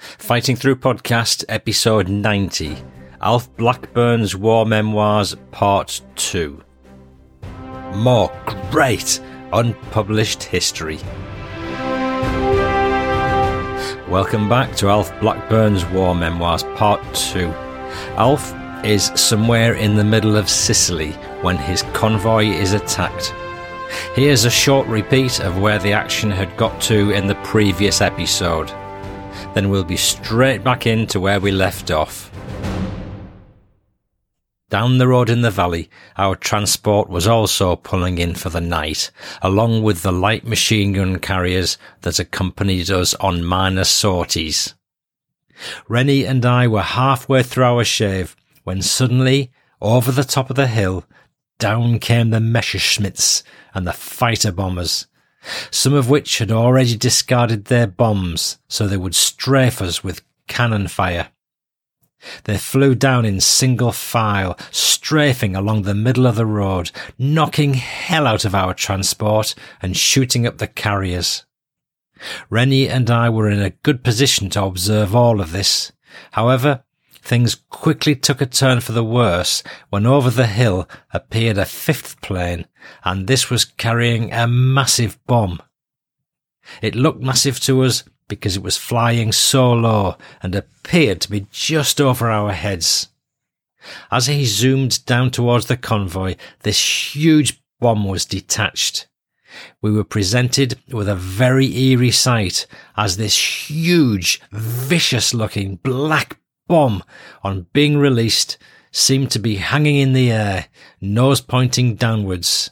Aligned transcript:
Fighting 0.00 0.56
Through 0.56 0.76
Podcast, 0.76 1.44
episode 1.50 2.08
90 2.08 2.78
Alf 3.20 3.54
Blackburn's 3.58 4.34
War 4.34 4.64
Memoirs, 4.64 5.36
Part 5.50 6.00
2. 6.16 6.62
More 7.96 8.32
great 8.70 9.20
unpublished 9.52 10.42
history. 10.42 10.96
Welcome 14.08 14.48
back 14.48 14.74
to 14.76 14.88
Alf 14.88 15.12
Blackburn's 15.20 15.84
War 15.84 16.14
Memoirs, 16.14 16.62
Part 16.76 17.02
2. 17.14 17.48
Alf 18.16 18.54
is 18.82 19.12
somewhere 19.14 19.74
in 19.74 19.96
the 19.96 20.04
middle 20.04 20.34
of 20.34 20.48
Sicily 20.48 21.12
when 21.42 21.58
his 21.58 21.82
convoy 21.92 22.46
is 22.46 22.72
attacked. 22.72 23.34
Here's 24.14 24.46
a 24.46 24.50
short 24.50 24.86
repeat 24.86 25.40
of 25.40 25.58
where 25.58 25.78
the 25.78 25.92
action 25.92 26.30
had 26.30 26.56
got 26.56 26.80
to 26.82 27.10
in 27.10 27.26
the 27.26 27.34
previous 27.44 28.00
episode 28.00 28.72
then 29.54 29.70
we'll 29.70 29.84
be 29.84 29.96
straight 29.96 30.62
back 30.62 30.86
into 30.86 31.20
where 31.20 31.40
we 31.40 31.50
left 31.50 31.90
off. 31.90 32.30
Down 34.70 34.98
the 34.98 35.08
road 35.08 35.28
in 35.28 35.42
the 35.42 35.50
valley, 35.50 35.90
our 36.16 36.36
transport 36.36 37.08
was 37.08 37.26
also 37.26 37.74
pulling 37.74 38.18
in 38.18 38.36
for 38.36 38.50
the 38.50 38.60
night, 38.60 39.10
along 39.42 39.82
with 39.82 40.02
the 40.02 40.12
light 40.12 40.46
machine 40.46 40.92
gun 40.92 41.18
carriers 41.18 41.76
that 42.02 42.20
accompanied 42.20 42.88
us 42.88 43.14
on 43.14 43.44
minor 43.44 43.82
sorties. 43.82 44.74
Rennie 45.88 46.24
and 46.24 46.46
I 46.46 46.68
were 46.68 46.82
halfway 46.82 47.42
through 47.42 47.64
our 47.64 47.84
shave 47.84 48.36
when 48.62 48.80
suddenly, 48.80 49.50
over 49.80 50.12
the 50.12 50.22
top 50.22 50.50
of 50.50 50.56
the 50.56 50.68
hill, 50.68 51.04
down 51.58 51.98
came 51.98 52.30
the 52.30 52.38
Messerschmitts 52.38 53.42
and 53.74 53.86
the 53.86 53.92
fighter 53.92 54.52
bombers 54.52 55.08
some 55.70 55.94
of 55.94 56.08
which 56.10 56.38
had 56.38 56.50
already 56.50 56.96
discarded 56.96 57.66
their 57.66 57.86
bombs 57.86 58.58
so 58.68 58.86
they 58.86 58.96
would 58.96 59.14
strafe 59.14 59.80
us 59.80 60.04
with 60.04 60.22
cannon 60.46 60.88
fire. 60.88 61.30
They 62.44 62.58
flew 62.58 62.94
down 62.94 63.24
in 63.24 63.40
single 63.40 63.92
file, 63.92 64.58
strafing 64.70 65.56
along 65.56 65.82
the 65.82 65.94
middle 65.94 66.26
of 66.26 66.36
the 66.36 66.46
road, 66.46 66.90
knocking 67.18 67.74
hell 67.74 68.26
out 68.26 68.44
of 68.44 68.54
our 68.54 68.74
transport 68.74 69.54
and 69.80 69.96
shooting 69.96 70.46
up 70.46 70.58
the 70.58 70.66
carriers. 70.66 71.46
Rennie 72.50 72.88
and 72.88 73.10
I 73.10 73.30
were 73.30 73.48
in 73.48 73.62
a 73.62 73.70
good 73.70 74.04
position 74.04 74.50
to 74.50 74.64
observe 74.64 75.16
all 75.16 75.40
of 75.40 75.52
this. 75.52 75.92
However, 76.32 76.84
Things 77.22 77.54
quickly 77.68 78.16
took 78.16 78.40
a 78.40 78.46
turn 78.46 78.80
for 78.80 78.92
the 78.92 79.04
worse 79.04 79.62
when 79.90 80.06
over 80.06 80.30
the 80.30 80.46
hill 80.46 80.88
appeared 81.12 81.58
a 81.58 81.64
fifth 81.64 82.20
plane, 82.20 82.66
and 83.04 83.26
this 83.26 83.50
was 83.50 83.64
carrying 83.64 84.32
a 84.32 84.46
massive 84.46 85.18
bomb. 85.26 85.60
It 86.82 86.94
looked 86.94 87.22
massive 87.22 87.60
to 87.60 87.82
us 87.82 88.04
because 88.28 88.56
it 88.56 88.62
was 88.62 88.76
flying 88.76 89.32
so 89.32 89.72
low 89.72 90.16
and 90.42 90.54
appeared 90.54 91.20
to 91.22 91.30
be 91.30 91.46
just 91.50 92.00
over 92.00 92.30
our 92.30 92.52
heads. 92.52 93.08
As 94.10 94.26
he 94.26 94.44
zoomed 94.44 95.04
down 95.06 95.30
towards 95.30 95.66
the 95.66 95.76
convoy, 95.76 96.36
this 96.62 97.14
huge 97.14 97.62
bomb 97.80 98.04
was 98.04 98.24
detached. 98.24 99.06
We 99.82 99.90
were 99.90 100.04
presented 100.04 100.78
with 100.92 101.08
a 101.08 101.16
very 101.16 101.76
eerie 101.76 102.12
sight 102.12 102.66
as 102.96 103.16
this 103.16 103.68
huge, 103.68 104.40
vicious 104.52 105.34
looking 105.34 105.76
black 105.76 106.39
bomb, 106.70 107.02
on 107.42 107.66
being 107.72 107.98
released, 107.98 108.56
seemed 108.92 109.28
to 109.32 109.40
be 109.40 109.56
hanging 109.56 109.96
in 109.96 110.12
the 110.12 110.30
air, 110.30 110.66
nose 111.00 111.40
pointing 111.40 111.96
downwards. 111.96 112.70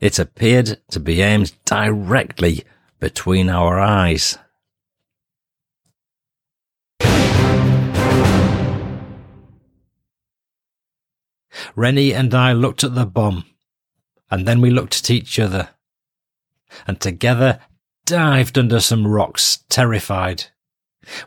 It 0.00 0.18
appeared 0.18 0.80
to 0.90 0.98
be 0.98 1.22
aimed 1.22 1.52
directly 1.64 2.64
between 2.98 3.48
our 3.48 3.78
eyes. 3.78 4.36
Rennie 11.76 12.12
and 12.12 12.34
I 12.34 12.52
looked 12.54 12.82
at 12.82 12.96
the 12.96 13.06
bomb, 13.06 13.44
and 14.32 14.48
then 14.48 14.60
we 14.60 14.70
looked 14.70 14.98
at 14.98 15.10
each 15.12 15.38
other, 15.38 15.68
and 16.88 17.00
together 17.00 17.60
dived 18.04 18.58
under 18.58 18.80
some 18.80 19.06
rocks, 19.06 19.58
terrified. 19.68 20.46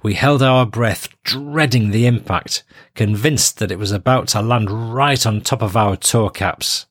We 0.02 0.14
held 0.14 0.42
our 0.42 0.66
breath, 0.66 1.10
dreading 1.24 1.92
the 1.92 2.06
impact, 2.06 2.64
convinced 2.96 3.60
that 3.60 3.72
it 3.72 3.80
was 3.80 3.92
about 3.92 4.30
to 4.30 4.42
land 4.42 4.70
right 4.94 5.26
on 5.26 5.42
top 5.42 5.62
of 5.62 5.78
our 5.78 5.96
toe 5.96 6.30
caps. 6.30 6.86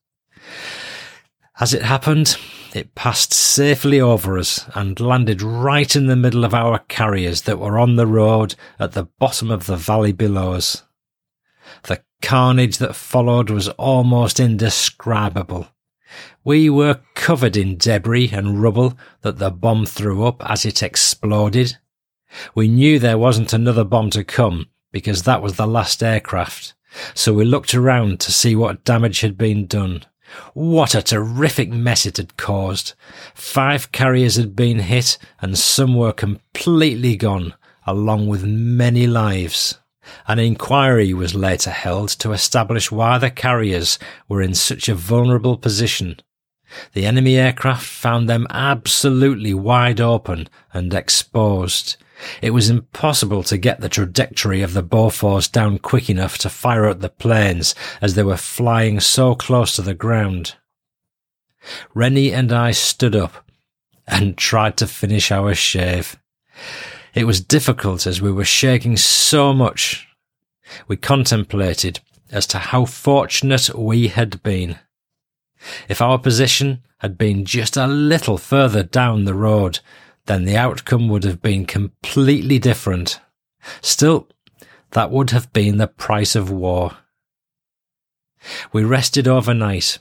As 1.59 1.73
it 1.73 1.83
happened, 1.83 2.37
it 2.75 2.95
passed 2.95 3.33
safely 3.33 4.01
over 4.01 4.39
us 4.39 4.69
and 4.75 5.01
landed 5.01 5.41
right 5.41 5.97
in 5.97 6.07
the 6.07 6.17
middle 6.17 6.45
of 6.45 6.53
our 6.53 6.81
carriers 6.81 7.43
that 7.43 7.59
were 7.59 7.79
on 7.79 7.97
the 7.97 8.07
road 8.07 8.55
at 8.79 8.93
the 8.93 9.05
bottom 9.19 9.51
of 9.51 9.67
the 9.67 9.77
valley 9.77 10.13
below 10.13 10.53
us. 10.53 10.83
The 11.85 12.03
carnage 12.21 12.79
that 12.79 12.95
followed 12.95 13.49
was 13.49 13.69
almost 13.71 14.39
indescribable. 14.39 15.69
We 16.45 16.69
were 16.71 17.01
covered 17.15 17.57
in 17.57 17.79
debris 17.79 18.31
and 18.33 18.63
rubble 18.63 18.97
that 19.23 19.39
the 19.39 19.51
bomb 19.51 19.87
threw 19.87 20.27
up 20.27 20.49
as 20.49 20.65
it 20.65 20.83
exploded. 20.83 21.79
We 22.55 22.69
knew 22.69 22.99
there 22.99 23.19
wasn't 23.19 23.53
another 23.53 23.85
bomb 23.85 24.11
to 24.11 24.25
come 24.25 24.69
because 24.93 25.23
that 25.23 25.43
was 25.43 25.57
the 25.57 25.67
last 25.67 26.03
aircraft. 26.03 26.75
So 27.15 27.33
we 27.33 27.45
looked 27.45 27.75
around 27.75 28.21
to 28.21 28.33
see 28.33 28.57
what 28.57 28.85
damage 28.85 29.21
had 29.21 29.37
been 29.37 29.67
done. 29.67 30.05
What 30.55 30.95
a 30.95 31.03
terrific 31.03 31.71
mess 31.71 32.07
it 32.07 32.17
had 32.17 32.37
caused. 32.37 32.95
Five 33.35 33.93
carriers 33.93 34.37
had 34.37 34.57
been 34.57 34.81
hit 34.81 35.19
and 35.41 35.59
some 35.59 35.95
were 35.95 36.13
completely 36.13 37.17
gone, 37.17 37.55
along 37.87 38.27
with 38.27 38.45
many 38.45 39.07
lives. 39.07 39.79
An 40.29 40.39
inquiry 40.39 41.13
was 41.13 41.35
later 41.35 41.71
held 41.71 42.09
to 42.21 42.33
establish 42.33 42.91
why 42.91 43.19
the 43.19 43.31
carriers 43.31 43.99
were 44.29 44.43
in 44.43 44.55
such 44.55 44.89
a 44.89 44.95
vulnerable 44.95 45.57
position. 45.57 46.21
The 46.93 47.07
enemy 47.07 47.37
aircraft 47.37 47.87
found 47.87 48.29
them 48.29 48.47
absolutely 48.51 49.55
wide 49.55 50.01
open 50.01 50.49
and 50.73 50.93
exposed. 50.93 51.97
It 52.41 52.51
was 52.51 52.71
impossible 52.71 53.43
to 53.45 53.59
get 53.59 53.81
the 53.81 53.89
trajectory 53.89 54.63
of 54.63 54.73
the 54.73 54.83
Bofors 54.83 55.51
down 55.51 55.79
quick 55.79 56.09
enough 56.09 56.39
to 56.39 56.49
fire 56.49 56.87
at 56.87 57.01
the 57.01 57.09
planes 57.09 57.75
as 58.01 58.15
they 58.15 58.23
were 58.23 58.37
flying 58.37 59.01
so 59.01 59.35
close 59.35 59.77
to 59.77 59.83
the 59.83 59.95
ground. 59.95 60.57
Rennie 61.95 62.33
and 62.33 62.53
I 62.53 62.71
stood 62.71 63.15
up 63.15 63.45
and 64.07 64.39
tried 64.39 64.77
to 64.79 64.87
finish 64.87 65.31
our 65.31 65.55
shave. 65.55 66.17
It 67.15 67.25
was 67.25 67.41
difficult 67.41 68.07
as 68.07 68.23
we 68.23 68.31
were 68.31 68.45
shaking 68.45 68.97
so 68.97 69.53
much. 69.53 70.07
We 70.87 70.97
contemplated 70.97 72.01
as 72.31 72.47
to 72.49 72.59
how 72.59 72.85
fortunate 72.85 73.75
we 73.75 74.09
had 74.09 74.43
been. 74.43 74.79
If 75.89 76.01
our 76.01 76.19
position 76.19 76.83
had 76.99 77.19
been 77.19 77.45
just 77.45 77.77
a 77.77 77.87
little 77.87 78.39
further 78.39 78.83
down 78.83 79.25
the 79.25 79.35
road, 79.35 79.81
then 80.27 80.45
the 80.45 80.57
outcome 80.57 81.09
would 81.09 81.25
have 81.25 81.41
been 81.41 81.65
completely 81.65 82.59
different. 82.59 83.21
Still, 83.81 84.29
that 84.93 85.11
would 85.11 85.31
have 85.31 85.53
been 85.53 85.79
the 85.79 85.89
price 85.89 86.37
of 86.37 86.51
war. 86.51 86.97
We 88.73 88.85
rested 88.85 89.27
overnight, 89.27 89.99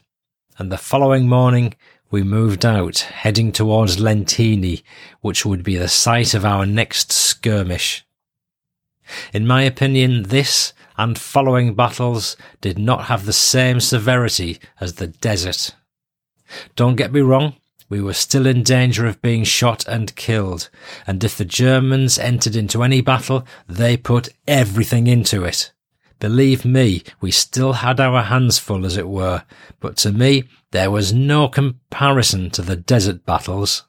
and 0.57 0.72
the 0.72 0.77
following 0.77 1.27
morning 1.27 1.75
we 2.12 2.24
moved 2.24 2.66
out, 2.66 3.00
heading 3.00 3.51
towards 3.51 3.98
Lentini, 3.98 4.83
which 5.22 5.45
would 5.45 5.63
be 5.63 5.75
the 5.75 5.88
site 5.88 6.33
of 6.33 6.45
our 6.45 6.66
next 6.66 7.12
skirmish. 7.12 8.06
In 9.33 9.45
my 9.45 9.63
opinion, 9.63 10.24
this 10.24 10.74
and 10.98 11.18
following 11.18 11.75
battles 11.75 12.38
did 12.62 12.80
not 12.80 13.06
have 13.06 13.25
the 13.25 13.33
same 13.33 13.80
severity 13.80 14.60
as 14.80 14.94
the 14.94 15.07
desert. 15.07 15.75
Don't 16.75 16.95
get 16.95 17.12
me 17.12 17.21
wrong, 17.21 17.56
we 17.90 18.02
were 18.02 18.14
still 18.14 18.46
in 18.46 18.64
danger 18.64 19.06
of 19.06 19.22
being 19.22 19.44
shot 19.44 19.88
and 19.88 20.16
killed, 20.16 20.70
and 21.06 21.24
if 21.24 21.38
the 21.38 21.46
Germans 21.46 22.18
entered 22.18 22.56
into 22.56 22.84
any 22.84 23.02
battle, 23.02 23.46
they 23.68 23.96
put 23.98 24.30
everything 24.48 25.08
into 25.08 25.44
it. 25.44 25.72
Believe 26.20 26.66
me, 26.66 27.04
we 27.22 27.32
still 27.32 27.74
had 27.74 28.00
our 28.00 28.24
hands 28.24 28.58
full, 28.58 28.86
as 28.86 28.98
it 28.98 29.08
were, 29.08 29.44
but 29.80 29.98
to 29.98 30.12
me, 30.12 30.46
there 30.72 30.90
was 30.90 31.14
no 31.14 31.48
comparison 31.48 32.50
to 32.52 32.62
the 32.62 32.76
desert 32.76 33.26
battles. 33.26 33.84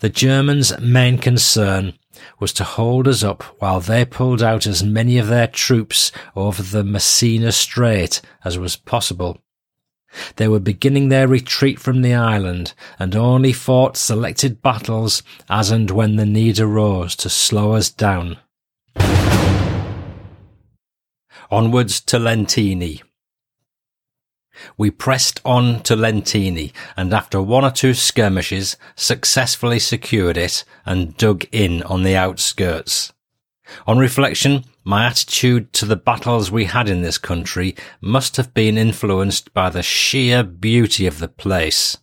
The 0.00 0.08
Germans' 0.08 0.78
main 0.80 1.18
concern 1.18 1.92
was 2.40 2.52
to 2.54 2.64
hold 2.64 3.06
us 3.06 3.22
up 3.22 3.42
while 3.60 3.80
they 3.80 4.04
pulled 4.04 4.42
out 4.42 4.66
as 4.66 4.82
many 4.82 5.18
of 5.18 5.28
their 5.28 5.46
troops 5.46 6.10
over 6.34 6.62
the 6.62 6.82
Messina 6.82 7.52
Strait 7.52 8.20
as 8.44 8.58
was 8.58 8.76
possible. 8.76 9.38
They 10.36 10.48
were 10.48 10.60
beginning 10.60 11.08
their 11.08 11.28
retreat 11.28 11.78
from 11.78 12.02
the 12.02 12.14
island 12.14 12.74
and 12.98 13.14
only 13.14 13.52
fought 13.52 13.96
selected 13.96 14.62
battles 14.62 15.22
as 15.48 15.70
and 15.70 15.90
when 15.90 16.16
the 16.16 16.26
need 16.26 16.58
arose 16.58 17.14
to 17.16 17.28
slow 17.28 17.72
us 17.72 17.90
down. 17.90 18.38
Onwards 21.50 22.00
to 22.00 22.18
Lentini. 22.18 23.02
We 24.76 24.90
pressed 24.90 25.40
on 25.44 25.82
to 25.84 25.94
Lentini 25.94 26.72
and 26.96 27.14
after 27.14 27.40
one 27.40 27.64
or 27.64 27.70
two 27.70 27.94
skirmishes 27.94 28.76
successfully 28.96 29.78
secured 29.78 30.36
it 30.36 30.64
and 30.84 31.16
dug 31.16 31.46
in 31.52 31.82
on 31.84 32.02
the 32.02 32.16
outskirts. 32.16 33.12
On 33.86 33.98
reflection, 33.98 34.64
my 34.88 35.04
attitude 35.04 35.70
to 35.74 35.84
the 35.84 35.96
battles 35.96 36.50
we 36.50 36.64
had 36.64 36.88
in 36.88 37.02
this 37.02 37.18
country 37.18 37.76
must 38.00 38.38
have 38.38 38.54
been 38.54 38.78
influenced 38.78 39.52
by 39.52 39.68
the 39.68 39.82
sheer 39.82 40.42
beauty 40.42 41.06
of 41.06 41.18
the 41.18 41.28
place. 41.28 41.98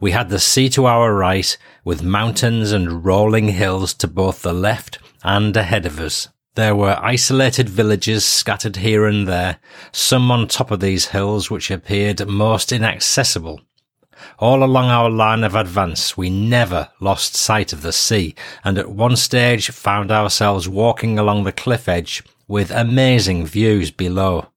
We 0.00 0.10
had 0.10 0.28
the 0.28 0.38
sea 0.38 0.68
to 0.68 0.84
our 0.84 1.14
right, 1.14 1.56
with 1.82 2.02
mountains 2.02 2.72
and 2.72 3.06
rolling 3.06 3.48
hills 3.48 3.94
to 3.94 4.06
both 4.06 4.42
the 4.42 4.52
left 4.52 4.98
and 5.24 5.56
ahead 5.56 5.86
of 5.86 5.98
us. 5.98 6.28
There 6.56 6.76
were 6.76 6.98
isolated 7.00 7.70
villages 7.70 8.22
scattered 8.22 8.76
here 8.76 9.06
and 9.06 9.26
there, 9.26 9.56
some 9.90 10.30
on 10.30 10.46
top 10.46 10.70
of 10.70 10.80
these 10.80 11.06
hills 11.06 11.50
which 11.50 11.70
appeared 11.70 12.28
most 12.28 12.70
inaccessible. 12.70 13.62
All 14.38 14.62
along 14.64 14.86
our 14.86 15.10
line 15.10 15.44
of 15.44 15.54
advance, 15.54 16.16
we 16.16 16.30
never 16.30 16.88
lost 17.00 17.34
sight 17.34 17.72
of 17.72 17.82
the 17.82 17.92
sea, 17.92 18.34
and 18.64 18.78
at 18.78 18.90
one 18.90 19.16
stage 19.16 19.70
found 19.70 20.10
ourselves 20.10 20.68
walking 20.68 21.18
along 21.18 21.44
the 21.44 21.52
cliff 21.52 21.88
edge 21.88 22.22
with 22.48 22.70
amazing 22.70 23.46
views 23.46 23.90
below. 23.90 24.48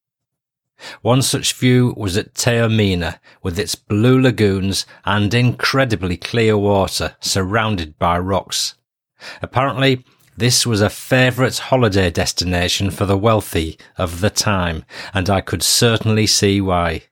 One 1.01 1.21
such 1.21 1.53
view 1.53 1.93
was 1.95 2.17
at 2.17 2.33
Taormina, 2.33 3.19
with 3.41 3.57
its 3.59 3.75
blue 3.75 4.19
lagoons 4.19 4.85
and 5.05 5.33
incredibly 5.33 6.17
clear 6.17 6.57
water 6.57 7.15
surrounded 7.19 7.97
by 7.97 8.17
rocks. 8.19 8.75
Apparently, 9.41 10.03
this 10.35 10.65
was 10.65 10.81
a 10.81 10.89
favourite 10.89 11.57
holiday 11.57 12.09
destination 12.09 12.89
for 12.89 13.05
the 13.05 13.17
wealthy 13.17 13.77
of 13.97 14.19
the 14.19 14.31
time, 14.31 14.83
and 15.13 15.29
I 15.29 15.41
could 15.41 15.61
certainly 15.61 16.25
see 16.25 16.59
why. 16.59 17.03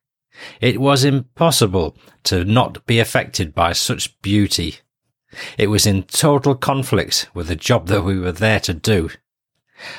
It 0.59 0.79
was 0.79 1.03
impossible 1.03 1.95
to 2.23 2.43
not 2.43 2.85
be 2.85 2.99
affected 2.99 3.53
by 3.53 3.73
such 3.73 4.19
beauty. 4.21 4.77
It 5.57 5.67
was 5.67 5.85
in 5.85 6.03
total 6.03 6.55
conflict 6.55 7.29
with 7.33 7.47
the 7.47 7.55
job 7.55 7.87
that 7.87 8.03
we 8.03 8.19
were 8.19 8.31
there 8.31 8.59
to 8.61 8.73
do. 8.73 9.09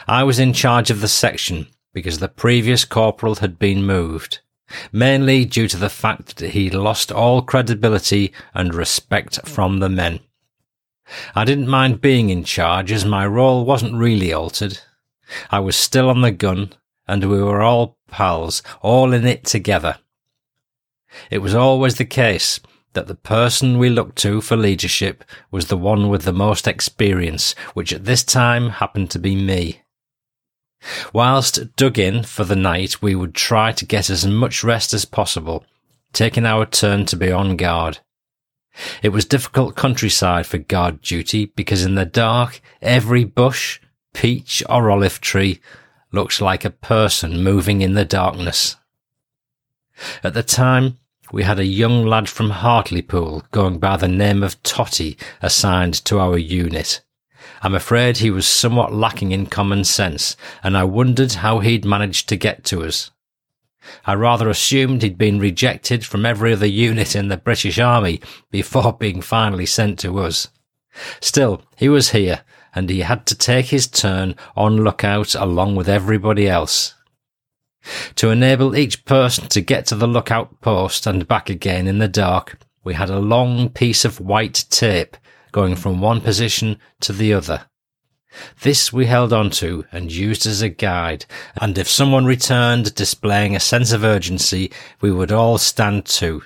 I 0.07 0.25
was 0.25 0.39
in 0.39 0.53
charge 0.53 0.91
of 0.91 1.01
the 1.01 1.09
section 1.09 1.69
because 1.93 2.19
the 2.19 2.29
previous 2.29 2.85
corporal 2.85 3.37
had 3.37 3.59
been 3.59 3.85
moved, 3.85 4.41
mainly 4.93 5.45
due 5.45 5.69
to 5.69 5.77
the 5.77 5.89
fact 5.89 6.37
that 6.37 6.51
he 6.51 6.71
lost 6.71 7.13
all 7.13 7.43
credibility 7.43 8.33
and 8.55 8.75
respect 8.75 9.47
from 9.47 9.81
the 9.81 9.89
men. 9.89 10.21
I 11.35 11.45
didn't 11.45 11.69
mind 11.69 12.01
being 12.01 12.31
in 12.31 12.45
charge 12.45 12.93
as 12.93 13.05
my 13.05 13.27
role 13.27 13.65
wasn't 13.65 13.95
really 13.95 14.33
altered. 14.33 14.79
I 15.51 15.61
was 15.61 15.77
still 15.77 16.09
on 16.09 16.21
the 16.21 16.31
gun 16.31 16.73
and 17.07 17.29
we 17.29 17.43
were 17.43 17.63
all 17.63 17.99
pals, 18.09 18.63
all 18.81 19.13
in 19.13 19.27
it 19.27 19.45
together. 19.45 19.99
It 21.31 21.39
was 21.39 21.55
always 21.55 21.97
the 21.97 22.05
case 22.05 22.61
that 22.95 23.07
the 23.07 23.15
person 23.15 23.79
we 23.79 23.89
looked 23.89 24.17
to 24.19 24.41
for 24.41 24.57
leadership 24.57 25.25
was 25.51 25.67
the 25.67 25.77
one 25.77 26.09
with 26.09 26.23
the 26.23 26.33
most 26.33 26.69
experience, 26.69 27.55
which 27.75 27.93
at 27.93 28.05
this 28.05 28.23
time 28.23 28.71
happened 28.71 29.11
to 29.11 29.19
be 29.19 29.35
me. 29.35 29.83
Whilst 31.13 31.77
dug 31.77 31.99
in 31.99 32.25
for 32.25 32.45
the 32.45 32.57
night, 32.57 33.01
we 33.01 33.15
would 33.15 33.35
try 33.35 33.73
to 33.73 33.87
get 33.87 34.11
as 34.11 34.27
much 34.27 34.65
rest 34.65 34.93
as 34.93 35.05
possible, 35.05 35.65
taking 36.13 36.45
our 36.45 36.67
turn 36.67 37.07
to 37.07 37.17
be 37.17 37.31
on 37.31 37.57
guard. 37.57 37.99
It 39.03 39.11
was 39.11 39.25
difficult 39.25 39.77
countryside 39.77 40.47
for 40.47 40.59
guard 40.59 41.03
duty 41.03 41.47
because 41.47 41.85
in 41.85 41.95
the 41.95 42.05
dark, 42.05 42.61
every 42.81 43.25
bush, 43.25 43.81
peach 44.13 44.63
or 44.69 44.91
olive 44.91 45.21
tree 45.21 45.61
looks 46.11 46.41
like 46.41 46.65
a 46.65 46.71
person 46.71 47.43
moving 47.43 47.81
in 47.81 47.95
the 47.95 48.05
darkness. 48.05 48.77
At 50.25 50.35
the 50.35 50.43
time, 50.43 50.99
we 51.33 51.43
had 51.43 51.59
a 51.59 51.65
young 51.65 52.05
lad 52.05 52.29
from 52.29 52.51
Hartlepool 52.51 53.43
going 53.51 53.79
by 53.79 53.97
the 53.97 54.07
name 54.07 54.43
of 54.43 54.63
Totty 54.63 55.17
assigned 55.41 55.95
to 56.05 56.19
our 56.21 56.37
unit. 56.37 57.01
I'm 57.63 57.75
afraid 57.75 58.19
he 58.19 58.31
was 58.31 58.47
somewhat 58.47 58.93
lacking 58.93 59.33
in 59.33 59.47
common 59.47 59.85
sense, 59.85 60.37
and 60.63 60.77
I 60.77 60.85
wondered 60.85 61.33
how 61.33 61.61
he'd 61.61 61.87
managed 61.87 62.29
to 62.29 62.37
get 62.37 62.65
to 62.65 62.85
us. 62.85 63.11
I 64.05 64.15
rather 64.15 64.51
assumed 64.51 65.03
he'd 65.03 65.17
been 65.17 65.41
rejected 65.41 66.05
from 66.05 66.27
every 66.27 66.53
other 66.53 66.67
unit 66.67 67.17
in 67.17 67.29
the 67.29 67.39
British 67.39 67.79
Army 67.79 68.21
before 68.51 68.93
being 69.01 69.23
finally 69.23 69.67
sent 69.67 69.99
to 70.01 70.19
us. 70.19 70.49
Still, 71.21 71.63
he 71.77 71.89
was 71.89 72.11
here, 72.11 72.43
and 72.75 72.91
he 72.91 73.01
had 73.01 73.25
to 73.27 73.35
take 73.35 73.67
his 73.67 73.87
turn 73.87 74.37
on 74.55 74.85
lookout 74.85 75.35
along 75.35 75.77
with 75.77 75.89
everybody 75.89 76.47
else. 76.47 76.95
To 78.17 78.31
enable 78.31 78.77
each 78.77 79.05
person 79.05 79.49
to 79.49 79.61
get 79.61 79.87
to 79.87 79.97
the 79.97 80.07
lookout 80.07 80.61
post 80.61 81.07
and 81.07 81.27
back 81.27 81.51
again 81.51 81.87
in 81.87 81.99
the 81.99 82.09
dark, 82.09 82.59
we 82.85 82.95
had 82.95 83.11
a 83.11 83.19
long 83.19 83.69
piece 83.69 84.05
of 84.05 84.21
white 84.21 84.65
tape 84.71 85.17
going 85.51 85.77
from 85.77 86.01
one 86.01 86.21
position 86.21 86.79
to 87.01 87.13
the 87.13 87.33
other. 87.33 87.67
This 88.63 88.93
we 88.93 89.07
held 89.07 89.33
on 89.33 89.51
to 89.51 89.85
and 89.93 90.11
used 90.11 90.47
as 90.47 90.63
a 90.63 90.69
guide, 90.69 91.27
and 91.61 91.77
if 91.77 91.89
someone 91.89 92.25
returned 92.25 92.95
displaying 92.95 93.55
a 93.55 93.61
sense 93.61 93.93
of 93.93 94.05
urgency, 94.05 94.73
we 95.01 95.13
would 95.13 95.31
all 95.31 95.59
stand 95.59 96.07
to. 96.07 96.43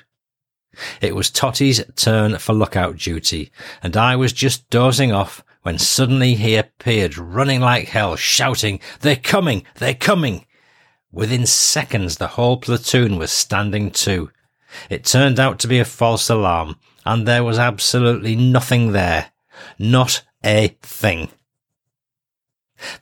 It 1.01 1.15
was 1.15 1.31
Totty's 1.31 1.85
turn 1.95 2.39
for 2.39 2.53
lookout 2.53 2.97
duty, 2.97 3.53
and 3.83 3.97
I 3.97 4.17
was 4.17 4.33
just 4.33 4.69
dozing 4.69 5.13
off 5.13 5.45
when 5.63 5.79
suddenly 5.79 6.35
he 6.35 6.57
appeared 6.57 7.19
running 7.19 7.61
like 7.61 7.89
hell, 7.89 8.17
shouting, 8.17 8.81
They're 9.01 9.17
coming! 9.17 9.65
They're 9.77 9.95
coming! 9.95 10.46
Within 11.13 11.47
seconds, 11.47 12.17
the 12.17 12.29
whole 12.29 12.57
platoon 12.57 13.17
was 13.17 13.31
standing 13.31 13.91
to. 13.93 14.31
It 14.91 15.05
turned 15.05 15.41
out 15.41 15.59
to 15.61 15.69
be 15.69 15.79
a 15.79 15.85
false 15.85 16.29
alarm, 16.29 16.77
and 17.05 17.27
there 17.27 17.45
was 17.45 17.59
absolutely 17.59 18.37
nothing 18.37 18.93
there. 18.93 19.31
Not 19.79 20.23
a 20.45 20.77
thing. 20.83 21.29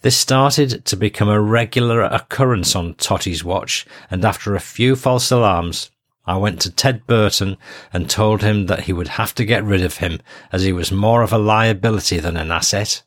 This 0.02 0.16
started 0.16 0.84
to 0.84 0.96
become 0.96 1.28
a 1.28 1.40
regular 1.40 2.02
occurrence 2.02 2.76
on 2.76 2.94
Totty's 2.94 3.42
watch, 3.42 3.84
and 4.10 4.24
after 4.24 4.54
a 4.54 4.60
few 4.60 4.94
false 4.94 5.30
alarms, 5.30 5.90
I 6.26 6.36
went 6.36 6.60
to 6.62 6.70
Ted 6.70 7.06
Burton 7.06 7.56
and 7.92 8.08
told 8.08 8.42
him 8.42 8.66
that 8.66 8.84
he 8.84 8.92
would 8.92 9.08
have 9.08 9.34
to 9.34 9.44
get 9.44 9.64
rid 9.64 9.82
of 9.82 9.98
him 9.98 10.20
as 10.52 10.62
he 10.62 10.72
was 10.72 10.90
more 10.90 11.22
of 11.22 11.32
a 11.32 11.38
liability 11.38 12.18
than 12.18 12.36
an 12.36 12.50
asset. 12.50 13.02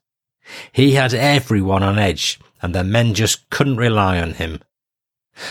He 0.72 0.94
had 0.94 1.14
everyone 1.14 1.84
on 1.84 1.98
edge 1.98 2.40
and 2.62 2.76
the 2.76 2.84
men 2.84 3.14
just 3.14 3.50
couldn't 3.50 3.78
rely 3.78 4.20
on 4.20 4.34
him. 4.34 4.62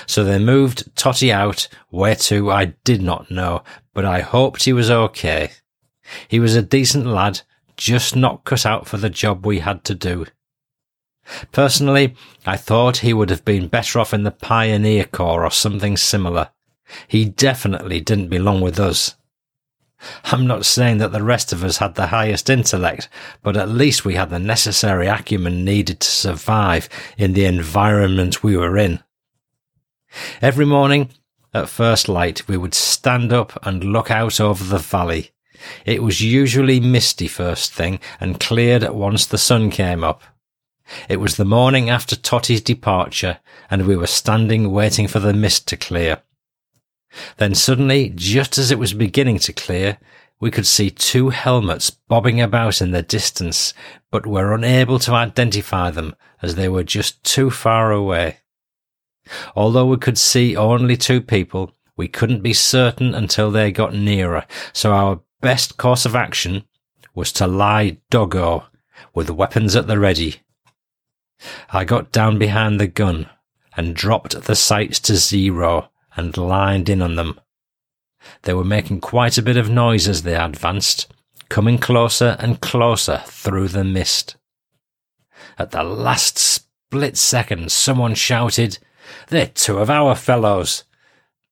So 0.06 0.24
they 0.24 0.38
moved 0.38 0.94
Totty 0.96 1.32
out, 1.32 1.68
where 1.90 2.16
to 2.16 2.50
I 2.50 2.66
did 2.84 3.02
not 3.02 3.30
know, 3.30 3.62
but 3.94 4.04
I 4.04 4.20
hoped 4.20 4.64
he 4.64 4.72
was 4.72 4.90
okay. 4.90 5.50
He 6.28 6.40
was 6.40 6.54
a 6.56 6.62
decent 6.62 7.06
lad, 7.06 7.42
just 7.76 8.16
not 8.16 8.44
cut 8.44 8.66
out 8.66 8.86
for 8.86 8.96
the 8.96 9.10
job 9.10 9.44
we 9.44 9.60
had 9.60 9.84
to 9.84 9.94
do. 9.94 10.26
Personally, 11.52 12.14
I 12.44 12.56
thought 12.56 12.98
he 12.98 13.12
would 13.12 13.30
have 13.30 13.44
been 13.44 13.68
better 13.68 13.98
off 13.98 14.14
in 14.14 14.22
the 14.22 14.30
Pioneer 14.30 15.04
Corps 15.04 15.44
or 15.44 15.50
something 15.50 15.96
similar. 15.96 16.50
He 17.08 17.24
definitely 17.24 18.00
didn't 18.00 18.28
belong 18.28 18.60
with 18.60 18.78
us. 18.78 19.16
I'm 20.24 20.46
not 20.46 20.66
saying 20.66 20.98
that 20.98 21.12
the 21.12 21.22
rest 21.22 21.52
of 21.52 21.64
us 21.64 21.78
had 21.78 21.94
the 21.94 22.08
highest 22.08 22.50
intellect, 22.50 23.08
but 23.42 23.56
at 23.56 23.68
least 23.68 24.04
we 24.04 24.14
had 24.14 24.30
the 24.30 24.38
necessary 24.38 25.06
acumen 25.06 25.64
needed 25.64 26.00
to 26.00 26.08
survive 26.08 26.88
in 27.16 27.32
the 27.32 27.46
environment 27.46 28.44
we 28.44 28.56
were 28.56 28.76
in. 28.76 29.02
Every 30.40 30.66
morning, 30.66 31.10
at 31.52 31.68
first 31.68 32.08
light, 32.08 32.46
we 32.48 32.56
would 32.56 32.74
stand 32.74 33.32
up 33.32 33.58
and 33.66 33.84
look 33.84 34.10
out 34.10 34.40
over 34.40 34.62
the 34.62 34.78
valley. 34.78 35.30
It 35.84 36.02
was 36.02 36.20
usually 36.20 36.80
misty 36.80 37.28
first 37.28 37.72
thing 37.72 37.98
and 38.20 38.40
cleared 38.40 38.82
at 38.82 38.94
once 38.94 39.26
the 39.26 39.38
sun 39.38 39.70
came 39.70 40.04
up. 40.04 40.22
It 41.08 41.16
was 41.16 41.36
the 41.36 41.44
morning 41.44 41.90
after 41.90 42.14
Totty's 42.14 42.60
departure, 42.60 43.38
and 43.70 43.86
we 43.86 43.96
were 43.96 44.06
standing 44.06 44.70
waiting 44.70 45.08
for 45.08 45.18
the 45.18 45.32
mist 45.32 45.66
to 45.68 45.76
clear. 45.76 46.22
Then 47.38 47.54
suddenly, 47.54 48.12
just 48.14 48.58
as 48.58 48.70
it 48.70 48.78
was 48.78 48.92
beginning 48.92 49.38
to 49.40 49.52
clear, 49.52 49.98
we 50.38 50.50
could 50.50 50.66
see 50.66 50.90
two 50.90 51.30
helmets 51.30 51.90
bobbing 51.90 52.40
about 52.40 52.82
in 52.82 52.90
the 52.90 53.02
distance, 53.02 53.72
but 54.10 54.26
were 54.26 54.54
unable 54.54 54.98
to 55.00 55.12
identify 55.12 55.90
them 55.90 56.14
as 56.42 56.54
they 56.54 56.68
were 56.68 56.84
just 56.84 57.24
too 57.24 57.50
far 57.50 57.90
away. 57.90 58.38
Although 59.54 59.86
we 59.86 59.96
could 59.96 60.18
see 60.18 60.56
only 60.56 60.96
two 60.96 61.20
people, 61.20 61.72
we 61.96 62.08
couldn't 62.08 62.42
be 62.42 62.52
certain 62.52 63.14
until 63.14 63.50
they 63.50 63.72
got 63.72 63.94
nearer, 63.94 64.44
so 64.72 64.92
our 64.92 65.20
best 65.40 65.76
course 65.76 66.04
of 66.04 66.14
action 66.14 66.64
was 67.14 67.32
to 67.32 67.46
lie 67.46 67.98
doggo 68.10 68.66
with 69.14 69.30
weapons 69.30 69.74
at 69.74 69.86
the 69.86 69.98
ready. 69.98 70.42
I 71.70 71.84
got 71.84 72.12
down 72.12 72.38
behind 72.38 72.80
the 72.80 72.86
gun 72.86 73.28
and 73.76 73.94
dropped 73.94 74.42
the 74.42 74.56
sights 74.56 75.00
to 75.00 75.16
zero 75.16 75.90
and 76.16 76.36
lined 76.36 76.88
in 76.88 77.02
on 77.02 77.16
them. 77.16 77.40
They 78.42 78.54
were 78.54 78.64
making 78.64 79.00
quite 79.00 79.38
a 79.38 79.42
bit 79.42 79.56
of 79.56 79.70
noise 79.70 80.08
as 80.08 80.22
they 80.22 80.34
advanced, 80.34 81.12
coming 81.48 81.78
closer 81.78 82.36
and 82.38 82.60
closer 82.60 83.22
through 83.26 83.68
the 83.68 83.84
mist. 83.84 84.36
At 85.58 85.70
the 85.70 85.82
last 85.82 86.38
split 86.38 87.16
second, 87.16 87.70
someone 87.70 88.14
shouted, 88.14 88.78
They're 89.28 89.46
two 89.46 89.78
of 89.78 89.90
our 89.90 90.14
fellows. 90.14 90.84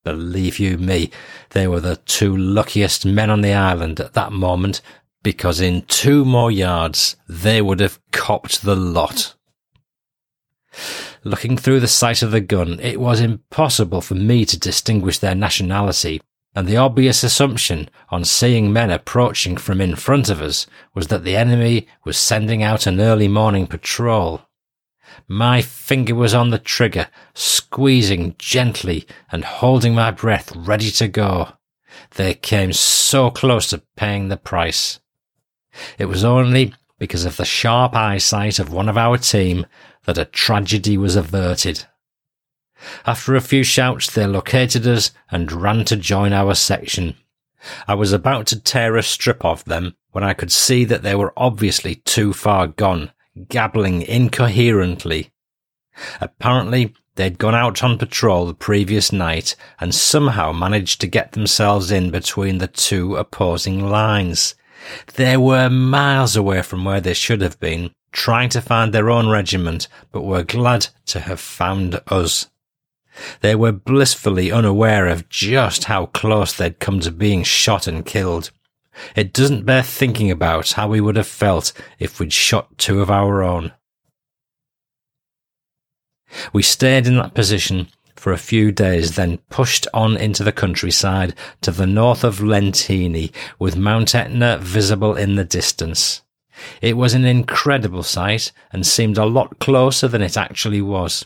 Believe 0.03 0.59
you 0.59 0.77
me, 0.77 1.09
they 1.49 1.67
were 1.67 1.79
the 1.79 1.95
two 1.95 2.35
luckiest 2.35 3.05
men 3.05 3.29
on 3.29 3.41
the 3.41 3.53
island 3.53 3.99
at 3.99 4.13
that 4.13 4.31
moment, 4.31 4.81
because 5.23 5.59
in 5.59 5.81
two 5.83 6.23
more 6.23 6.51
yards 6.51 7.15
they 7.27 7.61
would 7.61 7.79
have 7.79 7.99
copped 8.11 8.61
the 8.61 8.75
lot. 8.75 9.33
Looking 11.23 11.57
through 11.57 11.79
the 11.79 11.87
sight 11.87 12.21
of 12.21 12.29
the 12.29 12.41
gun, 12.41 12.79
it 12.79 12.99
was 12.99 13.19
impossible 13.19 14.01
for 14.01 14.13
me 14.13 14.45
to 14.45 14.59
distinguish 14.59 15.17
their 15.17 15.33
nationality, 15.33 16.21
and 16.53 16.67
the 16.67 16.77
obvious 16.77 17.23
assumption 17.23 17.89
on 18.09 18.23
seeing 18.23 18.71
men 18.71 18.91
approaching 18.91 19.57
from 19.57 19.81
in 19.81 19.95
front 19.95 20.29
of 20.29 20.41
us 20.41 20.67
was 20.93 21.07
that 21.07 21.23
the 21.23 21.35
enemy 21.35 21.87
was 22.03 22.17
sending 22.17 22.61
out 22.61 22.85
an 22.85 23.01
early 23.01 23.27
morning 23.27 23.65
patrol. 23.65 24.44
My 25.27 25.61
finger 25.61 26.15
was 26.15 26.33
on 26.33 26.49
the 26.49 26.59
trigger, 26.59 27.07
squeezing 27.33 28.35
gently 28.37 29.07
and 29.31 29.43
holding 29.43 29.95
my 29.95 30.11
breath 30.11 30.55
ready 30.55 30.91
to 30.91 31.07
go. 31.07 31.53
They 32.15 32.33
came 32.33 32.73
so 32.73 33.29
close 33.31 33.69
to 33.69 33.83
paying 33.95 34.27
the 34.27 34.37
price. 34.37 34.99
It 35.97 36.05
was 36.05 36.23
only 36.23 36.73
because 36.97 37.25
of 37.25 37.37
the 37.37 37.45
sharp 37.45 37.95
eyesight 37.95 38.59
of 38.59 38.71
one 38.71 38.89
of 38.89 38.97
our 38.97 39.17
team 39.17 39.65
that 40.05 40.17
a 40.17 40.25
tragedy 40.25 40.97
was 40.97 41.15
averted. 41.15 41.85
After 43.05 43.35
a 43.35 43.41
few 43.41 43.63
shouts, 43.63 44.11
they 44.11 44.27
located 44.27 44.85
us 44.85 45.11
and 45.31 45.51
ran 45.51 45.85
to 45.85 45.95
join 45.95 46.33
our 46.33 46.55
section. 46.55 47.15
I 47.87 47.95
was 47.95 48.13
about 48.13 48.47
to 48.47 48.59
tear 48.59 48.95
a 48.95 49.03
strip 49.03 49.43
off 49.43 49.65
them 49.65 49.95
when 50.11 50.23
I 50.23 50.33
could 50.33 50.51
see 50.51 50.85
that 50.85 51.01
they 51.01 51.15
were 51.15 51.33
obviously 51.35 51.95
too 51.95 52.31
far 52.31 52.67
gone, 52.67 53.11
gabbling 53.47 54.01
incoherently. 54.01 55.31
Apparently, 56.19 56.93
they'd 57.15 57.37
gone 57.37 57.55
out 57.55 57.83
on 57.83 57.97
patrol 57.97 58.45
the 58.45 58.53
previous 58.53 59.11
night 59.11 59.55
and 59.79 59.95
somehow 59.95 60.51
managed 60.51 61.01
to 61.01 61.07
get 61.07 61.31
themselves 61.31 61.91
in 61.91 62.11
between 62.11 62.57
the 62.57 62.67
two 62.67 63.15
opposing 63.15 63.89
lines. 63.89 64.55
They 65.15 65.37
were 65.37 65.69
miles 65.69 66.35
away 66.35 66.61
from 66.61 66.83
where 66.83 67.01
they 67.01 67.13
should 67.13 67.41
have 67.41 67.59
been, 67.59 67.91
trying 68.11 68.49
to 68.49 68.61
find 68.61 68.93
their 68.93 69.09
own 69.09 69.29
regiment, 69.29 69.87
but 70.11 70.23
were 70.23 70.43
glad 70.43 70.87
to 71.07 71.21
have 71.21 71.39
found 71.39 71.99
us. 72.07 72.49
They 73.41 73.55
were 73.55 73.71
blissfully 73.71 74.51
unaware 74.51 75.07
of 75.07 75.29
just 75.29 75.85
how 75.85 76.07
close 76.07 76.53
they'd 76.53 76.79
come 76.79 76.99
to 77.01 77.11
being 77.11 77.43
shot 77.43 77.87
and 77.87 78.05
killed. 78.05 78.51
It 79.15 79.33
doesn't 79.33 79.65
bear 79.65 79.83
thinking 79.83 80.31
about 80.31 80.71
how 80.71 80.87
we 80.87 81.01
would 81.01 81.15
have 81.15 81.27
felt 81.27 81.73
if 81.99 82.19
we'd 82.19 82.33
shot 82.33 82.77
two 82.77 83.01
of 83.01 83.11
our 83.11 83.43
own. 83.43 83.73
We 86.53 86.63
stayed 86.63 87.07
in 87.07 87.17
that 87.17 87.33
position 87.33 87.87
for 88.15 88.31
a 88.33 88.37
few 88.37 88.71
days, 88.71 89.15
then 89.15 89.39
pushed 89.49 89.87
on 89.93 90.17
into 90.17 90.43
the 90.43 90.51
countryside 90.51 91.35
to 91.61 91.71
the 91.71 91.85
north 91.85 92.23
of 92.23 92.39
Lentini, 92.39 93.31
with 93.59 93.77
Mount 93.77 94.15
Etna 94.15 94.57
visible 94.57 95.15
in 95.15 95.35
the 95.35 95.45
distance. 95.45 96.21
It 96.81 96.97
was 96.97 97.13
an 97.13 97.25
incredible 97.25 98.03
sight 98.03 98.51
and 98.71 98.87
seemed 98.87 99.17
a 99.17 99.25
lot 99.25 99.59
closer 99.59 100.07
than 100.07 100.21
it 100.21 100.37
actually 100.37 100.81
was. 100.81 101.25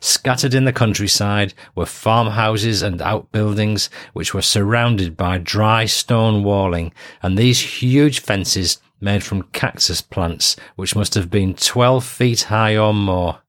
Scattered 0.00 0.54
in 0.54 0.64
the 0.64 0.72
countryside 0.72 1.54
were 1.74 1.86
farmhouses 1.86 2.82
and 2.82 3.00
outbuildings 3.00 3.88
which 4.12 4.34
were 4.34 4.42
surrounded 4.42 5.16
by 5.16 5.38
dry 5.38 5.86
stone 5.86 6.42
walling 6.42 6.92
and 7.22 7.36
these 7.36 7.80
huge 7.80 8.20
fences 8.20 8.78
made 9.00 9.24
from 9.24 9.42
cactus 9.44 10.02
plants 10.02 10.56
which 10.76 10.94
must 10.94 11.14
have 11.14 11.30
been 11.30 11.54
12 11.54 12.04
feet 12.04 12.42
high 12.42 12.76
or 12.76 12.92
more. 12.92 13.40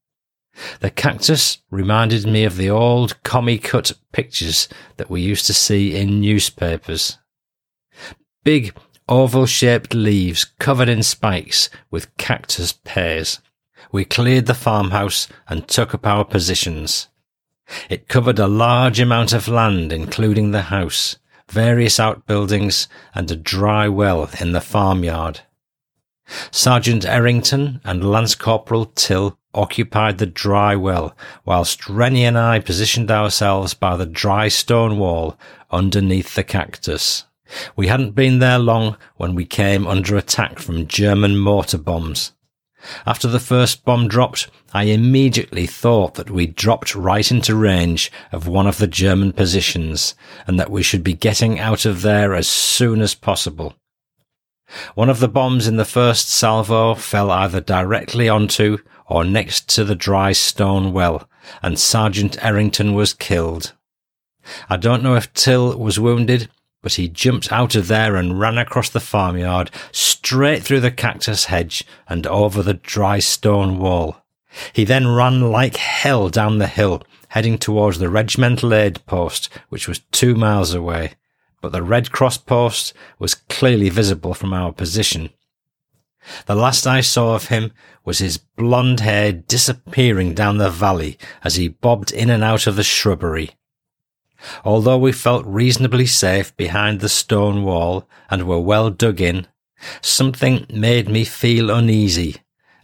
The 0.80 0.90
cactus 0.90 1.60
reminded 1.70 2.26
me 2.26 2.44
of 2.44 2.58
the 2.58 2.70
old 2.70 3.22
commie 3.24 3.58
cut 3.58 3.94
pictures 4.12 4.68
that 4.98 5.10
we 5.10 5.22
used 5.22 5.46
to 5.48 5.54
see 5.54 5.96
in 5.96 6.20
newspapers. 6.20 7.18
Big 8.44 8.74
oval 9.08 9.46
shaped 9.46 9.94
leaves 9.94 10.46
covered 10.60 10.90
in 10.90 11.04
spikes 11.04 11.70
with 11.90 12.16
cactus 12.18 12.74
pears. 12.74 13.40
We 13.92 14.06
cleared 14.06 14.46
the 14.46 14.54
farmhouse 14.54 15.28
and 15.48 15.68
took 15.68 15.94
up 15.94 16.06
our 16.08 16.24
positions. 16.24 17.10
It 17.90 18.08
covered 18.08 18.40
a 18.40 18.48
large 18.48 19.00
amount 19.00 19.34
of 19.34 19.48
land, 19.48 19.92
including 19.94 20.52
the 20.52 20.64
house, 20.64 21.18
various 21.50 22.00
outbuildings, 22.00 22.88
and 23.14 23.30
a 23.30 23.36
dry 23.36 23.88
well 23.88 24.30
in 24.40 24.52
the 24.54 24.62
farmyard. 24.62 25.42
Sergeant 26.52 27.06
Errington 27.06 27.82
and 27.84 28.10
Lance 28.10 28.36
Corporal 28.36 28.86
Till 28.86 29.38
occupied 29.54 30.18
the 30.18 30.26
dry 30.26 30.76
well, 30.76 31.16
whilst 31.44 31.90
Rennie 31.90 32.24
and 32.24 32.38
I 32.38 32.60
positioned 32.60 33.12
ourselves 33.12 33.74
by 33.74 33.98
the 33.98 34.06
dry 34.06 34.48
stone 34.48 34.98
wall 34.98 35.38
underneath 35.70 36.36
the 36.36 36.44
cactus. 36.44 37.26
We 37.76 37.88
hadn't 37.88 38.16
been 38.16 38.40
there 38.40 38.60
long 38.60 38.96
when 39.18 39.36
we 39.36 39.46
came 39.46 39.86
under 39.86 40.16
attack 40.16 40.60
from 40.60 40.88
German 40.88 41.38
mortar 41.38 41.78
bombs. 41.78 42.32
After 43.06 43.28
the 43.28 43.40
first 43.40 43.86
bomb 43.86 44.08
dropped, 44.08 44.50
I 44.74 44.84
immediately 44.84 45.68
thought 45.68 46.16
that 46.16 46.32
we'd 46.32 46.56
dropped 46.56 46.96
right 46.96 47.30
into 47.30 47.56
range 47.56 48.12
of 48.32 48.48
one 48.48 48.68
of 48.68 48.78
the 48.78 48.88
German 48.88 49.34
positions 49.34 50.16
and 50.48 50.60
that 50.60 50.72
we 50.72 50.82
should 50.82 51.04
be 51.04 51.14
getting 51.14 51.60
out 51.60 51.86
of 51.86 52.02
there 52.02 52.34
as 52.34 52.48
soon 52.48 53.02
as 53.02 53.14
possible. 53.14 53.76
One 54.96 55.10
of 55.10 55.20
the 55.20 55.28
bombs 55.28 55.68
in 55.68 55.78
the 55.78 55.86
first 55.86 56.30
salvo 56.30 56.96
fell 56.96 57.30
either 57.30 57.60
directly 57.62 58.30
onto 58.30 58.78
or 59.06 59.26
next 59.26 59.68
to 59.76 59.84
the 59.84 59.96
dry 59.96 60.32
stone 60.32 60.94
well, 60.94 61.28
and 61.62 61.78
Sergeant 61.78 62.44
Errington 62.44 62.94
was 62.94 63.14
killed. 63.14 63.74
I 64.70 64.78
don't 64.78 65.04
know 65.04 65.16
if 65.16 65.34
Till 65.34 65.78
was 65.78 66.00
wounded, 66.00 66.50
but 66.82 66.94
he 66.94 67.08
jumped 67.08 67.52
out 67.52 67.76
of 67.76 67.88
there 67.88 68.16
and 68.16 68.40
ran 68.40 68.58
across 68.58 68.90
the 68.90 69.00
farmyard, 69.00 69.70
straight 69.92 70.64
through 70.64 70.80
the 70.80 70.92
cactus 70.92 71.46
hedge 71.46 71.86
and 72.08 72.26
over 72.28 72.64
the 72.64 72.74
dry 72.74 73.20
stone 73.20 73.78
wall. 73.78 74.24
He 74.74 74.84
then 74.84 75.08
ran 75.08 75.52
like 75.52 75.78
hell 75.78 76.30
down 76.30 76.58
the 76.58 76.68
hill, 76.68 77.04
heading 77.30 77.58
towards 77.58 78.00
the 78.00 78.10
regimental 78.10 78.74
aid 78.74 79.06
post, 79.06 79.50
which 79.70 79.88
was 79.88 80.00
two 80.12 80.36
miles 80.36 80.74
away. 80.74 81.14
But 81.62 81.72
the 81.72 81.84
Red 81.84 82.12
Cross 82.12 82.40
post 82.40 82.94
was 83.20 83.36
clearly 83.36 83.90
visible 83.90 84.34
from 84.34 84.54
our 84.54 84.74
position. 84.74 85.30
The 86.46 86.56
last 86.56 86.86
I 86.86 87.02
saw 87.02 87.36
of 87.36 87.48
him 87.48 87.72
was 88.04 88.20
his 88.20 88.38
blonde 88.38 89.00
hair 89.00 89.32
disappearing 89.32 90.34
down 90.34 90.58
the 90.58 90.70
valley 90.70 91.18
as 91.44 91.56
he 91.56 91.68
bobbed 91.68 92.12
in 92.12 92.30
and 92.30 92.44
out 92.44 92.68
of 92.68 92.76
the 92.76 92.84
shrubbery. 92.84 93.52
Although 94.64 94.98
we 94.98 95.12
felt 95.12 95.46
reasonably 95.46 96.06
safe 96.06 96.56
behind 96.58 97.00
the 97.00 97.10
stone 97.10 97.64
wall 97.64 98.08
and 98.30 98.48
were 98.48 98.60
well 98.60 98.90
dug 98.90 99.22
in, 99.22 99.48
something 100.02 100.66
made 100.70 101.10
me 101.10 101.26
feel 101.26 101.70
uneasy, 101.70 102.38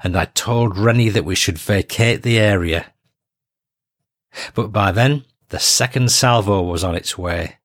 and 0.04 0.16
I 0.16 0.26
told 0.26 0.78
Rennie 0.78 1.10
that 1.10 1.26
we 1.26 1.36
should 1.36 1.58
vacate 1.58 2.24
the 2.24 2.40
area. 2.40 2.94
But 4.54 4.72
by 4.72 4.92
then, 4.92 5.26
the 5.50 5.60
second 5.60 6.12
salvo 6.12 6.62
was 6.62 6.84
on 6.84 6.96
its 6.96 7.18
way. 7.18 7.58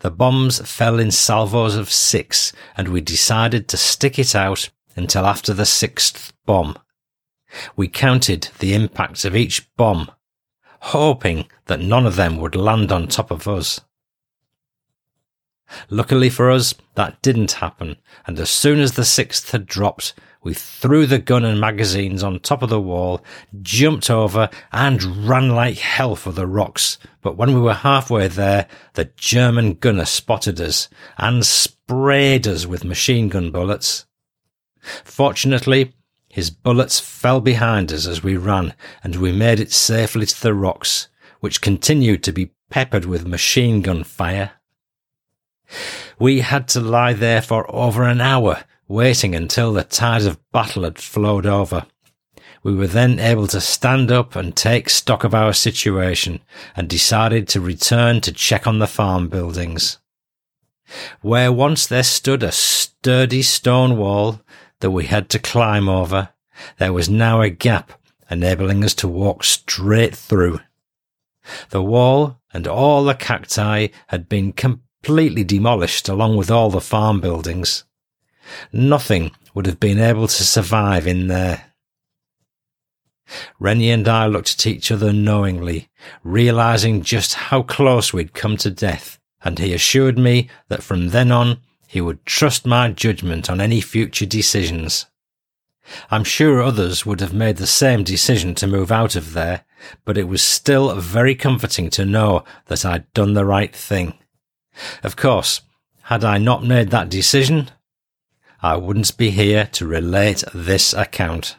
The 0.00 0.10
bombs 0.10 0.60
fell 0.68 0.98
in 0.98 1.10
salvos 1.10 1.76
of 1.76 1.90
six, 1.90 2.52
and 2.76 2.88
we 2.88 3.00
decided 3.00 3.68
to 3.68 3.76
stick 3.76 4.18
it 4.18 4.34
out 4.34 4.70
until 4.96 5.24
after 5.24 5.54
the 5.54 5.66
sixth 5.66 6.32
bomb. 6.44 6.76
We 7.76 7.88
counted 7.88 8.48
the 8.58 8.74
impact 8.74 9.24
of 9.24 9.36
each 9.36 9.74
bomb 9.76 10.10
hoping 10.80 11.46
that 11.66 11.80
none 11.80 12.06
of 12.06 12.16
them 12.16 12.38
would 12.38 12.54
land 12.54 12.92
on 12.92 13.08
top 13.08 13.30
of 13.30 13.46
us. 13.46 13.80
Luckily 15.90 16.30
for 16.30 16.50
us, 16.50 16.74
that 16.94 17.20
didn't 17.20 17.52
happen, 17.52 17.96
and 18.26 18.38
as 18.38 18.48
soon 18.50 18.80
as 18.80 18.92
the 18.92 19.04
sixth 19.04 19.50
had 19.50 19.66
dropped, 19.66 20.14
we 20.42 20.54
threw 20.54 21.04
the 21.04 21.18
gun 21.18 21.44
and 21.44 21.60
magazines 21.60 22.22
on 22.22 22.38
top 22.38 22.62
of 22.62 22.70
the 22.70 22.80
wall, 22.80 23.22
jumped 23.60 24.08
over, 24.08 24.48
and 24.72 25.28
ran 25.28 25.50
like 25.50 25.76
hell 25.78 26.16
for 26.16 26.32
the 26.32 26.46
rocks. 26.46 26.96
But 27.20 27.36
when 27.36 27.52
we 27.52 27.60
were 27.60 27.74
halfway 27.74 28.28
there, 28.28 28.66
the 28.94 29.10
German 29.16 29.74
gunner 29.74 30.04
spotted 30.04 30.60
us 30.60 30.88
and 31.18 31.44
sprayed 31.44 32.46
us 32.46 32.66
with 32.66 32.84
machine 32.84 33.28
gun 33.28 33.50
bullets. 33.50 34.06
Fortunately, 35.04 35.92
his 36.38 36.50
bullets 36.50 37.00
fell 37.00 37.40
behind 37.40 37.92
us 37.92 38.06
as 38.06 38.22
we 38.22 38.36
ran, 38.36 38.72
and 39.02 39.16
we 39.16 39.32
made 39.32 39.58
it 39.58 39.72
safely 39.72 40.24
to 40.24 40.40
the 40.40 40.54
rocks, 40.54 41.08
which 41.40 41.60
continued 41.60 42.22
to 42.22 42.30
be 42.30 42.52
peppered 42.70 43.04
with 43.04 43.26
machine 43.26 43.82
gun 43.82 44.04
fire. 44.04 44.52
We 46.16 46.38
had 46.42 46.68
to 46.68 46.80
lie 46.80 47.12
there 47.14 47.42
for 47.42 47.68
over 47.74 48.04
an 48.04 48.20
hour 48.20 48.62
waiting 48.86 49.34
until 49.34 49.72
the 49.72 49.82
tide 49.82 50.26
of 50.26 50.38
battle 50.52 50.84
had 50.84 51.00
flowed 51.00 51.44
over. 51.44 51.86
We 52.62 52.72
were 52.72 52.86
then 52.86 53.18
able 53.18 53.48
to 53.48 53.60
stand 53.60 54.12
up 54.12 54.36
and 54.36 54.54
take 54.54 54.90
stock 54.90 55.24
of 55.24 55.34
our 55.34 55.52
situation 55.52 56.40
and 56.76 56.88
decided 56.88 57.48
to 57.48 57.60
return 57.60 58.20
to 58.20 58.30
check 58.30 58.64
on 58.64 58.78
the 58.78 58.86
farm 58.86 59.26
buildings. 59.26 59.98
Where 61.20 61.50
once 61.50 61.88
there 61.88 62.04
stood 62.04 62.44
a 62.44 62.52
sturdy 62.52 63.42
stone 63.42 63.96
wall 63.96 64.40
that 64.80 64.90
we 64.90 65.06
had 65.06 65.28
to 65.30 65.38
climb 65.38 65.88
over, 65.88 66.30
there 66.78 66.92
was 66.92 67.08
now 67.08 67.40
a 67.40 67.50
gap 67.50 67.92
enabling 68.30 68.84
us 68.84 68.94
to 68.94 69.08
walk 69.08 69.44
straight 69.44 70.14
through. 70.14 70.60
The 71.70 71.82
wall 71.82 72.40
and 72.52 72.66
all 72.66 73.04
the 73.04 73.14
cacti 73.14 73.88
had 74.08 74.28
been 74.28 74.52
completely 74.52 75.44
demolished 75.44 76.08
along 76.08 76.36
with 76.36 76.50
all 76.50 76.70
the 76.70 76.80
farm 76.80 77.20
buildings. 77.20 77.84
Nothing 78.72 79.30
would 79.54 79.66
have 79.66 79.80
been 79.80 79.98
able 79.98 80.28
to 80.28 80.44
survive 80.44 81.06
in 81.06 81.28
there. 81.28 81.64
Rennie 83.58 83.90
and 83.90 84.08
I 84.08 84.26
looked 84.26 84.54
at 84.54 84.66
each 84.66 84.90
other 84.90 85.12
knowingly, 85.12 85.90
realizing 86.24 87.02
just 87.02 87.34
how 87.34 87.62
close 87.62 88.12
we'd 88.12 88.32
come 88.32 88.56
to 88.58 88.70
death, 88.70 89.18
and 89.42 89.58
he 89.58 89.74
assured 89.74 90.18
me 90.18 90.48
that 90.68 90.82
from 90.82 91.08
then 91.08 91.30
on 91.30 91.58
he 91.88 92.02
would 92.02 92.24
trust 92.26 92.66
my 92.66 92.90
judgment 92.90 93.48
on 93.48 93.62
any 93.62 93.80
future 93.80 94.26
decisions. 94.26 95.06
I'm 96.10 96.22
sure 96.22 96.62
others 96.62 97.06
would 97.06 97.20
have 97.20 97.32
made 97.32 97.56
the 97.56 97.66
same 97.66 98.04
decision 98.04 98.54
to 98.56 98.66
move 98.66 98.92
out 98.92 99.16
of 99.16 99.32
there, 99.32 99.64
but 100.04 100.18
it 100.18 100.28
was 100.28 100.42
still 100.42 100.94
very 100.96 101.34
comforting 101.34 101.88
to 101.90 102.04
know 102.04 102.44
that 102.66 102.84
I'd 102.84 103.10
done 103.14 103.32
the 103.32 103.46
right 103.46 103.74
thing. 103.74 104.12
Of 105.02 105.16
course, 105.16 105.62
had 106.02 106.24
I 106.24 106.36
not 106.36 106.62
made 106.62 106.90
that 106.90 107.08
decision, 107.08 107.70
I 108.60 108.76
wouldn't 108.76 109.16
be 109.16 109.30
here 109.30 109.64
to 109.72 109.86
relate 109.86 110.44
this 110.52 110.92
account. 110.92 111.56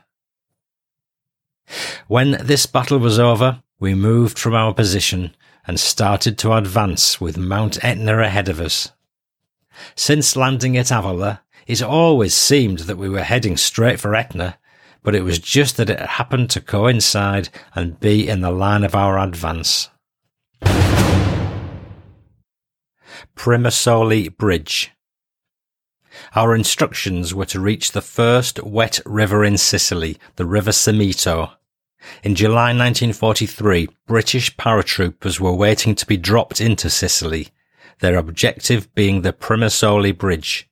When 2.07 2.37
this 2.43 2.67
battle 2.67 2.99
was 2.99 3.17
over, 3.17 3.63
we 3.79 3.95
moved 3.95 4.37
from 4.37 4.53
our 4.53 4.75
position 4.75 5.35
and 5.65 5.79
started 5.79 6.37
to 6.37 6.53
advance 6.53 7.19
with 7.19 7.35
Mount 7.35 7.83
Etna 7.83 8.19
ahead 8.19 8.47
of 8.47 8.61
us. 8.61 8.91
Since 9.95 10.35
landing 10.35 10.77
at 10.77 10.87
Avola, 10.87 11.39
it 11.67 11.81
always 11.81 12.33
seemed 12.33 12.79
that 12.79 12.97
we 12.97 13.09
were 13.09 13.23
heading 13.23 13.57
straight 13.57 13.99
for 13.99 14.15
Etna, 14.15 14.57
but 15.03 15.15
it 15.15 15.23
was 15.23 15.39
just 15.39 15.77
that 15.77 15.89
it 15.89 15.99
happened 15.99 16.49
to 16.51 16.61
coincide 16.61 17.49
and 17.75 17.99
be 17.99 18.27
in 18.27 18.41
the 18.41 18.51
line 18.51 18.83
of 18.83 18.95
our 18.95 19.19
advance. 19.19 19.89
Primosole 23.35 24.35
Bridge 24.35 24.91
Our 26.35 26.55
instructions 26.55 27.33
were 27.33 27.45
to 27.45 27.59
reach 27.59 27.91
the 27.91 28.01
first 28.01 28.61
wet 28.63 28.99
river 29.05 29.45
in 29.45 29.57
Sicily, 29.57 30.17
the 30.35 30.45
River 30.45 30.71
Simeto. 30.71 31.51
In 32.23 32.35
July 32.35 32.69
1943, 32.69 33.89
British 34.07 34.55
paratroopers 34.55 35.39
were 35.39 35.53
waiting 35.53 35.95
to 35.95 36.05
be 36.05 36.17
dropped 36.17 36.59
into 36.61 36.89
Sicily, 36.89 37.49
their 37.99 38.17
objective 38.17 38.93
being 38.95 39.21
the 39.21 39.33
Primosole 39.33 40.17
Bridge. 40.17 40.69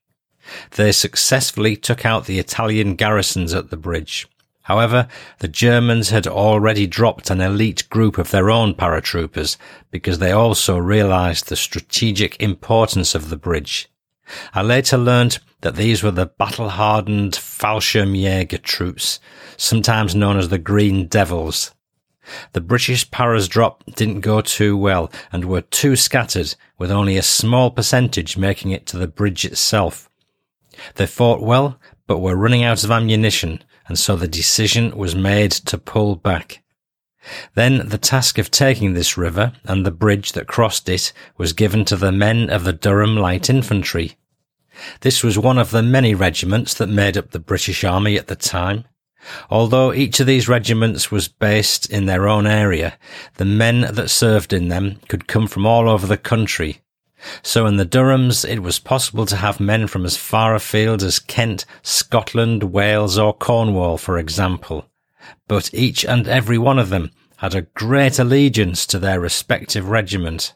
They 0.71 0.91
successfully 0.91 1.75
took 1.75 2.05
out 2.05 2.25
the 2.25 2.39
Italian 2.39 2.95
garrisons 2.95 3.53
at 3.53 3.69
the 3.69 3.77
bridge. 3.77 4.27
However, 4.63 5.07
the 5.39 5.47
Germans 5.47 6.09
had 6.09 6.27
already 6.27 6.87
dropped 6.87 7.29
an 7.29 7.39
elite 7.39 7.87
group 7.89 8.17
of 8.17 8.31
their 8.31 8.49
own 8.49 8.73
paratroopers 8.73 9.55
because 9.91 10.19
they 10.19 10.31
also 10.31 10.77
realized 10.77 11.47
the 11.47 11.55
strategic 11.55 12.41
importance 12.41 13.15
of 13.15 13.29
the 13.29 13.37
bridge. 13.37 13.87
I 14.53 14.61
later 14.61 14.97
learned 14.97 15.39
that 15.61 15.77
these 15.77 16.03
were 16.03 16.11
the 16.11 16.25
battle-hardened 16.25 17.33
Fallschirmjäger 17.33 18.61
troops, 18.61 19.19
sometimes 19.55 20.13
known 20.13 20.37
as 20.37 20.49
the 20.49 20.57
Green 20.57 21.07
Devils. 21.07 21.71
The 22.53 22.61
British 22.61 23.09
paras 23.11 23.47
drop 23.47 23.83
didn't 23.95 24.21
go 24.21 24.41
too 24.41 24.77
well 24.77 25.11
and 25.31 25.45
were 25.45 25.61
too 25.61 25.95
scattered, 25.95 26.55
with 26.77 26.91
only 26.91 27.17
a 27.17 27.21
small 27.21 27.71
percentage 27.71 28.37
making 28.37 28.71
it 28.71 28.85
to 28.87 28.97
the 28.97 29.07
bridge 29.07 29.45
itself. 29.45 30.09
They 30.95 31.07
fought 31.07 31.41
well, 31.41 31.79
but 32.05 32.19
were 32.19 32.35
running 32.35 32.63
out 32.63 32.83
of 32.83 32.91
ammunition, 32.91 33.63
and 33.87 33.97
so 33.97 34.15
the 34.15 34.27
decision 34.27 34.95
was 34.97 35.15
made 35.15 35.51
to 35.51 35.77
pull 35.77 36.15
back. 36.15 36.63
Then 37.55 37.89
the 37.89 37.97
task 37.97 38.37
of 38.37 38.51
taking 38.51 38.93
this 38.93 39.17
river 39.17 39.53
and 39.65 39.85
the 39.85 39.91
bridge 39.91 40.31
that 40.33 40.47
crossed 40.47 40.87
it 40.87 41.11
was 41.37 41.53
given 41.53 41.83
to 41.85 41.97
the 41.97 42.11
men 42.11 42.49
of 42.49 42.63
the 42.63 42.73
Durham 42.73 43.17
Light 43.17 43.49
Infantry. 43.49 44.17
This 45.01 45.23
was 45.23 45.37
one 45.37 45.57
of 45.57 45.71
the 45.71 45.81
many 45.81 46.13
regiments 46.13 46.73
that 46.75 46.87
made 46.87 47.17
up 47.17 47.31
the 47.31 47.39
British 47.39 47.83
Army 47.83 48.17
at 48.17 48.27
the 48.27 48.35
time. 48.35 48.85
Although 49.49 49.93
each 49.93 50.19
of 50.19 50.27
these 50.27 50.47
regiments 50.47 51.11
was 51.11 51.27
based 51.27 51.89
in 51.89 52.05
their 52.05 52.27
own 52.27 52.47
area, 52.47 52.97
the 53.35 53.45
men 53.45 53.81
that 53.93 54.09
served 54.09 54.53
in 54.53 54.67
them 54.67 54.99
could 55.07 55.27
come 55.27 55.47
from 55.47 55.65
all 55.65 55.89
over 55.89 56.07
the 56.07 56.17
country 56.17 56.81
so 57.41 57.65
in 57.65 57.77
the 57.77 57.85
Durhams, 57.85 58.47
it 58.47 58.59
was 58.59 58.79
possible 58.79 59.25
to 59.25 59.37
have 59.37 59.59
men 59.59 59.87
from 59.87 60.05
as 60.05 60.17
far 60.17 60.53
afield 60.53 61.01
as 61.01 61.19
Kent, 61.19 61.65
Scotland, 61.81 62.63
Wales, 62.63 63.17
or 63.17 63.33
Cornwall, 63.33 63.97
for 63.97 64.17
example. 64.17 64.85
But 65.47 65.73
each 65.73 66.05
and 66.05 66.27
every 66.27 66.57
one 66.57 66.77
of 66.77 66.89
them 66.89 67.11
had 67.37 67.55
a 67.55 67.63
great 67.63 68.19
allegiance 68.19 68.85
to 68.87 68.99
their 68.99 69.19
respective 69.19 69.89
regiment. 69.89 70.53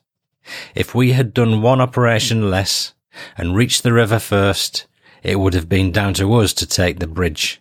If 0.76 0.96
we 0.96 1.14
had 1.14 1.34
done 1.34 1.62
one 1.62 1.82
operation 1.82 2.50
less 2.50 2.94
and 3.38 3.56
reached 3.56 3.84
the 3.84 3.94
river 3.94 4.20
first, 4.20 4.88
it 5.24 5.40
would 5.40 5.54
have 5.54 5.70
been 5.70 5.92
down 5.92 6.14
to 6.16 6.34
us 6.36 6.54
to 6.54 6.66
take 6.66 7.00
the 7.00 7.08
bridge. 7.08 7.61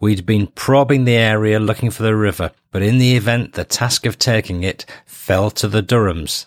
We'd 0.00 0.26
been 0.26 0.46
probing 0.48 1.04
the 1.04 1.16
area 1.16 1.60
looking 1.60 1.90
for 1.90 2.02
the 2.02 2.16
river, 2.16 2.52
but 2.70 2.82
in 2.82 2.98
the 2.98 3.16
event 3.16 3.52
the 3.54 3.64
task 3.64 4.06
of 4.06 4.18
taking 4.18 4.62
it 4.62 4.86
fell 5.04 5.50
to 5.52 5.68
the 5.68 5.82
Durhams. 5.82 6.46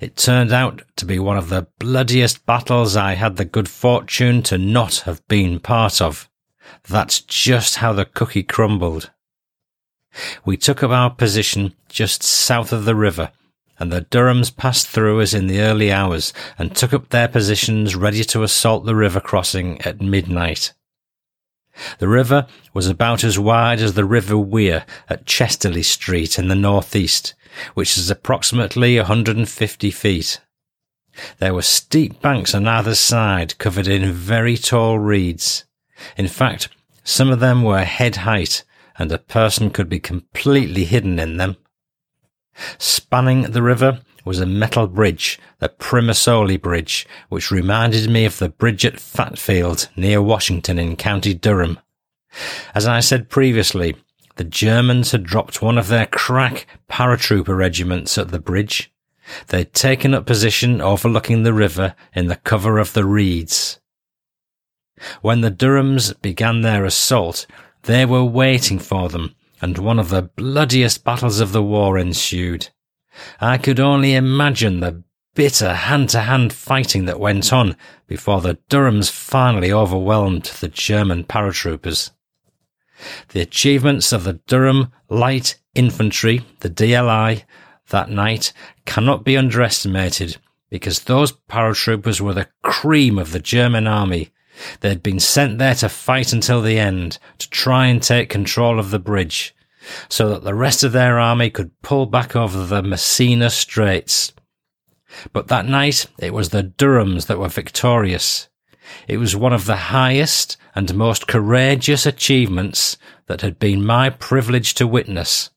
It 0.00 0.16
turned 0.16 0.52
out 0.52 0.82
to 0.96 1.04
be 1.04 1.18
one 1.18 1.36
of 1.36 1.50
the 1.50 1.68
bloodiest 1.78 2.44
battles 2.46 2.96
I 2.96 3.14
had 3.14 3.36
the 3.36 3.44
good 3.44 3.68
fortune 3.68 4.42
to 4.44 4.58
not 4.58 4.96
have 5.00 5.26
been 5.28 5.60
part 5.60 6.00
of. 6.00 6.28
That's 6.88 7.20
just 7.20 7.76
how 7.76 7.92
the 7.92 8.04
cookie 8.04 8.42
crumbled. 8.42 9.10
We 10.44 10.56
took 10.56 10.82
up 10.82 10.90
our 10.90 11.10
position 11.10 11.74
just 11.88 12.22
south 12.22 12.72
of 12.72 12.84
the 12.84 12.96
river, 12.96 13.30
and 13.78 13.92
the 13.92 14.02
Durhams 14.02 14.54
passed 14.54 14.88
through 14.88 15.20
us 15.20 15.34
in 15.34 15.46
the 15.46 15.60
early 15.60 15.92
hours 15.92 16.32
and 16.58 16.74
took 16.74 16.92
up 16.92 17.10
their 17.10 17.28
positions 17.28 17.94
ready 17.94 18.24
to 18.24 18.42
assault 18.42 18.84
the 18.84 18.96
river 18.96 19.20
crossing 19.20 19.80
at 19.82 20.00
midnight. 20.00 20.72
The 21.98 22.08
river 22.08 22.46
was 22.74 22.88
about 22.88 23.24
as 23.24 23.38
wide 23.38 23.80
as 23.80 23.94
the 23.94 24.04
River 24.04 24.38
Wear 24.38 24.84
at 25.08 25.26
Chester-le-Street 25.26 26.38
in 26.38 26.48
the 26.48 26.54
northeast, 26.54 27.34
which 27.74 27.96
is 27.96 28.10
approximately 28.10 28.96
150 28.96 29.90
feet. 29.90 30.40
There 31.38 31.54
were 31.54 31.62
steep 31.62 32.20
banks 32.20 32.54
on 32.54 32.68
either 32.68 32.94
side 32.94 33.58
covered 33.58 33.88
in 33.88 34.12
very 34.12 34.56
tall 34.56 34.98
reeds. 34.98 35.64
In 36.16 36.28
fact, 36.28 36.68
some 37.02 37.30
of 37.30 37.40
them 37.40 37.62
were 37.62 37.84
head 37.84 38.16
height 38.16 38.64
and 38.98 39.10
a 39.10 39.18
person 39.18 39.70
could 39.70 39.88
be 39.88 40.00
completely 40.00 40.84
hidden 40.84 41.18
in 41.18 41.36
them. 41.36 41.56
Spanning 42.78 43.42
the 43.42 43.62
river 43.62 44.00
was 44.28 44.40
a 44.40 44.46
metal 44.46 44.86
bridge, 44.86 45.40
the 45.58 45.70
Primosole 45.70 46.60
Bridge, 46.60 47.06
which 47.30 47.50
reminded 47.50 48.10
me 48.10 48.26
of 48.26 48.38
the 48.38 48.50
bridge 48.50 48.84
at 48.84 49.00
Fatfield 49.00 49.88
near 49.96 50.20
Washington 50.20 50.78
in 50.78 50.96
County 50.96 51.32
Durham. 51.32 51.80
As 52.74 52.86
I 52.86 53.00
said 53.00 53.30
previously, 53.30 53.96
the 54.36 54.44
Germans 54.44 55.12
had 55.12 55.24
dropped 55.24 55.62
one 55.62 55.78
of 55.78 55.88
their 55.88 56.04
crack 56.04 56.66
paratrooper 56.90 57.56
regiments 57.56 58.18
at 58.18 58.28
the 58.28 58.38
bridge. 58.38 58.92
They'd 59.46 59.72
taken 59.72 60.12
up 60.12 60.26
position 60.26 60.82
overlooking 60.82 61.42
the 61.42 61.54
river 61.54 61.94
in 62.14 62.26
the 62.26 62.36
cover 62.36 62.78
of 62.78 62.92
the 62.92 63.06
reeds. 63.06 63.80
When 65.22 65.40
the 65.40 65.50
Durhams 65.50 66.20
began 66.20 66.60
their 66.60 66.84
assault, 66.84 67.46
they 67.84 68.04
were 68.04 68.24
waiting 68.24 68.78
for 68.78 69.08
them, 69.08 69.34
and 69.62 69.78
one 69.78 69.98
of 69.98 70.10
the 70.10 70.22
bloodiest 70.22 71.02
battles 71.02 71.40
of 71.40 71.52
the 71.52 71.62
war 71.62 71.96
ensued. 71.96 72.68
I 73.40 73.58
could 73.58 73.80
only 73.80 74.14
imagine 74.14 74.80
the 74.80 75.02
bitter 75.34 75.72
hand-to-hand 75.72 76.52
fighting 76.52 77.04
that 77.04 77.20
went 77.20 77.52
on 77.52 77.76
before 78.06 78.40
the 78.40 78.58
Durhams 78.68 79.10
finally 79.10 79.72
overwhelmed 79.72 80.44
the 80.60 80.68
German 80.68 81.24
paratroopers. 81.24 82.10
The 83.28 83.40
achievements 83.40 84.12
of 84.12 84.24
the 84.24 84.40
Durham 84.48 84.92
Light 85.08 85.58
Infantry, 85.74 86.44
the 86.60 86.70
DLI, 86.70 87.44
that 87.90 88.10
night 88.10 88.52
cannot 88.84 89.24
be 89.24 89.36
underestimated 89.36 90.38
because 90.70 91.04
those 91.04 91.32
paratroopers 91.32 92.20
were 92.20 92.34
the 92.34 92.48
cream 92.62 93.18
of 93.18 93.32
the 93.32 93.38
German 93.38 93.86
army. 93.86 94.30
They 94.80 94.88
had 94.88 95.02
been 95.02 95.20
sent 95.20 95.58
there 95.58 95.76
to 95.76 95.88
fight 95.88 96.32
until 96.32 96.60
the 96.60 96.78
end, 96.78 97.18
to 97.38 97.48
try 97.48 97.86
and 97.86 98.02
take 98.02 98.28
control 98.28 98.78
of 98.78 98.90
the 98.90 98.98
bridge, 98.98 99.54
so 100.08 100.28
that 100.30 100.44
the 100.44 100.54
rest 100.54 100.84
of 100.84 100.92
their 100.92 101.18
army 101.18 101.50
could 101.50 101.70
pull 101.82 102.06
back 102.06 102.36
over 102.36 102.64
the 102.64 102.82
Messina 102.82 103.50
Straits. 103.50 104.32
But 105.32 105.48
that 105.48 105.66
night 105.66 106.06
it 106.18 106.34
was 106.34 106.50
the 106.50 106.62
Durhams 106.62 107.26
that 107.26 107.38
were 107.38 107.48
victorious. 107.48 108.48
It 109.06 109.18
was 109.18 109.36
one 109.36 109.52
of 109.52 109.66
the 109.66 109.76
highest 109.76 110.56
and 110.74 110.94
most 110.94 111.26
courageous 111.26 112.06
achievements 112.06 112.96
that 113.26 113.42
had 113.42 113.58
been 113.58 113.84
my 113.84 114.10
privilege 114.10 114.74
to 114.74 114.86
witness. 114.86 115.50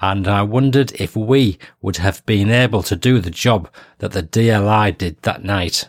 And 0.00 0.28
I 0.28 0.42
wondered 0.42 0.92
if 1.00 1.16
we 1.16 1.58
would 1.80 1.96
have 1.96 2.24
been 2.24 2.50
able 2.50 2.82
to 2.84 2.96
do 2.96 3.20
the 3.20 3.30
job 3.30 3.68
that 3.98 4.12
the 4.12 4.22
DLI 4.22 4.96
did 4.96 5.20
that 5.22 5.44
night. 5.44 5.88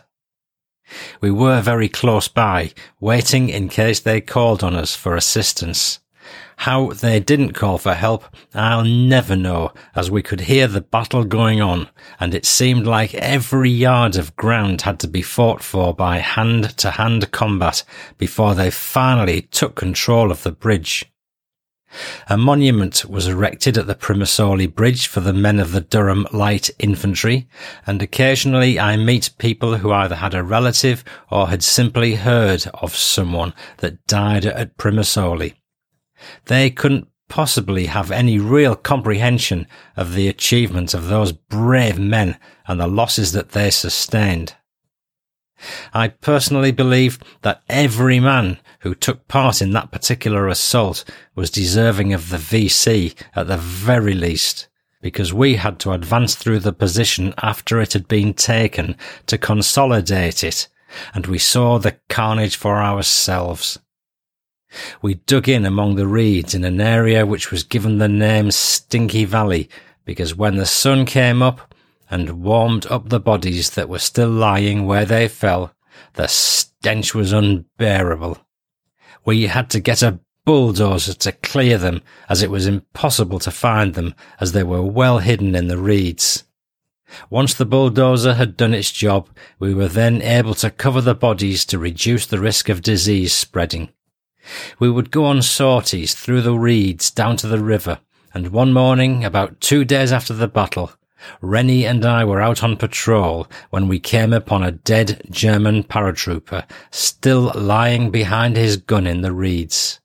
We 1.20 1.30
were 1.30 1.60
very 1.60 1.88
close 1.88 2.28
by, 2.28 2.72
waiting 3.00 3.48
in 3.48 3.68
case 3.68 4.00
they 4.00 4.20
called 4.20 4.62
on 4.62 4.74
us 4.74 4.94
for 4.94 5.16
assistance. 5.16 6.00
How 6.58 6.90
they 6.90 7.20
didn't 7.20 7.52
call 7.52 7.78
for 7.78 7.94
help, 7.94 8.24
I'll 8.54 8.84
never 8.84 9.36
know, 9.36 9.72
as 9.94 10.10
we 10.10 10.22
could 10.22 10.42
hear 10.42 10.66
the 10.66 10.80
battle 10.80 11.24
going 11.24 11.60
on, 11.60 11.88
and 12.18 12.34
it 12.34 12.46
seemed 12.46 12.86
like 12.86 13.14
every 13.14 13.70
yard 13.70 14.16
of 14.16 14.36
ground 14.36 14.82
had 14.82 14.98
to 15.00 15.08
be 15.08 15.22
fought 15.22 15.62
for 15.62 15.92
by 15.92 16.18
hand 16.18 16.76
to 16.78 16.92
hand 16.92 17.30
combat 17.32 17.84
before 18.18 18.54
they 18.54 18.70
finally 18.70 19.42
took 19.42 19.74
control 19.74 20.30
of 20.30 20.42
the 20.42 20.52
bridge. 20.52 21.04
A 22.28 22.36
monument 22.36 23.04
was 23.04 23.28
erected 23.28 23.78
at 23.78 23.86
the 23.86 23.94
Primosole 23.94 24.74
Bridge 24.74 25.06
for 25.06 25.20
the 25.20 25.32
men 25.32 25.60
of 25.60 25.72
the 25.72 25.80
Durham 25.80 26.26
Light 26.32 26.70
Infantry, 26.78 27.46
and 27.86 28.02
occasionally 28.02 28.80
I 28.80 28.96
meet 28.96 29.30
people 29.38 29.76
who 29.76 29.92
either 29.92 30.16
had 30.16 30.34
a 30.34 30.42
relative 30.42 31.04
or 31.30 31.48
had 31.48 31.62
simply 31.62 32.16
heard 32.16 32.66
of 32.74 32.96
someone 32.96 33.54
that 33.78 34.06
died 34.06 34.44
at 34.44 34.76
Primosole. 34.76 35.54
They 36.46 36.70
couldn't 36.70 37.08
possibly 37.28 37.86
have 37.86 38.10
any 38.10 38.38
real 38.38 38.76
comprehension 38.76 39.66
of 39.96 40.14
the 40.14 40.28
achievement 40.28 40.94
of 40.94 41.08
those 41.08 41.32
brave 41.32 41.98
men 41.98 42.38
and 42.66 42.80
the 42.80 42.86
losses 42.86 43.32
that 43.32 43.50
they 43.50 43.70
sustained. 43.70 44.54
I 45.92 46.08
personally 46.08 46.72
believe 46.72 47.18
that 47.42 47.62
every 47.68 48.20
man 48.20 48.58
who 48.80 48.94
took 48.94 49.26
part 49.28 49.62
in 49.62 49.70
that 49.72 49.90
particular 49.90 50.48
assault 50.48 51.04
was 51.34 51.50
deserving 51.50 52.12
of 52.12 52.28
the 52.28 52.36
VC 52.36 53.14
at 53.34 53.46
the 53.46 53.56
very 53.56 54.14
least, 54.14 54.68
because 55.00 55.32
we 55.32 55.56
had 55.56 55.78
to 55.80 55.92
advance 55.92 56.34
through 56.34 56.60
the 56.60 56.72
position 56.72 57.34
after 57.38 57.80
it 57.80 57.94
had 57.94 58.08
been 58.08 58.34
taken 58.34 58.96
to 59.26 59.38
consolidate 59.38 60.44
it, 60.44 60.68
and 61.14 61.26
we 61.26 61.38
saw 61.38 61.78
the 61.78 61.96
carnage 62.08 62.56
for 62.56 62.82
ourselves. 62.82 63.78
We 65.02 65.14
dug 65.14 65.48
in 65.48 65.64
among 65.64 65.96
the 65.96 66.06
reeds 66.06 66.54
in 66.54 66.64
an 66.64 66.80
area 66.80 67.26
which 67.26 67.50
was 67.50 67.62
given 67.62 67.98
the 67.98 68.08
name 68.08 68.50
Stinky 68.50 69.24
Valley 69.24 69.68
because 70.04 70.34
when 70.34 70.56
the 70.56 70.66
sun 70.66 71.06
came 71.06 71.42
up 71.42 71.74
and 72.10 72.42
warmed 72.42 72.86
up 72.86 73.08
the 73.08 73.20
bodies 73.20 73.70
that 73.70 73.88
were 73.88 73.98
still 73.98 74.30
lying 74.30 74.86
where 74.86 75.04
they 75.04 75.28
fell, 75.28 75.72
the 76.14 76.26
stench 76.26 77.14
was 77.14 77.32
unbearable. 77.32 78.38
We 79.24 79.46
had 79.46 79.70
to 79.70 79.80
get 79.80 80.02
a 80.02 80.20
bulldozer 80.44 81.14
to 81.14 81.32
clear 81.32 81.78
them 81.78 82.02
as 82.28 82.42
it 82.42 82.50
was 82.50 82.66
impossible 82.66 83.38
to 83.40 83.50
find 83.50 83.94
them 83.94 84.14
as 84.40 84.52
they 84.52 84.62
were 84.62 84.82
well 84.82 85.18
hidden 85.18 85.54
in 85.54 85.68
the 85.68 85.78
reeds. 85.78 86.44
Once 87.30 87.54
the 87.54 87.66
bulldozer 87.66 88.34
had 88.34 88.56
done 88.56 88.74
its 88.74 88.90
job, 88.90 89.28
we 89.58 89.72
were 89.72 89.88
then 89.88 90.20
able 90.20 90.54
to 90.54 90.70
cover 90.70 91.00
the 91.00 91.14
bodies 91.14 91.64
to 91.64 91.78
reduce 91.78 92.26
the 92.26 92.40
risk 92.40 92.68
of 92.68 92.82
disease 92.82 93.32
spreading. 93.32 93.88
We 94.78 94.90
would 94.90 95.10
go 95.10 95.24
on 95.24 95.42
sorties 95.42 96.14
through 96.14 96.42
the 96.42 96.58
reeds 96.58 97.10
down 97.10 97.36
to 97.38 97.46
the 97.46 97.60
river, 97.60 98.00
and 98.32 98.48
one 98.48 98.72
morning, 98.72 99.24
about 99.24 99.60
two 99.60 99.84
days 99.84 100.12
after 100.12 100.34
the 100.34 100.48
battle, 100.48 100.92
Rennie 101.40 101.86
and 101.86 102.04
I 102.04 102.24
were 102.24 102.40
out 102.40 102.62
on 102.62 102.76
patrol 102.76 103.46
when 103.70 103.88
we 103.88 103.98
came 103.98 104.32
upon 104.32 104.62
a 104.62 104.72
dead 104.72 105.22
German 105.30 105.84
paratrooper 105.84 106.64
still 106.90 107.52
lying 107.54 108.10
behind 108.10 108.56
his 108.56 108.76
gun 108.76 109.06
in 109.06 109.22
the 109.22 109.32
reeds. 109.32 110.00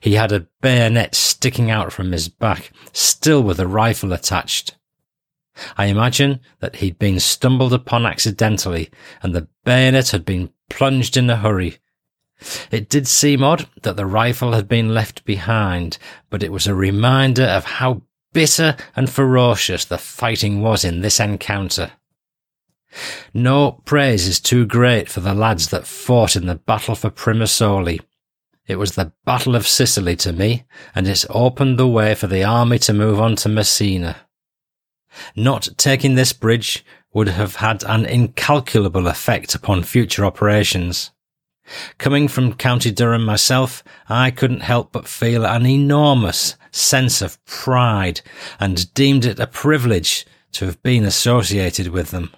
He 0.00 0.14
had 0.14 0.32
a 0.32 0.46
bayonet 0.62 1.14
sticking 1.14 1.70
out 1.70 1.92
from 1.92 2.12
his 2.12 2.28
back, 2.28 2.72
still 2.92 3.42
with 3.42 3.60
a 3.60 3.66
rifle 3.66 4.12
attached. 4.12 4.76
I 5.76 5.86
imagine 5.86 6.40
that 6.60 6.76
he'd 6.76 6.98
been 6.98 7.20
stumbled 7.20 7.72
upon 7.72 8.06
accidentally 8.06 8.90
and 9.22 9.34
the 9.34 9.48
bayonet 9.64 10.10
had 10.10 10.24
been 10.24 10.50
plunged 10.68 11.16
in 11.16 11.30
a 11.30 11.36
hurry 11.36 11.78
it 12.70 12.88
did 12.88 13.06
seem 13.06 13.42
odd 13.42 13.66
that 13.82 13.96
the 13.96 14.06
rifle 14.06 14.52
had 14.52 14.68
been 14.68 14.94
left 14.94 15.24
behind, 15.24 15.98
but 16.30 16.42
it 16.42 16.52
was 16.52 16.66
a 16.66 16.74
reminder 16.74 17.44
of 17.44 17.64
how 17.64 18.02
bitter 18.32 18.76
and 18.94 19.08
ferocious 19.08 19.84
the 19.84 19.98
fighting 19.98 20.60
was 20.60 20.84
in 20.84 21.00
this 21.00 21.18
encounter. 21.18 21.92
No 23.34 23.82
praise 23.84 24.26
is 24.26 24.40
too 24.40 24.66
great 24.66 25.08
for 25.08 25.20
the 25.20 25.34
lads 25.34 25.68
that 25.68 25.86
fought 25.86 26.36
in 26.36 26.46
the 26.46 26.54
battle 26.54 26.94
for 26.94 27.10
Primosole. 27.10 28.00
It 28.66 28.76
was 28.76 28.94
the 28.94 29.12
Battle 29.24 29.54
of 29.54 29.66
Sicily 29.66 30.16
to 30.16 30.32
me, 30.32 30.64
and 30.94 31.06
it 31.06 31.24
opened 31.30 31.78
the 31.78 31.86
way 31.86 32.14
for 32.14 32.26
the 32.26 32.42
army 32.42 32.78
to 32.80 32.92
move 32.92 33.20
on 33.20 33.36
to 33.36 33.48
Messina. 33.48 34.16
Not 35.34 35.68
taking 35.76 36.14
this 36.14 36.32
bridge 36.32 36.84
would 37.12 37.28
have 37.28 37.56
had 37.56 37.84
an 37.84 38.04
incalculable 38.04 39.06
effect 39.06 39.54
upon 39.54 39.82
future 39.82 40.24
operations. 40.24 41.10
Coming 41.98 42.28
from 42.28 42.54
County 42.54 42.90
Durham 42.90 43.24
myself, 43.24 43.82
I 44.08 44.30
couldn't 44.30 44.60
help 44.60 44.92
but 44.92 45.08
feel 45.08 45.44
an 45.44 45.66
enormous 45.66 46.56
sense 46.70 47.22
of 47.22 47.44
pride 47.44 48.20
and 48.60 48.92
deemed 48.94 49.24
it 49.24 49.40
a 49.40 49.46
privilege 49.46 50.26
to 50.52 50.66
have 50.66 50.82
been 50.82 51.04
associated 51.04 51.88
with 51.88 52.10
them. 52.10 52.30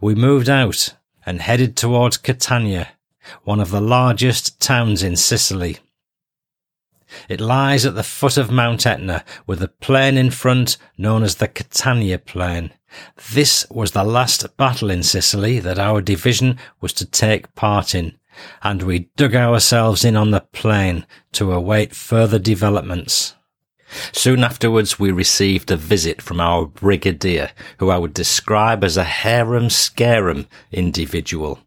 We 0.00 0.14
moved 0.14 0.48
out 0.48 0.94
and 1.24 1.40
headed 1.40 1.76
towards 1.76 2.16
Catania, 2.16 2.88
one 3.44 3.60
of 3.60 3.70
the 3.70 3.80
largest 3.80 4.60
towns 4.60 5.02
in 5.02 5.16
Sicily. 5.16 5.78
It 7.28 7.40
lies 7.40 7.84
at 7.86 7.94
the 7.94 8.02
foot 8.02 8.36
of 8.36 8.50
Mount 8.50 8.86
Etna 8.86 9.24
with 9.46 9.62
a 9.62 9.68
plain 9.68 10.16
in 10.16 10.30
front 10.30 10.76
known 10.96 11.22
as 11.22 11.36
the 11.36 11.48
Catania 11.48 12.18
Plain. 12.18 12.72
This 13.32 13.66
was 13.70 13.92
the 13.92 14.04
last 14.04 14.56
battle 14.56 14.90
in 14.90 15.02
Sicily 15.02 15.60
that 15.60 15.78
our 15.78 16.00
division 16.00 16.58
was 16.80 16.92
to 16.94 17.06
take 17.06 17.54
part 17.54 17.94
in, 17.94 18.18
and 18.62 18.82
we 18.82 19.10
dug 19.16 19.34
ourselves 19.34 20.04
in 20.04 20.16
on 20.16 20.30
the 20.30 20.40
plain 20.40 21.06
to 21.32 21.52
await 21.52 21.94
further 21.94 22.38
developments. 22.38 23.34
Soon 24.12 24.44
afterwards, 24.44 25.00
we 25.00 25.10
received 25.10 25.70
a 25.70 25.76
visit 25.76 26.22
from 26.22 26.40
our 26.40 26.66
brigadier, 26.66 27.50
who 27.78 27.90
I 27.90 27.98
would 27.98 28.14
describe 28.14 28.84
as 28.84 28.96
a 28.96 29.04
harum-scarum 29.04 30.46
individual. 30.70 31.58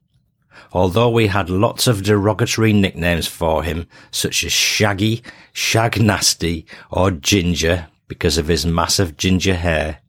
Although 0.73 1.11
we 1.11 1.27
had 1.27 1.49
lots 1.49 1.87
of 1.87 2.03
derogatory 2.03 2.73
nicknames 2.73 3.27
for 3.27 3.63
him, 3.63 3.87
such 4.11 4.43
as 4.43 4.51
Shaggy, 4.51 5.23
Shag 5.53 6.01
Nasty, 6.01 6.65
or 6.91 7.11
Ginger, 7.11 7.87
because 8.07 8.37
of 8.37 8.47
his 8.47 8.65
massive 8.65 9.15
ginger 9.15 9.55
hair, 9.55 9.99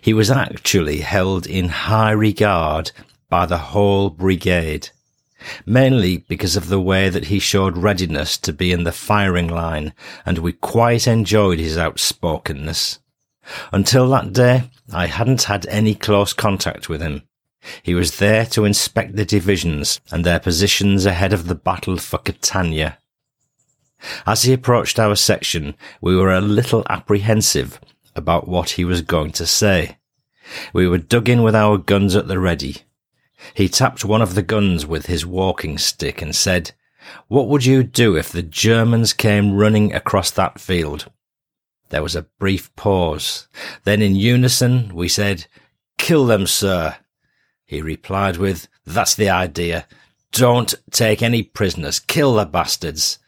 he 0.00 0.12
was 0.12 0.30
actually 0.30 1.00
held 1.00 1.46
in 1.46 1.68
high 1.68 2.10
regard 2.10 2.92
by 3.30 3.46
the 3.46 3.58
whole 3.58 4.10
brigade 4.10 4.90
mainly 5.64 6.18
because 6.18 6.56
of 6.56 6.68
the 6.68 6.80
way 6.80 7.08
that 7.08 7.26
he 7.26 7.38
showed 7.38 7.76
readiness 7.76 8.36
to 8.38 8.52
be 8.52 8.72
in 8.72 8.84
the 8.84 8.92
firing 8.92 9.48
line, 9.48 9.92
and 10.26 10.38
we 10.38 10.52
quite 10.52 11.06
enjoyed 11.06 11.58
his 11.58 11.78
outspokenness. 11.78 12.98
Until 13.72 14.08
that 14.10 14.32
day, 14.32 14.70
I 14.92 15.06
hadn't 15.06 15.44
had 15.44 15.66
any 15.66 15.94
close 15.94 16.32
contact 16.32 16.88
with 16.88 17.00
him. 17.00 17.22
He 17.82 17.94
was 17.94 18.18
there 18.18 18.46
to 18.46 18.64
inspect 18.64 19.16
the 19.16 19.24
divisions 19.24 20.00
and 20.10 20.24
their 20.24 20.38
positions 20.38 21.06
ahead 21.06 21.32
of 21.32 21.46
the 21.46 21.54
battle 21.54 21.96
for 21.96 22.18
Catania. 22.18 22.98
As 24.26 24.44
he 24.44 24.52
approached 24.52 24.98
our 24.98 25.16
section, 25.16 25.74
we 26.00 26.14
were 26.14 26.32
a 26.32 26.40
little 26.40 26.84
apprehensive 26.88 27.80
about 28.14 28.46
what 28.46 28.70
he 28.70 28.84
was 28.84 29.02
going 29.02 29.32
to 29.32 29.46
say. 29.46 29.98
We 30.72 30.86
were 30.88 30.98
dug 30.98 31.28
in 31.28 31.42
with 31.42 31.54
our 31.54 31.78
guns 31.78 32.14
at 32.14 32.28
the 32.28 32.38
ready, 32.38 32.84
he 33.54 33.68
tapped 33.68 34.04
one 34.04 34.22
of 34.22 34.34
the 34.34 34.42
guns 34.42 34.86
with 34.86 35.06
his 35.06 35.24
walking 35.24 35.78
stick 35.78 36.20
and 36.20 36.34
said, 36.34 36.72
What 37.28 37.48
would 37.48 37.64
you 37.64 37.82
do 37.82 38.16
if 38.16 38.30
the 38.30 38.42
Germans 38.42 39.12
came 39.12 39.56
running 39.56 39.92
across 39.92 40.30
that 40.32 40.60
field? 40.60 41.10
There 41.90 42.02
was 42.02 42.16
a 42.16 42.26
brief 42.38 42.74
pause. 42.76 43.48
Then 43.84 44.02
in 44.02 44.16
unison 44.16 44.94
we 44.94 45.08
said, 45.08 45.46
Kill 45.96 46.26
them, 46.26 46.46
sir. 46.46 46.96
He 47.68 47.82
replied 47.82 48.38
with, 48.38 48.66
That's 48.86 49.14
the 49.14 49.28
idea. 49.28 49.86
Don't 50.32 50.74
take 50.90 51.22
any 51.22 51.42
prisoners. 51.42 52.00
Kill 52.00 52.34
the 52.34 52.46
bastards. 52.46 53.18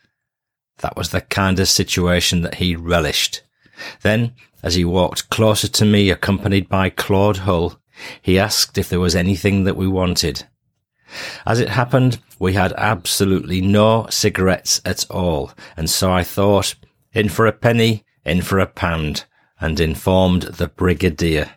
That 0.78 0.96
was 0.96 1.10
the 1.10 1.20
kind 1.20 1.60
of 1.60 1.68
situation 1.68 2.40
that 2.40 2.54
he 2.54 2.74
relished. 2.74 3.42
Then, 4.00 4.32
as 4.62 4.76
he 4.76 4.84
walked 4.84 5.28
closer 5.28 5.68
to 5.68 5.84
me 5.84 6.08
accompanied 6.08 6.70
by 6.70 6.88
Claude 6.88 7.38
Hull, 7.38 7.78
he 8.22 8.38
asked 8.38 8.78
if 8.78 8.88
there 8.88 8.98
was 8.98 9.14
anything 9.14 9.64
that 9.64 9.76
we 9.76 9.86
wanted. 9.86 10.46
As 11.44 11.60
it 11.60 11.68
happened, 11.68 12.18
we 12.38 12.54
had 12.54 12.72
absolutely 12.78 13.60
no 13.60 14.06
cigarettes 14.08 14.80
at 14.86 15.04
all, 15.10 15.52
and 15.76 15.90
so 15.90 16.10
I 16.10 16.24
thought, 16.24 16.76
in 17.12 17.28
for 17.28 17.46
a 17.46 17.52
penny, 17.52 18.06
in 18.24 18.40
for 18.40 18.58
a 18.58 18.66
pound, 18.66 19.26
and 19.60 19.78
informed 19.78 20.42
the 20.42 20.68
brigadier. 20.68 21.56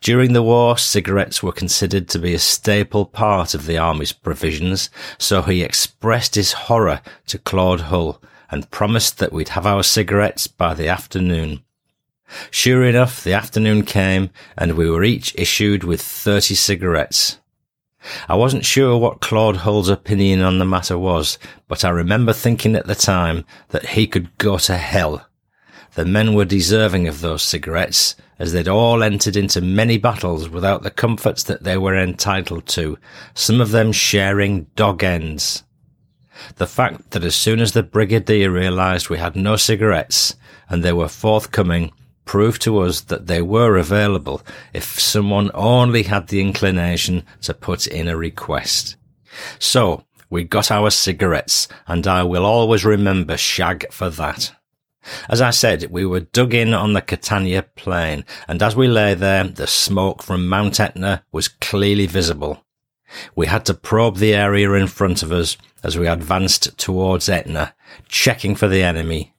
During 0.00 0.32
the 0.32 0.42
war, 0.42 0.78
cigarettes 0.78 1.42
were 1.42 1.52
considered 1.52 2.08
to 2.08 2.18
be 2.18 2.34
a 2.34 2.38
staple 2.38 3.04
part 3.04 3.54
of 3.54 3.66
the 3.66 3.78
army's 3.78 4.12
provisions, 4.12 4.90
so 5.18 5.42
he 5.42 5.62
expressed 5.62 6.34
his 6.34 6.52
horror 6.52 7.00
to 7.26 7.38
Claude 7.38 7.82
Hull 7.82 8.20
and 8.50 8.70
promised 8.70 9.18
that 9.18 9.32
we'd 9.32 9.48
have 9.50 9.66
our 9.66 9.82
cigarettes 9.82 10.46
by 10.46 10.74
the 10.74 10.88
afternoon. 10.88 11.62
Sure 12.50 12.84
enough, 12.84 13.22
the 13.22 13.32
afternoon 13.32 13.84
came 13.84 14.30
and 14.56 14.76
we 14.76 14.88
were 14.88 15.04
each 15.04 15.34
issued 15.36 15.84
with 15.84 16.00
30 16.00 16.54
cigarettes. 16.54 17.38
I 18.28 18.36
wasn't 18.36 18.64
sure 18.64 18.98
what 18.98 19.20
Claude 19.20 19.58
Hull's 19.58 19.88
opinion 19.88 20.42
on 20.42 20.58
the 20.58 20.64
matter 20.64 20.98
was, 20.98 21.38
but 21.68 21.84
I 21.84 21.90
remember 21.90 22.32
thinking 22.32 22.76
at 22.76 22.86
the 22.86 22.94
time 22.94 23.44
that 23.70 23.86
he 23.90 24.06
could 24.06 24.36
go 24.38 24.58
to 24.58 24.76
hell. 24.76 25.26
The 25.94 26.04
men 26.04 26.34
were 26.34 26.44
deserving 26.44 27.06
of 27.06 27.20
those 27.20 27.42
cigarettes, 27.42 28.16
as 28.38 28.52
they'd 28.52 28.68
all 28.68 29.02
entered 29.02 29.36
into 29.36 29.60
many 29.60 29.96
battles 29.96 30.48
without 30.48 30.82
the 30.82 30.90
comforts 30.90 31.44
that 31.44 31.62
they 31.62 31.78
were 31.78 31.96
entitled 31.96 32.66
to, 32.68 32.98
some 33.34 33.60
of 33.60 33.70
them 33.70 33.92
sharing 33.92 34.64
dog 34.74 35.04
ends. 35.04 35.62
The 36.56 36.66
fact 36.66 37.12
that 37.12 37.22
as 37.22 37.36
soon 37.36 37.60
as 37.60 37.72
the 37.72 37.84
brigadier 37.84 38.50
realised 38.50 39.08
we 39.08 39.18
had 39.18 39.36
no 39.36 39.54
cigarettes, 39.54 40.34
and 40.68 40.82
they 40.82 40.92
were 40.92 41.08
forthcoming, 41.08 41.92
proved 42.24 42.62
to 42.62 42.78
us 42.80 43.02
that 43.02 43.26
they 43.26 43.42
were 43.42 43.76
available 43.76 44.42
if 44.72 44.98
someone 44.98 45.50
only 45.54 46.04
had 46.04 46.28
the 46.28 46.40
inclination 46.40 47.22
to 47.42 47.54
put 47.54 47.86
in 47.86 48.08
a 48.08 48.16
request. 48.16 48.96
So, 49.60 50.04
we 50.30 50.42
got 50.42 50.72
our 50.72 50.90
cigarettes, 50.90 51.68
and 51.86 52.06
I 52.06 52.24
will 52.24 52.44
always 52.44 52.84
remember 52.84 53.36
Shag 53.36 53.92
for 53.92 54.10
that. 54.10 54.52
As 55.28 55.40
I 55.40 55.50
said, 55.50 55.90
we 55.90 56.06
were 56.06 56.20
dug 56.20 56.54
in 56.54 56.74
on 56.74 56.92
the 56.92 57.02
Catania 57.02 57.62
plain, 57.62 58.24
and 58.48 58.62
as 58.62 58.74
we 58.74 58.88
lay 58.88 59.14
there, 59.14 59.44
the 59.44 59.66
smoke 59.66 60.22
from 60.22 60.48
Mount 60.48 60.80
Etna 60.80 61.24
was 61.32 61.48
clearly 61.48 62.06
visible. 62.06 62.64
We 63.36 63.46
had 63.46 63.64
to 63.66 63.74
probe 63.74 64.16
the 64.16 64.34
area 64.34 64.72
in 64.72 64.86
front 64.86 65.22
of 65.22 65.32
us 65.32 65.56
as 65.82 65.98
we 65.98 66.08
advanced 66.08 66.76
towards 66.78 67.28
Etna, 67.28 67.74
checking 68.08 68.56
for 68.56 68.68
the 68.68 68.82
enemy. 68.82 69.34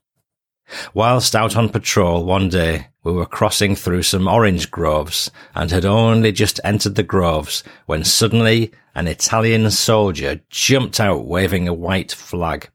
Whilst 0.94 1.36
out 1.36 1.56
on 1.56 1.68
patrol 1.68 2.24
one 2.24 2.48
day, 2.48 2.88
we 3.04 3.12
were 3.12 3.26
crossing 3.26 3.76
through 3.76 4.02
some 4.02 4.26
orange 4.26 4.70
groves 4.70 5.30
and 5.54 5.70
had 5.70 5.84
only 5.84 6.32
just 6.32 6.58
entered 6.64 6.96
the 6.96 7.04
groves 7.04 7.62
when 7.86 8.02
suddenly 8.02 8.72
an 8.94 9.06
Italian 9.06 9.70
soldier 9.70 10.40
jumped 10.50 10.98
out 10.98 11.26
waving 11.26 11.68
a 11.68 11.74
white 11.74 12.12
flag. 12.12 12.68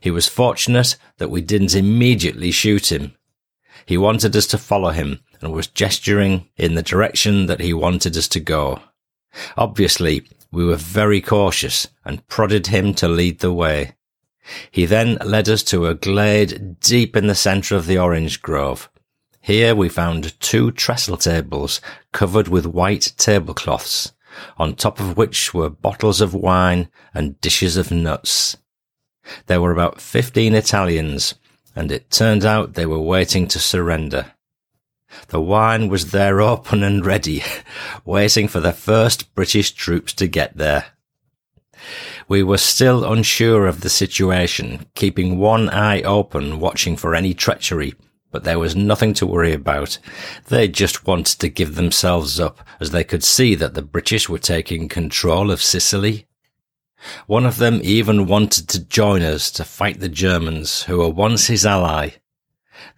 He 0.00 0.10
was 0.10 0.28
fortunate 0.28 0.96
that 1.18 1.30
we 1.30 1.40
didn't 1.40 1.74
immediately 1.74 2.50
shoot 2.50 2.90
him. 2.90 3.14
He 3.84 3.96
wanted 3.96 4.34
us 4.34 4.46
to 4.48 4.58
follow 4.58 4.90
him 4.90 5.20
and 5.40 5.52
was 5.52 5.66
gesturing 5.66 6.48
in 6.56 6.74
the 6.74 6.82
direction 6.82 7.46
that 7.46 7.60
he 7.60 7.72
wanted 7.72 8.16
us 8.16 8.28
to 8.28 8.40
go. 8.40 8.80
Obviously, 9.56 10.26
we 10.50 10.64
were 10.64 10.76
very 10.76 11.20
cautious 11.20 11.86
and 12.04 12.26
prodded 12.28 12.68
him 12.68 12.94
to 12.94 13.08
lead 13.08 13.40
the 13.40 13.52
way. 13.52 13.94
He 14.70 14.86
then 14.86 15.18
led 15.24 15.48
us 15.48 15.62
to 15.64 15.86
a 15.86 15.94
glade 15.94 16.80
deep 16.80 17.16
in 17.16 17.26
the 17.26 17.34
centre 17.34 17.76
of 17.76 17.86
the 17.86 17.98
orange 17.98 18.42
grove. 18.42 18.88
Here 19.40 19.74
we 19.74 19.88
found 19.88 20.38
two 20.40 20.72
trestle 20.72 21.16
tables 21.16 21.80
covered 22.12 22.48
with 22.48 22.66
white 22.66 23.12
tablecloths, 23.16 24.12
on 24.56 24.74
top 24.74 24.98
of 24.98 25.16
which 25.16 25.54
were 25.54 25.70
bottles 25.70 26.20
of 26.20 26.34
wine 26.34 26.88
and 27.14 27.40
dishes 27.40 27.76
of 27.76 27.90
nuts. 27.90 28.56
There 29.46 29.60
were 29.60 29.72
about 29.72 30.00
15 30.00 30.54
Italians, 30.54 31.34
and 31.74 31.92
it 31.92 32.10
turned 32.10 32.44
out 32.44 32.74
they 32.74 32.86
were 32.86 33.00
waiting 33.00 33.46
to 33.48 33.58
surrender. 33.58 34.32
The 35.28 35.40
wine 35.40 35.88
was 35.88 36.10
there 36.10 36.40
open 36.40 36.82
and 36.82 37.04
ready, 37.04 37.42
waiting 38.04 38.48
for 38.48 38.60
the 38.60 38.72
first 38.72 39.34
British 39.34 39.72
troops 39.72 40.12
to 40.14 40.26
get 40.26 40.56
there. 40.56 40.86
We 42.28 42.42
were 42.42 42.58
still 42.58 43.04
unsure 43.04 43.66
of 43.66 43.80
the 43.80 43.88
situation, 43.88 44.86
keeping 44.94 45.38
one 45.38 45.68
eye 45.68 46.02
open, 46.02 46.58
watching 46.58 46.96
for 46.96 47.14
any 47.14 47.34
treachery, 47.34 47.94
but 48.32 48.44
there 48.44 48.58
was 48.58 48.74
nothing 48.74 49.14
to 49.14 49.26
worry 49.26 49.52
about. 49.52 49.98
They 50.48 50.68
just 50.68 51.06
wanted 51.06 51.38
to 51.38 51.48
give 51.48 51.74
themselves 51.74 52.40
up, 52.40 52.66
as 52.80 52.90
they 52.90 53.04
could 53.04 53.22
see 53.22 53.54
that 53.54 53.74
the 53.74 53.82
British 53.82 54.28
were 54.28 54.38
taking 54.38 54.88
control 54.88 55.50
of 55.50 55.62
Sicily. 55.62 56.25
One 57.26 57.46
of 57.46 57.58
them 57.58 57.80
even 57.82 58.26
wanted 58.26 58.68
to 58.68 58.84
join 58.84 59.22
us 59.22 59.50
to 59.52 59.64
fight 59.64 60.00
the 60.00 60.08
Germans, 60.08 60.82
who 60.82 60.98
were 60.98 61.08
once 61.08 61.46
his 61.46 61.66
ally. 61.66 62.10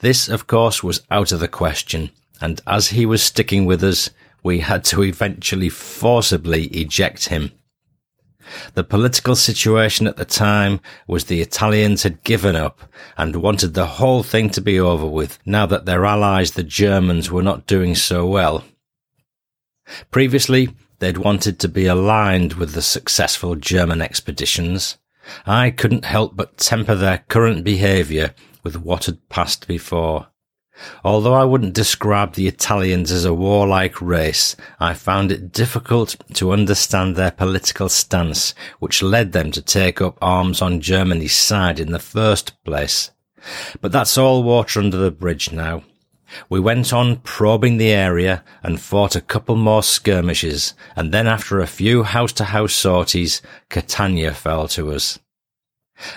This, 0.01 0.29
of 0.29 0.47
course, 0.47 0.83
was 0.83 1.03
out 1.11 1.33
of 1.33 1.41
the 1.41 1.49
question, 1.49 2.11
and 2.41 2.61
as 2.67 2.89
he 2.89 3.07
was 3.07 3.23
sticking 3.23 3.67
with 3.67 3.83
us, 3.83 4.11
we 4.43 4.61
had 4.61 4.85
to 4.85 5.03
eventually 5.03 5.69
forcibly 5.69 6.67
eject 6.67 7.29
him. 7.29 7.53
The 8.75 8.85
political 8.85 9.37
situation 9.37 10.07
at 10.07 10.17
the 10.17 10.25
time 10.25 10.81
was 11.07 11.25
the 11.25 11.43
Italians 11.43 12.03
had 12.03 12.23
given 12.23 12.57
up 12.57 12.81
and 13.17 13.37
wanted 13.37 13.75
the 13.75 13.87
whole 13.87 14.23
thing 14.23 14.49
to 14.51 14.61
be 14.61 14.81
over 14.81 15.07
with 15.07 15.39
now 15.45 15.67
that 15.67 15.85
their 15.85 16.07
allies, 16.07 16.53
the 16.53 16.63
Germans, 16.63 17.31
were 17.31 17.43
not 17.43 17.67
doing 17.67 17.95
so 17.95 18.27
well. 18.27 18.65
Previously, 20.11 20.71
they'd 20.99 21.19
wanted 21.19 21.59
to 21.59 21.69
be 21.69 21.87
aligned 21.87 22.55
with 22.55 22.73
the 22.73 22.83
successful 22.83 23.55
German 23.55 24.03
expeditions. 24.03 24.99
I 25.47 25.71
couldn't 25.71 26.05
help 26.05 26.37
but 26.37 26.59
temper 26.59 26.95
their 26.95 27.25
current 27.29 27.65
behaviour 27.65 28.35
with 28.63 28.77
what 28.77 29.05
had 29.07 29.29
passed 29.29 29.67
before. 29.67 30.29
Although 31.05 31.35
I 31.35 31.45
wouldn't 31.45 31.75
describe 31.75 32.35
the 32.35 32.47
Italians 32.47 33.11
as 33.11 33.25
a 33.25 33.35
warlike 33.35 34.01
race, 34.01 34.55
I 34.79 34.95
found 34.95 35.33
it 35.33 35.53
difficult 35.53 36.17
to 36.35 36.53
understand 36.53 37.17
their 37.17 37.33
political 37.33 37.89
stance, 37.89 38.55
which 38.79 39.03
led 39.03 39.33
them 39.33 39.51
to 39.53 39.63
take 39.63 40.01
up 40.01 40.19
arms 40.23 40.63
on 40.63 40.81
Germany's 40.81 41.35
side 41.35 41.81
in 41.81 41.91
the 41.91 41.99
first 41.99 42.53
place. 42.65 43.11
But 43.81 43.93
that's 43.93 44.17
all 44.17 44.43
water 44.43 44.81
under 44.81 44.97
the 44.97 45.11
bridge 45.11 45.53
now. 45.53 45.83
We 46.49 46.61
went 46.61 46.93
on 46.93 47.17
probing 47.19 47.79
the 47.79 47.91
area 47.91 48.45
and 48.63 48.81
fought 48.81 49.17
a 49.17 49.21
couple 49.21 49.57
more 49.57 49.83
skirmishes, 49.83 50.75
and 50.95 51.13
then 51.13 51.27
after 51.27 51.61
a 51.61 51.67
few 51.67 52.03
house-to-house 52.03 52.75
sorties, 52.75 53.43
Catania 53.69 54.35
fell 54.35 54.69
to 54.69 54.93
us. 54.93 55.19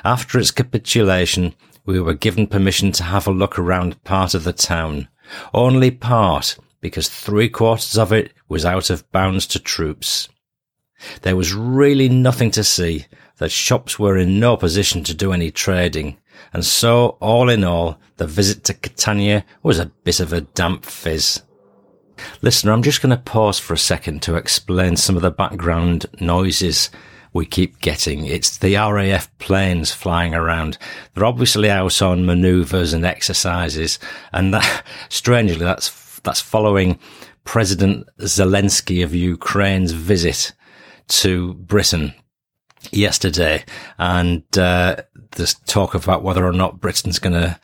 After 0.03 0.37
its 0.37 0.51
capitulation, 0.51 1.55
we 1.85 1.99
were 1.99 2.13
given 2.13 2.47
permission 2.47 2.91
to 2.93 3.03
have 3.03 3.27
a 3.27 3.31
look 3.31 3.57
around 3.57 4.03
part 4.03 4.33
of 4.33 4.43
the 4.43 4.53
town. 4.53 5.07
Only 5.53 5.91
part, 5.91 6.57
because 6.81 7.09
three 7.09 7.49
quarters 7.49 7.97
of 7.97 8.11
it 8.11 8.33
was 8.47 8.65
out 8.65 8.89
of 8.89 9.09
bounds 9.11 9.47
to 9.47 9.59
troops. 9.59 10.29
There 11.21 11.35
was 11.35 11.53
really 11.53 12.09
nothing 12.09 12.51
to 12.51 12.63
see, 12.63 13.07
the 13.37 13.49
shops 13.49 13.97
were 13.97 14.17
in 14.17 14.39
no 14.39 14.55
position 14.55 15.03
to 15.05 15.15
do 15.15 15.31
any 15.31 15.49
trading, 15.49 16.17
and 16.53 16.65
so, 16.65 17.17
all 17.19 17.49
in 17.49 17.63
all, 17.63 17.99
the 18.17 18.27
visit 18.27 18.63
to 18.65 18.73
Catania 18.73 19.45
was 19.63 19.79
a 19.79 19.91
bit 20.03 20.19
of 20.19 20.33
a 20.33 20.41
damp 20.41 20.85
fizz. 20.85 21.41
Listener, 22.41 22.71
I'm 22.71 22.83
just 22.83 23.01
going 23.01 23.15
to 23.15 23.21
pause 23.21 23.59
for 23.59 23.73
a 23.73 23.77
second 23.77 24.21
to 24.23 24.35
explain 24.35 24.95
some 24.95 25.15
of 25.15 25.21
the 25.21 25.31
background 25.31 26.05
noises 26.19 26.89
we 27.33 27.45
keep 27.45 27.79
getting. 27.79 28.25
It's 28.25 28.57
the 28.57 28.75
RAF 28.75 29.35
planes 29.39 29.91
flying 29.91 30.35
around. 30.35 30.77
They're 31.13 31.25
obviously 31.25 31.69
out 31.69 32.01
on 32.01 32.25
maneuvers 32.25 32.93
and 32.93 33.05
exercises. 33.05 33.99
And 34.33 34.53
that, 34.53 34.83
strangely, 35.09 35.63
that's, 35.63 36.19
that's 36.19 36.41
following 36.41 36.99
President 37.43 38.07
Zelensky 38.19 39.03
of 39.03 39.15
Ukraine's 39.15 39.93
visit 39.93 40.53
to 41.07 41.53
Britain 41.55 42.13
yesterday. 42.91 43.63
And, 43.97 44.43
uh, 44.57 44.97
there's 45.31 45.53
talk 45.53 45.95
about 45.95 46.23
whether 46.23 46.45
or 46.45 46.53
not 46.53 46.81
Britain's 46.81 47.19
going 47.19 47.33
to 47.33 47.59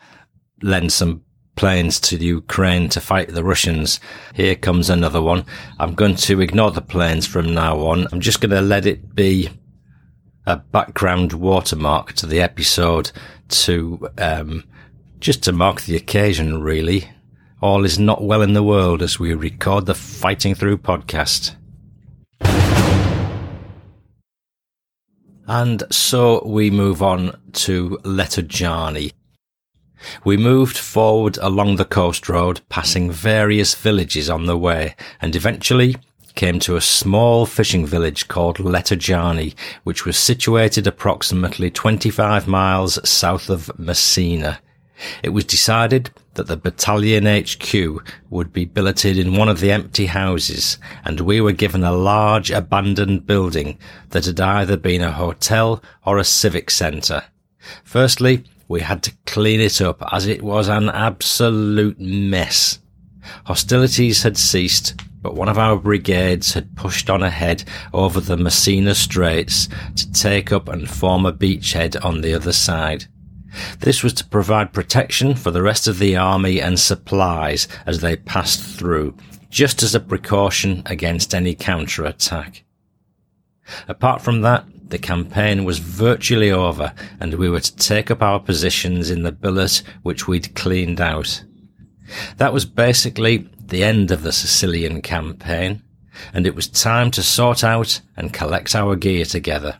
lend 0.62 0.92
some 0.92 1.22
planes 1.58 1.98
to 1.98 2.16
Ukraine 2.16 2.88
to 2.88 3.00
fight 3.00 3.30
the 3.30 3.42
Russians. 3.42 3.98
Here 4.34 4.54
comes 4.54 4.88
another 4.88 5.20
one. 5.20 5.44
I'm 5.80 5.94
going 5.94 6.14
to 6.14 6.40
ignore 6.40 6.70
the 6.70 6.80
planes 6.80 7.26
from 7.26 7.52
now 7.52 7.78
on. 7.80 8.06
I'm 8.12 8.20
just 8.20 8.40
going 8.40 8.52
to 8.52 8.60
let 8.60 8.86
it 8.86 9.14
be 9.14 9.50
a 10.46 10.56
background 10.56 11.32
watermark 11.32 12.12
to 12.14 12.26
the 12.26 12.40
episode 12.40 13.10
to 13.48 14.08
um, 14.18 14.64
just 15.18 15.42
to 15.42 15.52
mark 15.52 15.82
the 15.82 15.96
occasion, 15.96 16.62
really. 16.62 17.10
All 17.60 17.84
is 17.84 17.98
not 17.98 18.22
well 18.22 18.40
in 18.40 18.52
the 18.52 18.62
world 18.62 19.02
as 19.02 19.18
we 19.18 19.34
record 19.34 19.86
the 19.86 19.94
Fighting 19.94 20.54
Through 20.54 20.78
podcast. 20.78 21.56
And 25.48 25.82
so 25.90 26.42
we 26.44 26.70
move 26.70 27.02
on 27.02 27.36
to 27.54 27.98
Letojanni. 28.04 29.12
We 30.22 30.36
moved 30.36 30.76
forward 30.76 31.38
along 31.38 31.76
the 31.76 31.86
coast 31.86 32.28
road, 32.28 32.60
passing 32.68 33.10
various 33.10 33.74
villages 33.74 34.28
on 34.28 34.44
the 34.44 34.58
way, 34.58 34.94
and 35.22 35.34
eventually 35.34 35.96
came 36.34 36.60
to 36.60 36.76
a 36.76 36.80
small 36.80 37.46
fishing 37.46 37.84
village 37.86 38.28
called 38.28 38.58
Letojanni, 38.58 39.54
which 39.82 40.04
was 40.04 40.16
situated 40.16 40.86
approximately 40.86 41.70
25 41.70 42.46
miles 42.46 43.08
south 43.08 43.48
of 43.48 43.76
Messina. 43.78 44.60
It 45.22 45.30
was 45.30 45.44
decided 45.44 46.10
that 46.34 46.46
the 46.46 46.56
battalion 46.56 47.26
HQ 47.26 48.04
would 48.30 48.52
be 48.52 48.64
billeted 48.64 49.18
in 49.18 49.36
one 49.36 49.48
of 49.48 49.60
the 49.60 49.72
empty 49.72 50.06
houses 50.06 50.78
and 51.04 51.20
we 51.20 51.40
were 51.40 51.52
given 51.52 51.84
a 51.84 51.92
large 51.92 52.50
abandoned 52.50 53.26
building 53.26 53.78
that 54.10 54.26
had 54.26 54.40
either 54.40 54.76
been 54.76 55.02
a 55.02 55.12
hotel 55.12 55.82
or 56.04 56.18
a 56.18 56.24
civic 56.24 56.70
centre. 56.70 57.24
Firstly, 57.84 58.44
we 58.68 58.80
had 58.80 59.02
to 59.04 59.12
clean 59.26 59.60
it 59.60 59.80
up 59.80 60.02
as 60.12 60.26
it 60.26 60.42
was 60.42 60.68
an 60.68 60.88
absolute 60.88 61.98
mess. 62.00 62.78
Hostilities 63.46 64.22
had 64.22 64.36
ceased, 64.36 65.00
but 65.20 65.34
one 65.34 65.48
of 65.48 65.58
our 65.58 65.76
brigades 65.76 66.54
had 66.54 66.76
pushed 66.76 67.10
on 67.10 67.22
ahead 67.22 67.64
over 67.92 68.20
the 68.20 68.36
Messina 68.36 68.94
Straits 68.94 69.68
to 69.96 70.10
take 70.12 70.52
up 70.52 70.68
and 70.68 70.88
form 70.88 71.26
a 71.26 71.32
beachhead 71.32 72.02
on 72.04 72.20
the 72.20 72.34
other 72.34 72.52
side. 72.52 73.06
This 73.80 74.02
was 74.02 74.12
to 74.14 74.26
provide 74.26 74.72
protection 74.72 75.34
for 75.34 75.50
the 75.50 75.62
rest 75.62 75.86
of 75.86 75.98
the 75.98 76.16
army 76.16 76.60
and 76.60 76.78
supplies 76.78 77.68
as 77.86 78.00
they 78.00 78.16
passed 78.16 78.62
through, 78.62 79.14
just 79.50 79.82
as 79.82 79.94
a 79.94 80.00
precaution 80.00 80.82
against 80.86 81.34
any 81.34 81.54
counter-attack. 81.54 82.64
Apart 83.86 84.22
from 84.22 84.42
that, 84.42 84.66
the 84.88 84.98
campaign 84.98 85.64
was 85.64 85.78
virtually 85.78 86.50
over 86.50 86.94
and 87.20 87.34
we 87.34 87.50
were 87.50 87.60
to 87.60 87.76
take 87.76 88.10
up 88.10 88.22
our 88.22 88.40
positions 88.40 89.10
in 89.10 89.22
the 89.22 89.32
billet 89.32 89.82
which 90.02 90.26
we'd 90.26 90.54
cleaned 90.54 91.00
out. 91.00 91.44
That 92.38 92.54
was 92.54 92.64
basically 92.64 93.48
the 93.60 93.84
end 93.84 94.10
of 94.10 94.22
the 94.22 94.32
Sicilian 94.32 95.02
campaign 95.02 95.82
and 96.32 96.46
it 96.46 96.54
was 96.54 96.66
time 96.66 97.10
to 97.12 97.22
sort 97.22 97.62
out 97.62 98.00
and 98.16 98.32
collect 98.32 98.74
our 98.74 98.96
gear 98.96 99.24
together. 99.24 99.78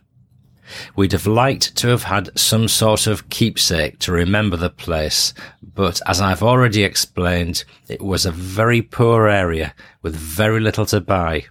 We'd 0.95 1.11
have 1.13 1.27
liked 1.27 1.75
to 1.77 1.87
have 1.87 2.03
had 2.03 2.37
some 2.37 2.67
sort 2.67 3.07
of 3.07 3.29
keepsake 3.29 3.99
to 3.99 4.11
remember 4.11 4.57
the 4.57 4.69
place, 4.69 5.33
but 5.61 6.01
as 6.05 6.21
I've 6.21 6.43
already 6.43 6.83
explained, 6.83 7.63
it 7.87 8.01
was 8.01 8.25
a 8.25 8.31
very 8.31 8.81
poor 8.81 9.27
area 9.27 9.73
with 10.01 10.15
very 10.15 10.59
little 10.59 10.85
to 10.87 11.01
buy. 11.01 11.45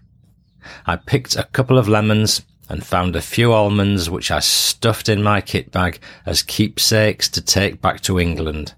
I 0.86 0.96
picked 0.96 1.36
a 1.36 1.44
couple 1.44 1.78
of 1.78 1.88
lemons 1.88 2.42
and 2.68 2.84
found 2.84 3.16
a 3.16 3.22
few 3.22 3.52
almonds 3.52 4.10
which 4.10 4.30
I 4.30 4.40
stuffed 4.40 5.08
in 5.08 5.22
my 5.22 5.40
kit 5.40 5.70
bag 5.72 6.00
as 6.26 6.42
keepsakes 6.42 7.28
to 7.30 7.40
take 7.40 7.80
back 7.80 8.00
to 8.02 8.20
England. 8.20 8.74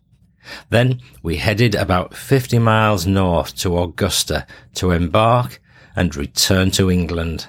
Then 0.71 1.01
we 1.23 1.37
headed 1.37 1.75
about 1.75 2.15
50 2.15 2.59
miles 2.59 3.07
north 3.07 3.57
to 3.59 3.79
Augusta 3.79 4.47
to 4.75 4.91
embark 4.91 5.61
and 5.97 6.15
return 6.15 6.71
to 6.73 6.91
England 6.91 7.49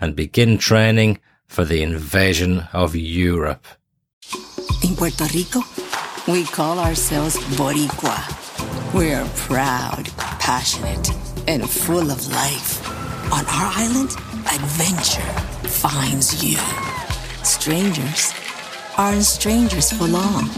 and 0.00 0.16
begin 0.16 0.58
training 0.58 1.18
for 1.46 1.64
the 1.64 1.82
invasion 1.82 2.68
of 2.72 2.94
Europe. 2.94 3.66
In 4.82 4.94
Puerto 4.94 5.24
Rico, 5.34 5.60
we 6.28 6.44
call 6.44 6.78
ourselves 6.78 7.36
Boricua. 7.56 8.18
We're 8.92 9.24
proud, 9.36 10.08
passionate, 10.38 11.10
and 11.48 11.68
full 11.68 12.10
of 12.10 12.26
life. 12.28 12.86
On 13.32 13.44
our 13.46 13.72
island, 13.74 14.10
adventure 14.52 15.32
finds 15.68 16.44
you. 16.44 16.58
Strangers 17.44 18.32
aren't 18.96 19.24
strangers 19.24 19.92
for 19.92 20.04
long. 20.04 20.48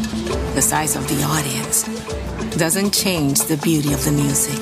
The 0.55 0.63
size 0.63 0.97
of 0.97 1.07
the 1.09 1.23
audience 1.23 1.85
doesn't 2.57 2.93
change 2.93 3.43
the 3.43 3.57
beauty 3.59 3.93
of 3.93 4.05
the 4.05 4.13
music, 4.13 4.61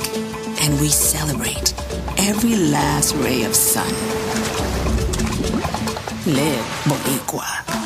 and 0.62 0.80
we 0.80 0.88
celebrate 0.88 1.74
every 2.18 2.56
last 2.56 3.14
ray 3.16 3.44
of 3.44 3.54
sun. 3.54 4.25
Live 6.26 6.66
Boricua. 6.88 7.85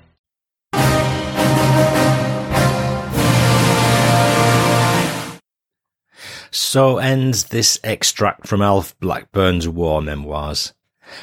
So 6.53 6.97
ends 6.97 7.45
this 7.45 7.79
extract 7.81 8.45
from 8.45 8.61
Alf 8.61 8.99
Blackburn's 8.99 9.69
war 9.69 10.01
memoirs. 10.01 10.73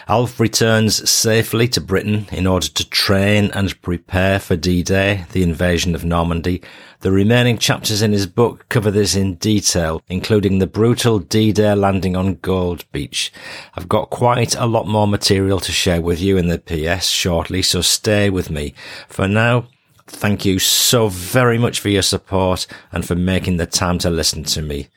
Alf 0.07 0.41
returns 0.41 1.09
safely 1.09 1.69
to 1.69 1.83
Britain 1.83 2.27
in 2.33 2.47
order 2.47 2.67
to 2.67 2.88
train 2.88 3.51
and 3.53 3.81
prepare 3.83 4.38
for 4.38 4.57
D-Day, 4.57 5.27
the 5.33 5.43
invasion 5.43 5.95
of 5.95 6.03
Normandy. 6.03 6.62
The 7.01 7.12
remaining 7.12 7.59
chapters 7.59 8.01
in 8.01 8.12
his 8.12 8.27
book 8.27 8.67
cover 8.71 8.91
this 8.91 9.14
in 9.14 9.35
detail, 9.35 10.03
including 10.09 10.59
the 10.59 10.67
brutal 10.67 11.19
D-Day 11.19 11.75
landing 11.75 12.17
on 12.17 12.37
Gold 12.37 12.91
Beach. 12.91 13.31
I've 13.75 13.88
got 13.88 14.09
quite 14.09 14.57
a 14.57 14.67
lot 14.67 14.88
more 14.88 15.07
material 15.07 15.61
to 15.61 15.73
share 15.73 16.01
with 16.01 16.23
you 16.23 16.38
in 16.38 16.49
the 16.49 16.59
PS 16.59 17.07
shortly, 17.07 17.61
so 17.61 17.83
stay 17.83 18.31
with 18.31 18.49
me. 18.51 18.73
For 19.09 19.29
now, 19.29 19.69
thank 20.07 20.47
you 20.47 20.59
so 20.59 21.09
very 21.09 21.59
much 21.59 21.81
for 21.81 21.91
your 21.91 22.03
support 22.03 22.67
and 22.93 23.07
for 23.07 23.14
making 23.14 23.59
the 23.59 23.67
time 23.67 23.99
to 23.99 24.09
listen 24.09 24.43
to 24.45 24.62
me. 24.62 24.88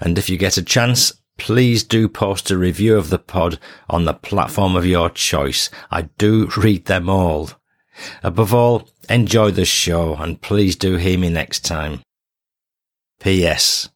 And 0.00 0.18
if 0.18 0.28
you 0.28 0.36
get 0.36 0.56
a 0.56 0.62
chance, 0.62 1.12
please 1.38 1.82
do 1.82 2.08
post 2.08 2.50
a 2.50 2.58
review 2.58 2.96
of 2.96 3.10
the 3.10 3.18
pod 3.18 3.58
on 3.88 4.04
the 4.04 4.14
platform 4.14 4.76
of 4.76 4.86
your 4.86 5.10
choice. 5.10 5.70
I 5.90 6.02
do 6.18 6.50
read 6.56 6.86
them 6.86 7.08
all. 7.08 7.50
Above 8.22 8.54
all, 8.54 8.88
enjoy 9.08 9.50
the 9.50 9.64
show 9.64 10.16
and 10.16 10.40
please 10.40 10.76
do 10.76 10.96
hear 10.96 11.18
me 11.18 11.28
next 11.28 11.64
time. 11.64 12.00
P.S. 13.20 13.88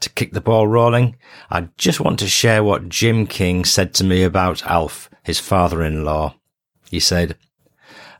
To 0.00 0.10
kick 0.10 0.32
the 0.32 0.40
ball 0.40 0.66
rolling, 0.66 1.16
I 1.50 1.68
just 1.76 2.00
want 2.00 2.18
to 2.18 2.28
share 2.28 2.64
what 2.64 2.88
Jim 2.88 3.26
King 3.26 3.64
said 3.64 3.94
to 3.94 4.04
me 4.04 4.22
about 4.22 4.66
Alf, 4.66 5.08
his 5.22 5.38
father-in-law. 5.38 6.34
He 6.90 7.00
said, 7.00 7.36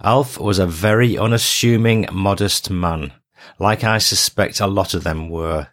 Alf 0.00 0.38
was 0.38 0.58
a 0.58 0.66
very 0.66 1.16
unassuming, 1.16 2.06
modest 2.12 2.70
man, 2.70 3.12
like 3.58 3.84
I 3.84 3.98
suspect 3.98 4.60
a 4.60 4.66
lot 4.66 4.94
of 4.94 5.04
them 5.04 5.28
were. 5.28 5.68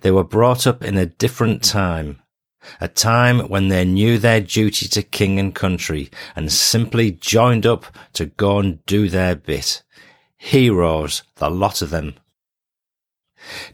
They 0.00 0.10
were 0.10 0.24
brought 0.24 0.66
up 0.66 0.82
in 0.82 0.96
a 0.96 1.06
different 1.06 1.62
time, 1.62 2.22
a 2.80 2.88
time 2.88 3.40
when 3.48 3.68
they 3.68 3.84
knew 3.84 4.18
their 4.18 4.40
duty 4.40 4.88
to 4.88 5.02
king 5.02 5.38
and 5.38 5.54
country 5.54 6.10
and 6.34 6.52
simply 6.52 7.12
joined 7.12 7.66
up 7.66 7.86
to 8.14 8.26
go 8.26 8.58
and 8.58 8.84
do 8.86 9.08
their 9.08 9.34
bit. 9.34 9.82
Heroes, 10.36 11.22
the 11.36 11.50
lot 11.50 11.82
of 11.82 11.90
them. 11.90 12.14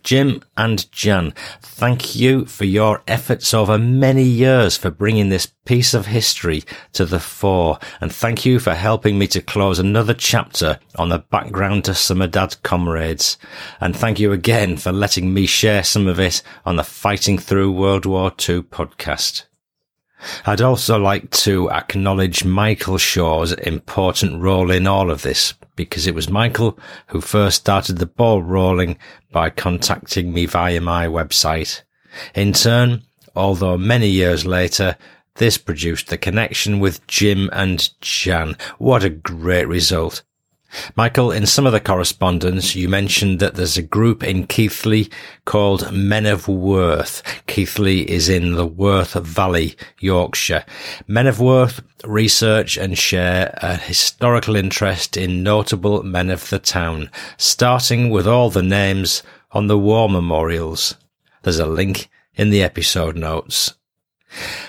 Jim 0.02 0.42
and 0.56 0.90
Jan, 0.92 1.32
thank 1.60 2.14
you 2.14 2.44
for 2.46 2.64
your 2.64 3.02
efforts 3.08 3.54
over 3.54 3.78
many 3.78 4.22
years 4.22 4.76
for 4.76 4.90
bringing 4.90 5.28
this 5.28 5.46
piece 5.64 5.94
of 5.94 6.06
history 6.06 6.62
to 6.92 7.04
the 7.04 7.18
fore, 7.20 7.78
and 8.00 8.12
thank 8.12 8.44
you 8.44 8.58
for 8.58 8.74
helping 8.74 9.18
me 9.18 9.26
to 9.28 9.40
close 9.40 9.78
another 9.78 10.14
chapter 10.14 10.78
on 10.96 11.08
the 11.08 11.18
background 11.18 11.84
to 11.84 12.28
Dad's 12.28 12.56
comrades. 12.56 13.38
And 13.80 13.96
thank 13.96 14.18
you 14.18 14.32
again 14.32 14.76
for 14.76 14.92
letting 14.92 15.32
me 15.32 15.46
share 15.46 15.82
some 15.82 16.06
of 16.06 16.20
it 16.20 16.42
on 16.64 16.76
the 16.76 16.84
Fighting 16.84 17.38
Through 17.38 17.72
World 17.72 18.06
War 18.06 18.28
II 18.30 18.62
podcast. 18.62 19.44
I'd 20.46 20.60
also 20.60 20.98
like 20.98 21.30
to 21.30 21.70
acknowledge 21.70 22.44
Michael 22.44 22.98
Shaw's 22.98 23.52
important 23.52 24.40
role 24.40 24.70
in 24.70 24.86
all 24.86 25.10
of 25.10 25.22
this 25.22 25.54
because 25.76 26.06
it 26.06 26.14
was 26.14 26.28
Michael 26.28 26.78
who 27.08 27.20
first 27.20 27.58
started 27.58 27.98
the 27.98 28.06
ball 28.06 28.42
rolling 28.42 28.98
by 29.32 29.50
contacting 29.50 30.32
me 30.32 30.46
via 30.46 30.80
my 30.80 31.06
website. 31.06 31.82
In 32.34 32.52
turn, 32.52 33.02
although 33.34 33.76
many 33.76 34.08
years 34.08 34.46
later, 34.46 34.96
this 35.36 35.58
produced 35.58 36.08
the 36.08 36.18
connection 36.18 36.78
with 36.78 37.06
Jim 37.06 37.50
and 37.52 37.90
Jan. 38.00 38.56
What 38.78 39.02
a 39.02 39.10
great 39.10 39.66
result. 39.66 40.22
Michael, 40.96 41.30
in 41.30 41.46
some 41.46 41.66
of 41.66 41.72
the 41.72 41.80
correspondence, 41.80 42.74
you 42.74 42.88
mentioned 42.88 43.40
that 43.40 43.54
there's 43.54 43.76
a 43.76 43.82
group 43.82 44.22
in 44.22 44.46
Keighley 44.46 45.10
called 45.44 45.92
Men 45.92 46.26
of 46.26 46.48
Worth. 46.48 47.22
Keighley 47.46 48.08
is 48.10 48.28
in 48.28 48.54
the 48.54 48.66
Worth 48.66 49.14
Valley, 49.14 49.76
Yorkshire. 49.98 50.64
Men 51.06 51.26
of 51.26 51.40
Worth 51.40 51.82
research 52.04 52.76
and 52.76 52.98
share 52.98 53.56
a 53.62 53.76
historical 53.76 54.56
interest 54.56 55.16
in 55.16 55.42
notable 55.42 56.02
men 56.02 56.30
of 56.30 56.48
the 56.50 56.58
town, 56.58 57.10
starting 57.36 58.10
with 58.10 58.26
all 58.26 58.50
the 58.50 58.62
names 58.62 59.22
on 59.52 59.66
the 59.66 59.78
war 59.78 60.08
memorials. 60.08 60.96
There's 61.42 61.58
a 61.58 61.66
link 61.66 62.08
in 62.34 62.50
the 62.50 62.62
episode 62.62 63.16
notes. 63.16 63.74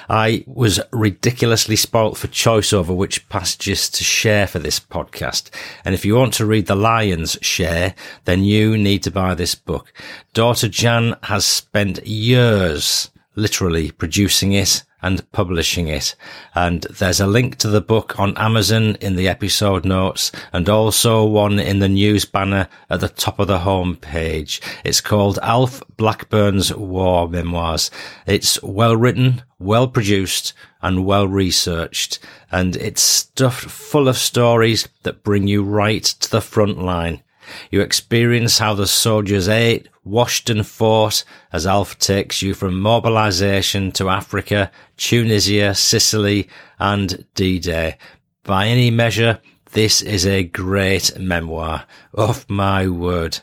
I 0.10 0.44
was 0.48 0.80
ridiculously 0.92 1.76
spoilt 1.76 2.18
for 2.18 2.28
choice 2.28 2.74
over 2.74 2.94
which 2.94 3.28
passages 3.30 3.90
to 3.92 4.04
share 4.04 4.48
for 4.48 4.60
this 4.60 4.80
podcast. 4.80 5.50
And 5.84 5.96
if 5.96 6.06
you 6.06 6.16
want 6.16 6.34
to 6.36 6.46
read 6.46 6.68
the 6.68 6.76
Lions 6.76 7.38
share, 7.42 7.96
then 8.26 8.44
you 8.44 8.78
need 8.78 9.04
to 9.04 9.12
buy 9.12 9.34
this 9.34 9.56
book. 9.56 9.94
Daughter 10.34 10.68
Jan 10.68 11.16
has 11.24 11.46
spent 11.46 12.06
years 12.06 13.10
literally 13.36 13.92
producing 13.92 14.54
it 14.54 14.84
and 15.06 15.32
publishing 15.32 15.88
it. 15.88 16.16
And 16.56 16.82
there's 16.90 17.20
a 17.20 17.28
link 17.28 17.58
to 17.58 17.68
the 17.68 17.80
book 17.80 18.20
on 18.20 18.36
Amazon 18.38 18.96
in 18.96 19.16
the 19.16 19.28
episode 19.28 19.86
notes 19.86 20.32
and 20.52 20.68
also 20.68 21.24
one 21.24 21.60
in 21.60 21.78
the 21.78 21.88
news 21.88 22.26
banner 22.26 22.68
at 22.90 23.02
the 23.02 23.10
top 23.10 23.38
of 23.38 23.48
the 23.48 23.60
home 23.60 23.98
page. 23.98 24.60
It's 24.84 25.02
called 25.02 25.38
Alf 25.44 25.84
Blackburn's 25.96 26.74
War 26.74 27.30
Memoirs. 27.30 27.92
It's 28.26 28.62
well 28.64 28.98
written, 28.98 29.44
well 29.60 29.88
produced 29.88 30.54
and 30.82 31.06
well 31.06 31.28
researched 31.28 32.18
and 32.52 32.76
it's 32.76 33.04
stuffed 33.04 33.70
full 33.70 34.08
of 34.08 34.18
stories 34.18 34.88
that 35.04 35.24
bring 35.24 35.48
you 35.48 35.64
right 35.64 36.04
to 36.04 36.32
the 36.32 36.42
front 36.42 36.80
line. 36.80 37.22
You 37.72 37.82
experience 37.82 38.60
how 38.60 38.74
the 38.74 38.88
soldiers 38.88 39.48
ate, 39.48 39.90
washed 40.04 40.50
and 40.50 40.66
fought 40.66 41.24
as 41.52 41.68
Alf 41.68 41.98
takes 42.00 42.42
you 42.42 42.54
from 42.54 42.80
mobilization 42.80 43.92
to 43.94 44.10
Africa, 44.10 44.72
Tunisia, 44.98 45.76
Sicily 45.76 46.50
and 46.80 47.26
D-Day. 47.36 47.98
By 48.44 48.68
any 48.68 48.92
measure, 48.92 49.40
this 49.72 50.02
is 50.02 50.26
a 50.26 50.44
great 50.44 51.18
memoir. 51.20 51.86
Off 52.18 52.50
my 52.50 52.88
word. 52.88 53.40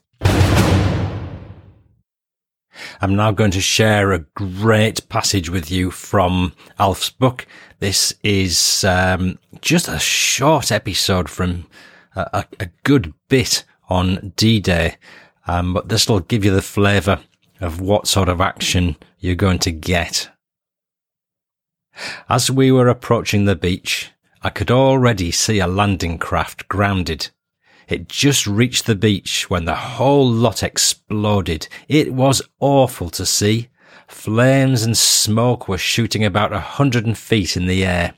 I'm 3.01 3.14
now 3.14 3.31
going 3.31 3.51
to 3.53 3.61
share 3.61 4.12
a 4.12 4.20
great 4.20 5.09
passage 5.09 5.51
with 5.51 5.70
you 5.70 5.91
from 5.91 6.53
Alf's 6.79 7.11
book. 7.11 7.47
This 7.79 8.14
is 8.22 8.85
um, 8.85 9.39
just 9.61 9.89
a 9.89 9.99
short 9.99 10.72
episode 10.72 11.29
from 11.29 11.66
a, 12.16 12.45
a 12.61 12.68
good 12.83 13.14
bit 13.29 13.64
on 13.89 14.33
D-Day, 14.37 14.97
um, 15.47 15.75
but 15.75 15.89
this 15.89 16.09
will 16.09 16.20
give 16.20 16.45
you 16.45 16.53
the 16.53 16.62
flavour 16.62 17.20
of 17.61 17.81
what 17.81 18.07
sort 18.07 18.29
of 18.29 18.41
action 18.41 18.97
you're 19.18 19.35
going 19.35 19.59
to 19.61 19.70
get. 19.70 20.31
As 22.29 22.51
we 22.51 22.72
were 22.72 22.89
approaching 22.89 23.45
the 23.45 23.57
beach, 23.57 24.11
I 24.43 24.51
could 24.51 24.70
already 24.70 25.31
see 25.31 25.61
a 25.61 25.66
landing 25.66 26.18
craft 26.18 26.68
grounded 26.68 27.31
it 27.89 28.09
just 28.09 28.47
reached 28.47 28.87
the 28.87 28.95
beach 28.95 29.49
when 29.51 29.64
the 29.64 29.74
whole 29.74 30.28
lot 30.28 30.62
exploded. 30.62 31.68
It 31.89 32.12
was 32.12 32.43
awful 32.61 33.11
to 33.11 33.26
see. 33.26 33.68
Flames 34.09 34.82
and 34.82 34.97
smoke 34.97 35.68
were 35.68 35.78
shooting 35.78 36.24
about 36.24 36.53
a 36.53 36.61
hundred 36.61 37.16
feet 37.16 37.57
in 37.57 37.66
the 37.66 37.85
air. 37.85 38.14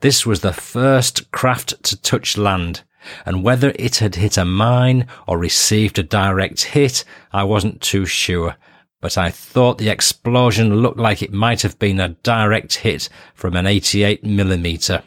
This 0.00 0.26
was 0.26 0.40
the 0.40 0.52
first 0.52 1.30
craft 1.30 1.82
to 1.84 2.00
touch 2.00 2.36
land, 2.36 2.82
and 3.24 3.42
whether 3.42 3.72
it 3.76 3.96
had 3.96 4.16
hit 4.16 4.36
a 4.36 4.44
mine 4.44 5.06
or 5.26 5.38
received 5.38 5.98
a 5.98 6.02
direct 6.02 6.62
hit, 6.62 7.04
I 7.32 7.44
wasn't 7.44 7.80
too 7.80 8.06
sure. 8.06 8.56
But 9.00 9.18
I 9.18 9.30
thought 9.30 9.78
the 9.78 9.88
explosion 9.88 10.76
looked 10.76 10.98
like 10.98 11.22
it 11.22 11.32
might 11.32 11.62
have 11.62 11.78
been 11.78 11.98
a 11.98 12.10
direct 12.10 12.76
hit 12.76 13.08
from 13.34 13.56
an 13.56 13.66
88 13.66 14.24
millimeter. 14.24 15.02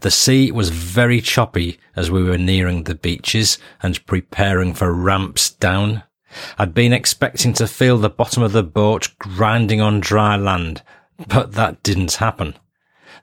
The 0.00 0.10
sea 0.10 0.50
was 0.50 0.70
very 0.70 1.20
choppy 1.20 1.78
as 1.94 2.10
we 2.10 2.22
were 2.22 2.38
nearing 2.38 2.84
the 2.84 2.94
beaches 2.94 3.58
and 3.82 4.04
preparing 4.06 4.74
for 4.74 4.92
ramps 4.92 5.50
down. 5.50 6.02
I'd 6.58 6.74
been 6.74 6.92
expecting 6.92 7.52
to 7.54 7.66
feel 7.66 7.98
the 7.98 8.10
bottom 8.10 8.42
of 8.42 8.52
the 8.52 8.62
boat 8.62 9.10
grinding 9.18 9.80
on 9.80 10.00
dry 10.00 10.36
land, 10.36 10.82
but 11.28 11.52
that 11.52 11.82
didn't 11.82 12.14
happen. 12.14 12.54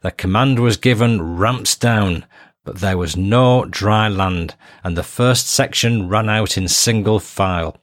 The 0.01 0.12
command 0.12 0.60
was 0.60 0.78
given 0.78 1.38
ramps 1.38 1.76
down, 1.76 2.26
but 2.64 2.80
there 2.80 2.97
was 2.97 3.18
no 3.18 3.66
dry 3.66 4.08
land, 4.08 4.56
and 4.84 4.97
the 4.97 5.04
first 5.04 5.47
section 5.47 6.08
ran 6.08 6.30
out 6.30 6.58
in 6.58 6.68
single 6.68 7.20
file. 7.20 7.78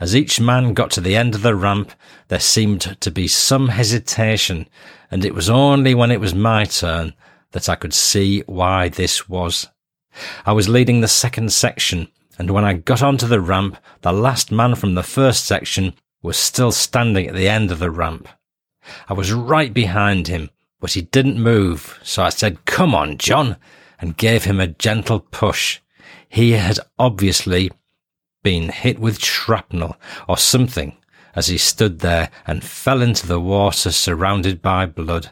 As 0.00 0.16
each 0.16 0.40
man 0.40 0.74
got 0.74 0.90
to 0.92 1.00
the 1.00 1.16
end 1.16 1.34
of 1.34 1.42
the 1.42 1.54
ramp, 1.54 1.92
there 2.28 2.40
seemed 2.40 2.96
to 3.00 3.10
be 3.10 3.28
some 3.28 3.68
hesitation, 3.68 4.68
and 5.10 5.24
it 5.24 5.34
was 5.34 5.48
only 5.48 5.94
when 5.94 6.10
it 6.10 6.20
was 6.20 6.34
my 6.34 6.64
turn 6.64 7.14
that 7.54 7.68
I 7.68 7.76
could 7.76 7.94
see 7.94 8.42
why 8.46 8.88
this 8.88 9.28
was. 9.28 9.68
I 10.44 10.52
was 10.52 10.68
leading 10.68 11.00
the 11.00 11.08
second 11.08 11.52
section, 11.52 12.08
and 12.36 12.50
when 12.50 12.64
I 12.64 12.74
got 12.74 13.00
onto 13.00 13.26
the 13.26 13.40
ramp, 13.40 13.78
the 14.02 14.12
last 14.12 14.50
man 14.50 14.74
from 14.74 14.94
the 14.94 15.04
first 15.04 15.46
section 15.46 15.94
was 16.20 16.36
still 16.36 16.72
standing 16.72 17.28
at 17.28 17.34
the 17.34 17.48
end 17.48 17.70
of 17.70 17.78
the 17.78 17.90
ramp. 17.90 18.28
I 19.08 19.14
was 19.14 19.32
right 19.32 19.72
behind 19.72 20.26
him, 20.26 20.50
but 20.80 20.92
he 20.92 21.02
didn't 21.02 21.40
move, 21.40 21.98
so 22.02 22.24
I 22.24 22.30
said, 22.30 22.64
Come 22.64 22.92
on, 22.92 23.18
John, 23.18 23.56
and 24.00 24.16
gave 24.16 24.44
him 24.44 24.58
a 24.58 24.66
gentle 24.66 25.20
push. 25.20 25.80
He 26.28 26.52
had 26.52 26.80
obviously 26.98 27.70
been 28.42 28.68
hit 28.68 28.98
with 28.98 29.22
shrapnel 29.22 29.96
or 30.28 30.36
something 30.36 30.96
as 31.36 31.46
he 31.46 31.58
stood 31.58 32.00
there 32.00 32.30
and 32.46 32.64
fell 32.64 33.00
into 33.00 33.26
the 33.26 33.40
water 33.40 33.92
surrounded 33.92 34.60
by 34.60 34.86
blood. 34.86 35.30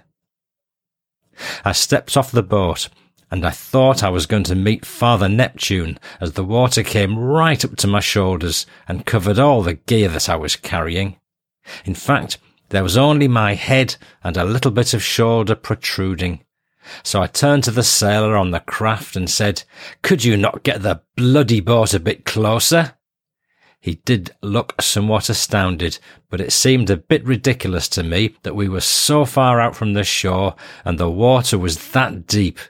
I 1.64 1.72
stepped 1.72 2.16
off 2.16 2.30
the 2.30 2.42
boat 2.42 2.88
and 3.30 3.46
I 3.46 3.50
thought 3.50 4.02
I 4.02 4.10
was 4.10 4.26
going 4.26 4.44
to 4.44 4.54
meet 4.54 4.84
Father 4.84 5.28
Neptune 5.28 5.98
as 6.20 6.32
the 6.32 6.44
water 6.44 6.82
came 6.82 7.18
right 7.18 7.64
up 7.64 7.76
to 7.76 7.86
my 7.86 8.00
shoulders 8.00 8.66
and 8.86 9.06
covered 9.06 9.38
all 9.38 9.62
the 9.62 9.74
gear 9.74 10.08
that 10.10 10.28
I 10.28 10.36
was 10.36 10.54
carrying. 10.54 11.16
In 11.84 11.94
fact, 11.94 12.38
there 12.68 12.82
was 12.82 12.96
only 12.96 13.28
my 13.28 13.54
head 13.54 13.96
and 14.22 14.36
a 14.36 14.44
little 14.44 14.70
bit 14.70 14.92
of 14.92 15.02
shoulder 15.02 15.54
protruding. 15.54 16.44
So 17.02 17.22
I 17.22 17.26
turned 17.26 17.64
to 17.64 17.70
the 17.70 17.82
sailor 17.82 18.36
on 18.36 18.50
the 18.50 18.60
craft 18.60 19.16
and 19.16 19.30
said, 19.30 19.62
Could 20.02 20.24
you 20.24 20.36
not 20.36 20.62
get 20.62 20.82
the 20.82 21.00
bloody 21.16 21.60
boat 21.60 21.94
a 21.94 22.00
bit 22.00 22.24
closer? 22.24 22.94
He 23.82 23.96
did 24.04 24.30
look 24.42 24.80
somewhat 24.80 25.28
astounded, 25.28 25.98
but 26.30 26.40
it 26.40 26.52
seemed 26.52 26.88
a 26.88 26.96
bit 26.96 27.24
ridiculous 27.24 27.88
to 27.88 28.04
me 28.04 28.36
that 28.44 28.54
we 28.54 28.68
were 28.68 28.80
so 28.80 29.24
far 29.24 29.60
out 29.60 29.74
from 29.74 29.94
the 29.94 30.04
shore 30.04 30.54
and 30.84 30.98
the 30.98 31.10
water 31.10 31.58
was 31.58 31.90
that 31.90 32.28
deep. 32.28 32.60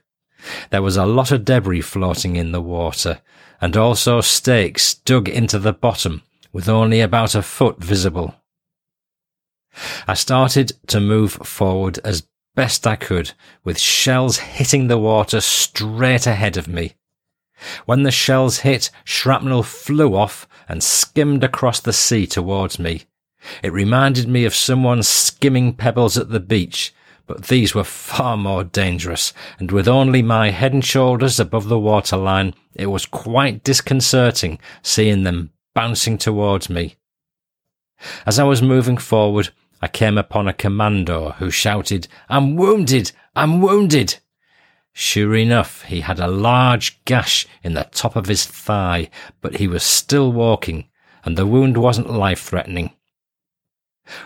There 0.70 0.80
was 0.80 0.96
a 0.96 1.04
lot 1.04 1.30
of 1.30 1.44
debris 1.44 1.82
floating 1.82 2.36
in 2.36 2.52
the 2.52 2.62
water 2.62 3.20
and 3.60 3.76
also 3.76 4.22
stakes 4.22 4.94
dug 4.94 5.28
into 5.28 5.58
the 5.58 5.74
bottom 5.74 6.22
with 6.50 6.66
only 6.66 7.02
about 7.02 7.34
a 7.34 7.42
foot 7.42 7.78
visible. 7.78 8.34
I 10.08 10.14
started 10.14 10.72
to 10.86 10.98
move 10.98 11.32
forward 11.32 11.98
as 12.04 12.26
best 12.54 12.86
I 12.86 12.96
could 12.96 13.32
with 13.64 13.78
shells 13.78 14.38
hitting 14.38 14.88
the 14.88 14.98
water 14.98 15.42
straight 15.42 16.26
ahead 16.26 16.56
of 16.56 16.68
me. 16.68 16.94
When 17.86 18.02
the 18.02 18.10
shells 18.10 18.60
hit, 18.60 18.90
shrapnel 19.04 19.62
flew 19.62 20.16
off 20.16 20.48
and 20.68 20.82
skimmed 20.82 21.44
across 21.44 21.80
the 21.80 21.92
sea 21.92 22.26
towards 22.26 22.78
me. 22.78 23.04
It 23.62 23.72
reminded 23.72 24.28
me 24.28 24.44
of 24.44 24.54
someone 24.54 25.02
skimming 25.02 25.74
pebbles 25.74 26.16
at 26.16 26.30
the 26.30 26.40
beach, 26.40 26.94
but 27.26 27.46
these 27.46 27.74
were 27.74 27.84
far 27.84 28.36
more 28.36 28.64
dangerous, 28.64 29.32
and 29.58 29.70
with 29.70 29.88
only 29.88 30.22
my 30.22 30.50
head 30.50 30.72
and 30.72 30.84
shoulders 30.84 31.40
above 31.40 31.68
the 31.68 31.78
waterline, 31.78 32.54
it 32.74 32.86
was 32.86 33.06
quite 33.06 33.64
disconcerting 33.64 34.58
seeing 34.82 35.22
them 35.22 35.50
bouncing 35.74 36.18
towards 36.18 36.68
me. 36.68 36.96
As 38.26 38.38
I 38.38 38.44
was 38.44 38.62
moving 38.62 38.96
forward, 38.96 39.50
I 39.80 39.88
came 39.88 40.18
upon 40.18 40.48
a 40.48 40.52
commando 40.52 41.32
who 41.32 41.50
shouted, 41.50 42.08
I'm 42.28 42.56
wounded! 42.56 43.12
I'm 43.34 43.60
wounded! 43.60 44.18
Sure 44.94 45.34
enough, 45.34 45.82
he 45.82 46.00
had 46.00 46.20
a 46.20 46.28
large 46.28 47.02
gash 47.04 47.46
in 47.62 47.74
the 47.74 47.88
top 47.92 48.14
of 48.14 48.26
his 48.26 48.44
thigh, 48.44 49.08
but 49.40 49.56
he 49.56 49.66
was 49.66 49.82
still 49.82 50.32
walking, 50.32 50.88
and 51.24 51.36
the 51.36 51.46
wound 51.46 51.78
wasn't 51.78 52.10
life-threatening. 52.10 52.92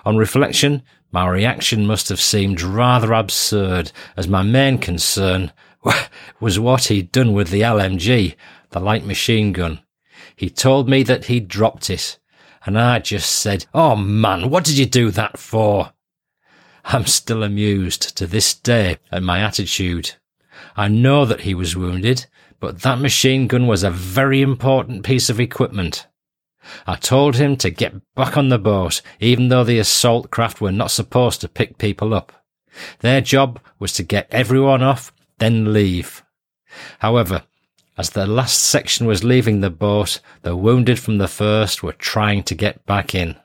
On 0.05 0.17
reflection, 0.17 0.83
my 1.13 1.29
reaction 1.29 1.87
must 1.87 2.09
have 2.09 2.21
seemed 2.21 2.61
rather 2.61 3.13
absurd, 3.13 3.93
as 4.17 4.27
my 4.27 4.43
main 4.43 4.79
concern 4.79 5.53
was 6.41 6.59
what 6.59 6.85
he'd 6.85 7.13
done 7.13 7.33
with 7.33 7.51
the 7.51 7.61
LMG, 7.61 8.35
the 8.71 8.81
light 8.81 9.05
machine 9.05 9.53
gun. 9.53 9.81
He 10.35 10.51
told 10.51 10.89
me 10.89 11.03
that 11.05 11.27
he'd 11.27 11.47
dropped 11.47 11.91
it, 11.91 12.19
and 12.65 12.79
I 12.79 12.99
just 12.99 13.31
said, 13.31 13.67
Oh 13.73 13.95
man, 13.95 14.51
what 14.51 14.65
did 14.65 14.77
you 14.77 14.87
do 14.87 15.11
that 15.13 15.39
for? 15.39 15.93
I'm 16.85 17.07
still 17.07 17.43
amused 17.43 18.17
to 18.17 18.27
this 18.27 18.55
day 18.55 18.99
at 19.13 19.23
my 19.23 19.41
attitude. 19.41 20.15
I 20.77 20.89
know 20.89 21.25
that 21.25 21.41
he 21.41 21.55
was 21.55 21.75
wounded, 21.75 22.27
but 22.61 22.83
that 22.83 23.01
machine 23.01 23.47
gun 23.47 23.67
was 23.67 23.83
a 23.83 23.91
very 23.91 24.43
important 24.43 25.05
piece 25.05 25.31
of 25.31 25.41
equipment. 25.41 26.07
I 26.87 26.97
told 26.97 27.37
him 27.37 27.57
to 27.59 27.71
get 27.71 27.95
back 28.15 28.37
on 28.37 28.51
the 28.51 28.59
boat, 28.59 29.01
even 29.19 29.49
though 29.49 29.65
the 29.65 29.79
assault 29.79 30.31
craft 30.31 30.61
were 30.61 30.73
not 30.73 30.91
supposed 30.91 31.41
to 31.41 31.49
pick 31.49 31.79
people 31.79 32.13
up. 32.13 32.45
Their 33.01 33.23
job 33.23 33.59
was 33.79 33.95
to 33.95 34.03
get 34.03 34.29
everyone 34.31 34.83
off 34.83 35.13
then 35.39 35.73
leave. 35.73 36.23
However, 36.99 37.45
as 37.97 38.11
the 38.11 38.27
last 38.27 38.59
section 38.59 39.07
was 39.07 39.25
leaving 39.25 39.61
the 39.61 39.71
boat, 39.71 40.21
the 40.43 40.57
wounded 40.57 40.99
from 40.99 41.19
the 41.19 41.29
first 41.29 41.83
were 41.83 41.93
trying 41.93 42.43
to 42.45 42.55
get 42.55 42.85
back 42.85 43.15
in. 43.15 43.37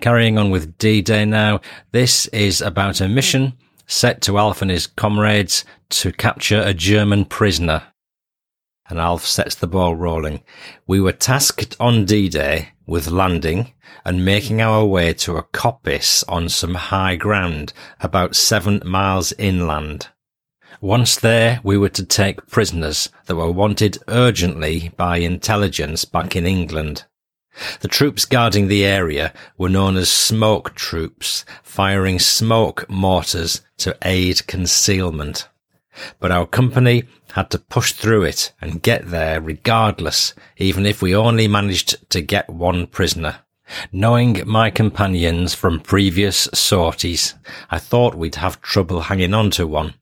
Carrying 0.00 0.38
on 0.38 0.50
with 0.50 0.78
D-Day 0.78 1.24
now, 1.24 1.60
this 1.92 2.26
is 2.28 2.60
about 2.60 3.00
a 3.00 3.08
mission 3.08 3.54
set 3.90 4.22
to 4.22 4.38
Alf 4.38 4.62
and 4.62 4.70
his 4.70 4.86
comrades 4.86 5.64
to 5.90 6.12
capture 6.12 6.62
a 6.62 6.72
German 6.72 7.24
prisoner. 7.24 7.82
And 8.88 8.98
Alf 8.98 9.26
sets 9.26 9.54
the 9.54 9.66
ball 9.66 9.94
rolling. 9.96 10.42
We 10.86 11.00
were 11.00 11.12
tasked 11.12 11.76
on 11.80 12.04
D-Day 12.04 12.70
with 12.86 13.08
landing 13.08 13.72
and 14.04 14.24
making 14.24 14.60
our 14.60 14.84
way 14.84 15.12
to 15.14 15.36
a 15.36 15.42
coppice 15.42 16.24
on 16.28 16.48
some 16.48 16.74
high 16.74 17.16
ground 17.16 17.72
about 18.00 18.36
seven 18.36 18.80
miles 18.84 19.32
inland. 19.32 20.08
Once 20.80 21.16
there, 21.16 21.60
we 21.62 21.76
were 21.76 21.88
to 21.90 22.04
take 22.04 22.46
prisoners 22.46 23.10
that 23.26 23.36
were 23.36 23.50
wanted 23.50 23.98
urgently 24.08 24.92
by 24.96 25.18
intelligence 25.18 26.04
back 26.04 26.34
in 26.34 26.46
England. 26.46 27.04
The 27.80 27.88
troops 27.88 28.24
guarding 28.24 28.68
the 28.68 28.84
area 28.84 29.32
were 29.58 29.68
known 29.68 29.96
as 29.96 30.10
smoke 30.10 30.74
troops, 30.74 31.44
firing 31.62 32.18
smoke 32.18 32.88
mortars 32.88 33.60
to 33.78 33.96
aid 34.02 34.46
concealment. 34.46 35.48
But 36.18 36.30
our 36.30 36.46
company 36.46 37.04
had 37.32 37.50
to 37.50 37.58
push 37.58 37.92
through 37.92 38.24
it 38.24 38.52
and 38.60 38.82
get 38.82 39.10
there 39.10 39.40
regardless, 39.40 40.34
even 40.56 40.86
if 40.86 41.02
we 41.02 41.14
only 41.14 41.48
managed 41.48 42.10
to 42.10 42.20
get 42.20 42.48
one 42.48 42.86
prisoner. 42.86 43.40
Knowing 43.92 44.42
my 44.46 44.70
companions 44.70 45.54
from 45.54 45.80
previous 45.80 46.48
sorties, 46.52 47.34
I 47.70 47.78
thought 47.78 48.16
we'd 48.16 48.34
have 48.36 48.60
trouble 48.60 49.02
hanging 49.02 49.34
on 49.34 49.50
to 49.52 49.66
one. 49.66 49.94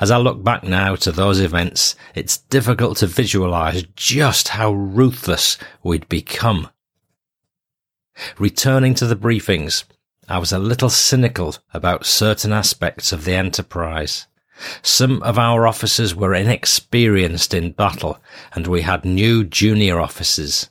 As 0.00 0.10
I 0.10 0.16
look 0.16 0.42
back 0.42 0.64
now 0.64 0.96
to 0.96 1.12
those 1.12 1.40
events, 1.40 1.96
it's 2.14 2.38
difficult 2.38 2.98
to 2.98 3.06
visualize 3.06 3.84
just 3.96 4.48
how 4.48 4.72
ruthless 4.72 5.58
we'd 5.82 6.08
become. 6.08 6.68
Returning 8.38 8.94
to 8.94 9.06
the 9.06 9.16
briefings, 9.16 9.84
I 10.28 10.38
was 10.38 10.52
a 10.52 10.58
little 10.58 10.90
cynical 10.90 11.56
about 11.74 12.06
certain 12.06 12.52
aspects 12.52 13.12
of 13.12 13.24
the 13.24 13.34
enterprise. 13.34 14.26
Some 14.82 15.22
of 15.22 15.38
our 15.38 15.66
officers 15.66 16.14
were 16.14 16.34
inexperienced 16.34 17.54
in 17.54 17.72
battle, 17.72 18.18
and 18.54 18.66
we 18.66 18.82
had 18.82 19.04
new 19.04 19.44
junior 19.44 20.00
officers. 20.00 20.70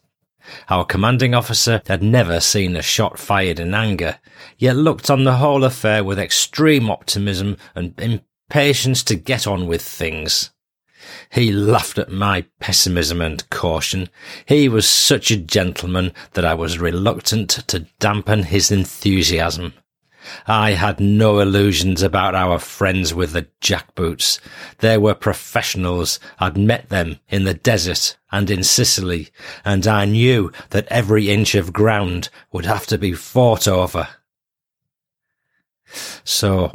Our 0.70 0.86
commanding 0.86 1.34
officer 1.34 1.82
had 1.88 2.02
never 2.02 2.40
seen 2.40 2.76
a 2.76 2.82
shot 2.82 3.20
fired 3.20 3.60
in 3.60 3.74
anger, 3.74 4.20
yet 4.58 4.76
looked 4.76 5.10
on 5.10 5.24
the 5.24 5.38
whole 5.38 5.64
affair 5.64 6.04
with 6.04 6.20
extreme 6.20 6.90
optimism 6.90 7.58
and 7.76 8.22
impatience 8.52 9.02
to 9.02 9.16
get 9.16 9.48
on 9.48 9.66
with 9.66 9.82
things. 9.82 10.50
He 11.30 11.54
laughed 11.54 11.98
at 11.98 12.12
my 12.12 12.46
pessimism 12.60 13.22
and 13.22 13.50
caution. 13.50 14.10
He 14.46 14.68
was 14.68 14.86
such 14.90 15.32
a 15.32 15.38
gentleman 15.38 16.12
that 16.34 16.44
I 16.44 16.54
was 16.54 16.78
reluctant 16.78 17.50
to 17.68 17.88
dampen 18.00 18.44
his 18.44 18.70
enthusiasm. 18.70 19.74
I 20.48 20.72
had 20.72 21.00
no 21.00 21.40
illusions 21.40 22.04
about 22.04 22.36
our 22.36 22.60
friends 22.60 23.14
with 23.14 23.32
the 23.32 23.48
jackboots. 23.62 24.42
They 24.80 24.98
were 24.98 25.16
professionals. 25.16 26.20
I'd 26.38 26.58
met 26.58 26.90
them 26.90 27.20
in 27.30 27.46
the 27.46 27.54
desert 27.54 28.18
and 28.34 28.52
in 28.52 28.66
Sicily, 28.66 29.30
and 29.64 29.88
I 29.88 30.04
knew 30.04 30.52
that 30.72 30.90
every 30.90 31.30
inch 31.30 31.56
of 31.56 31.72
ground 31.72 32.28
would 32.52 32.66
have 32.66 32.86
to 32.88 32.98
be 32.98 33.14
fought 33.14 33.66
over. 33.66 34.10
So, 36.26 36.74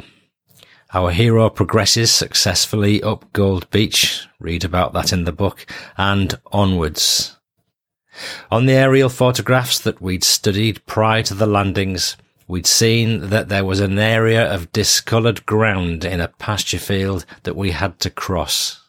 our 0.97 1.11
hero 1.11 1.47
progresses 1.47 2.09
successfully 2.09 3.03
up 3.03 3.31
Gold 3.31 3.69
Beach. 3.69 4.25
Read 4.39 4.65
about 4.65 4.93
that 4.93 5.13
in 5.13 5.25
the 5.25 5.31
book 5.31 5.63
and 5.95 6.33
onwards. 6.51 7.37
On 8.49 8.65
the 8.65 8.73
aerial 8.73 9.09
photographs 9.09 9.77
that 9.77 10.01
we'd 10.01 10.23
studied 10.23 10.83
prior 10.87 11.21
to 11.21 11.35
the 11.35 11.45
landings, 11.45 12.17
we'd 12.47 12.65
seen 12.65 13.29
that 13.29 13.47
there 13.47 13.63
was 13.63 13.79
an 13.79 13.99
area 13.99 14.51
of 14.51 14.71
discoloured 14.71 15.45
ground 15.45 16.03
in 16.03 16.19
a 16.19 16.29
pasture 16.29 16.79
field 16.79 17.27
that 17.43 17.55
we 17.55 17.69
had 17.69 17.99
to 17.99 18.09
cross. 18.09 18.81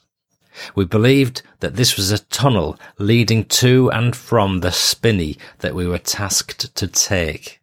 We 0.74 0.86
believed 0.86 1.42
that 1.60 1.76
this 1.76 1.98
was 1.98 2.10
a 2.10 2.20
tunnel 2.20 2.78
leading 2.98 3.44
to 3.60 3.90
and 3.90 4.16
from 4.16 4.60
the 4.60 4.72
spinney 4.72 5.36
that 5.58 5.74
we 5.74 5.86
were 5.86 5.98
tasked 5.98 6.74
to 6.74 6.86
take. 6.86 7.60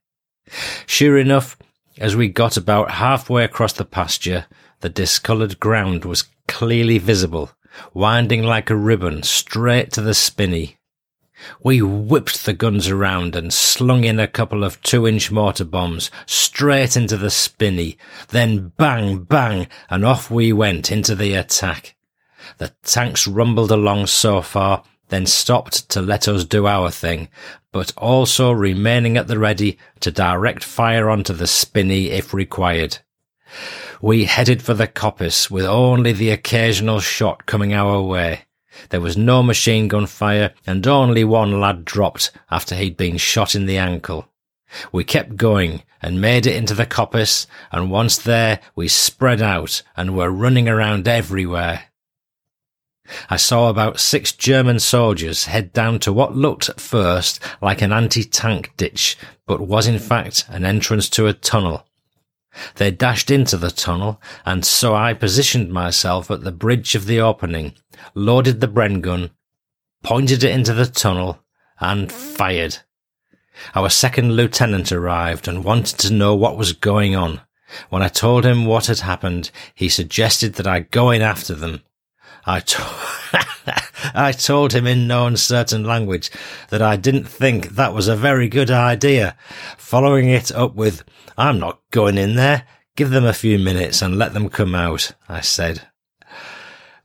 Sure 0.86 1.18
enough, 1.18 1.58
as 1.98 2.16
we 2.16 2.28
got 2.28 2.58
about 2.58 2.92
halfway 2.92 3.44
across 3.44 3.74
the 3.74 3.86
pasture, 3.86 4.46
the 4.82 4.90
discoloured 4.90 5.60
ground 5.60 6.06
was 6.06 6.26
clearly 6.48 6.98
visible, 6.98 7.52
winding 7.94 8.44
like 8.44 8.70
a 8.70 8.76
ribbon 8.76 9.24
straight 9.24 9.92
to 9.94 10.02
the 10.02 10.14
spinney. 10.14 10.78
We 11.62 11.82
whipped 11.82 12.46
the 12.46 12.54
guns 12.54 12.88
around 12.88 13.36
and 13.36 13.54
slung 13.54 14.04
in 14.04 14.20
a 14.20 14.28
couple 14.28 14.64
of 14.64 14.82
two 14.82 15.08
inch 15.08 15.32
mortar 15.32 15.66
bombs 15.66 16.10
straight 16.26 16.96
into 16.96 17.18
the 17.18 17.30
spinney. 17.30 17.98
Then 18.30 18.70
bang, 18.78 19.20
bang, 19.20 19.68
and 19.90 20.06
off 20.06 20.32
we 20.32 20.54
went 20.54 20.92
into 20.92 21.16
the 21.16 21.34
attack. 21.34 21.96
The 22.58 22.74
tanks 22.84 23.28
rumbled 23.28 23.72
along 23.72 24.08
so 24.08 24.42
far, 24.42 24.84
then 25.10 25.26
stopped 25.26 25.90
to 25.90 26.02
let 26.02 26.28
us 26.28 26.46
do 26.46 26.68
our 26.68 26.90
thing, 26.90 27.30
but 27.72 27.94
also 27.98 28.52
remaining 28.52 29.18
at 29.18 29.28
the 29.28 29.40
ready 29.40 29.78
to 30.00 30.12
direct 30.12 30.64
fire 30.64 31.10
onto 31.10 31.34
the 31.34 31.48
spinney 31.48 32.10
if 32.10 32.34
required. 32.34 33.00
We 34.02 34.26
headed 34.26 34.62
for 34.62 34.74
the 34.74 34.88
coppice 34.88 35.50
with 35.50 35.66
only 35.66 36.12
the 36.12 36.32
occasional 36.32 37.00
shot 37.00 37.46
coming 37.46 37.74
our 37.74 38.02
way. 38.02 38.42
There 38.90 39.02
was 39.02 39.16
no 39.16 39.42
machine 39.42 39.88
gun 39.88 40.06
fire 40.06 40.54
and 40.68 40.86
only 40.86 41.24
one 41.24 41.60
lad 41.60 41.86
dropped 41.86 42.32
after 42.52 42.76
he'd 42.76 42.98
been 42.98 43.18
shot 43.18 43.56
in 43.56 43.66
the 43.66 43.78
ankle. 43.78 44.28
We 44.92 45.04
kept 45.04 45.38
going 45.38 45.84
and 46.02 46.20
made 46.20 46.46
it 46.46 46.56
into 46.56 46.74
the 46.74 46.86
coppice 46.86 47.48
and 47.72 47.90
once 47.90 48.18
there 48.18 48.60
we 48.76 48.88
spread 48.88 49.42
out 49.42 49.82
and 49.96 50.16
were 50.16 50.30
running 50.30 50.68
around 50.68 51.08
everywhere. 51.08 51.86
I 53.30 53.38
saw 53.38 53.70
about 53.70 54.00
six 54.00 54.32
German 54.32 54.80
soldiers 54.80 55.46
head 55.46 55.74
down 55.74 56.00
to 56.00 56.14
what 56.14 56.36
looked 56.36 56.70
at 56.70 56.80
first 56.80 57.40
like 57.62 57.82
an 57.82 57.94
anti-tank 57.94 58.74
ditch, 58.78 59.18
but 59.46 59.62
was 59.62 59.88
in 59.88 60.00
fact 60.00 60.46
an 60.50 60.66
entrance 60.66 61.08
to 61.10 61.28
a 61.28 61.34
tunnel. 61.34 61.86
They 62.76 62.90
dashed 62.90 63.30
into 63.30 63.58
the 63.58 63.70
tunnel, 63.70 64.22
and 64.46 64.66
so 64.66 64.96
I 64.96 65.14
positioned 65.14 65.72
myself 65.72 66.32
at 66.32 66.42
the 66.42 66.52
bridge 66.52 66.96
of 66.96 67.06
the 67.06 67.20
opening, 67.20 67.74
loaded 68.14 68.62
the 68.62 68.68
Bren 68.68 69.02
gun, 69.02 69.32
pointed 70.04 70.44
it 70.44 70.52
into 70.52 70.74
the 70.74 70.86
tunnel, 70.86 71.40
and 71.80 72.12
fired. 72.12 72.78
Our 73.74 73.90
second 73.90 74.36
lieutenant 74.36 74.92
arrived 74.92 75.48
and 75.48 75.64
wanted 75.64 76.00
to 76.00 76.14
know 76.14 76.36
what 76.36 76.58
was 76.58 76.74
going 76.74 77.16
on. 77.16 77.42
When 77.90 78.02
I 78.02 78.08
told 78.08 78.46
him 78.46 78.66
what 78.66 78.88
had 78.88 79.00
happened, 79.00 79.52
he 79.74 79.90
suggested 79.90 80.54
that 80.56 80.68
I 80.68 80.80
go 80.82 81.12
in 81.12 81.22
after 81.22 81.54
them. 81.54 81.82
I, 82.46 82.60
to- 82.60 83.82
I 84.14 84.32
told 84.32 84.74
him 84.74 84.86
in 84.86 85.08
no 85.08 85.26
uncertain 85.26 85.84
language 85.84 86.30
that 86.70 86.82
I 86.82 86.96
didn't 86.96 87.28
think 87.28 87.70
that 87.70 87.94
was 87.94 88.08
a 88.08 88.16
very 88.16 88.48
good 88.48 88.70
idea, 88.70 89.36
following 89.78 90.30
it 90.30 90.52
up 90.52 90.76
with, 90.76 91.04
I'm 91.38 91.60
not 91.60 91.80
going 91.92 92.18
in 92.18 92.36
there. 92.36 92.66
Give 92.96 93.10
them 93.10 93.26
a 93.26 93.34
few 93.34 93.60
minutes 93.60 94.02
and 94.02 94.18
let 94.18 94.34
them 94.34 94.50
come 94.50 94.76
out, 94.76 95.12
I 95.28 95.42
said. 95.42 95.88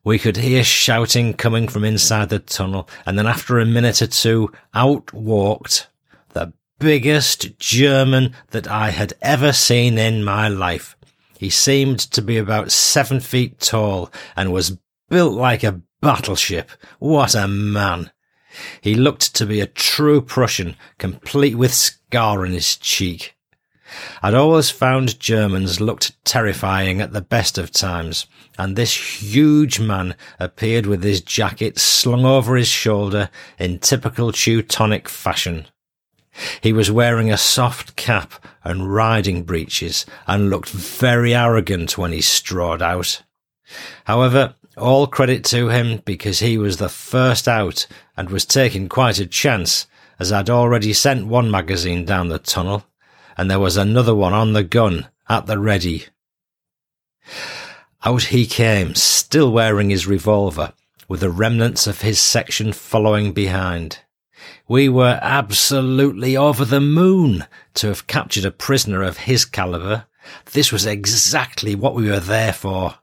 We 0.04 0.18
could 0.18 0.36
hear 0.36 0.64
shouting 0.64 1.34
coming 1.34 1.68
from 1.68 1.84
inside 1.84 2.28
the 2.28 2.38
tunnel, 2.38 2.88
and 3.04 3.18
then 3.18 3.26
after 3.26 3.58
a 3.58 3.66
minute 3.66 4.00
or 4.00 4.06
two, 4.06 4.50
out 4.72 5.12
walked 5.12 5.88
the 6.30 6.52
biggest 6.78 7.58
German 7.58 8.34
that 8.50 8.68
I 8.68 8.90
had 8.90 9.12
ever 9.20 9.52
seen 9.52 9.98
in 9.98 10.24
my 10.24 10.48
life. 10.48 10.96
He 11.38 11.50
seemed 11.50 11.98
to 11.98 12.22
be 12.22 12.38
about 12.38 12.72
seven 12.72 13.20
feet 13.20 13.60
tall 13.60 14.10
and 14.36 14.52
was 14.52 14.78
built 15.10 15.34
like 15.34 15.62
a 15.62 15.82
battleship. 16.00 16.70
What 16.98 17.34
a 17.34 17.46
man! 17.46 18.10
He 18.80 18.94
looked 18.94 19.34
to 19.34 19.44
be 19.44 19.60
a 19.60 19.66
true 19.66 20.22
Prussian, 20.22 20.76
complete 20.98 21.56
with 21.56 21.74
scar 21.74 22.46
on 22.46 22.52
his 22.52 22.76
cheek. 22.76 23.36
I'd 24.22 24.34
always 24.34 24.70
found 24.70 25.20
Germans 25.20 25.80
looked 25.80 26.24
terrifying 26.24 27.00
at 27.00 27.12
the 27.12 27.20
best 27.20 27.58
of 27.58 27.70
times, 27.72 28.26
and 28.56 28.76
this 28.76 29.22
huge 29.22 29.80
man 29.80 30.14
appeared 30.38 30.86
with 30.86 31.02
his 31.02 31.20
jacket 31.20 31.78
slung 31.78 32.24
over 32.24 32.56
his 32.56 32.68
shoulder 32.68 33.30
in 33.58 33.80
typical 33.80 34.32
Teutonic 34.32 35.08
fashion. 35.08 35.66
He 36.60 36.72
was 36.72 36.90
wearing 36.90 37.32
a 37.32 37.36
soft 37.36 37.96
cap 37.96 38.32
and 38.62 38.94
riding 38.94 39.42
breeches 39.42 40.06
and 40.26 40.50
looked 40.50 40.70
very 40.70 41.34
arrogant 41.34 41.98
when 41.98 42.12
he 42.12 42.20
strode 42.20 42.82
out. 42.82 43.22
However, 44.04 44.54
all 44.76 45.06
credit 45.06 45.44
to 45.46 45.68
him 45.68 46.02
because 46.04 46.40
he 46.40 46.56
was 46.58 46.76
the 46.78 46.88
first 46.88 47.48
out 47.48 47.86
and 48.16 48.30
was 48.30 48.44
taking 48.44 48.88
quite 48.88 49.18
a 49.18 49.26
chance 49.26 49.86
as 50.18 50.32
I'd 50.32 50.50
already 50.50 50.92
sent 50.92 51.26
one 51.26 51.50
magazine 51.50 52.04
down 52.04 52.28
the 52.28 52.38
tunnel 52.38 52.84
and 53.36 53.50
there 53.50 53.58
was 53.58 53.76
another 53.76 54.14
one 54.14 54.34
on 54.34 54.52
the 54.52 54.62
gun 54.62 55.08
at 55.28 55.46
the 55.46 55.58
ready. 55.58 56.04
Out 58.04 58.24
he 58.24 58.46
came, 58.46 58.94
still 58.94 59.50
wearing 59.50 59.90
his 59.90 60.06
revolver, 60.06 60.72
with 61.08 61.20
the 61.20 61.30
remnants 61.30 61.86
of 61.86 62.02
his 62.02 62.18
section 62.18 62.72
following 62.72 63.32
behind. 63.32 64.00
We 64.68 64.88
were 64.88 65.18
absolutely 65.22 66.36
over 66.36 66.64
the 66.64 66.80
moon 66.80 67.46
to 67.74 67.88
have 67.88 68.06
captured 68.06 68.44
a 68.44 68.50
prisoner 68.50 69.02
of 69.02 69.18
his 69.18 69.44
caliber. 69.44 70.06
This 70.52 70.70
was 70.70 70.86
exactly 70.86 71.74
what 71.74 71.94
we 71.94 72.10
were 72.10 72.20
there 72.20 72.52
for. 72.52 72.96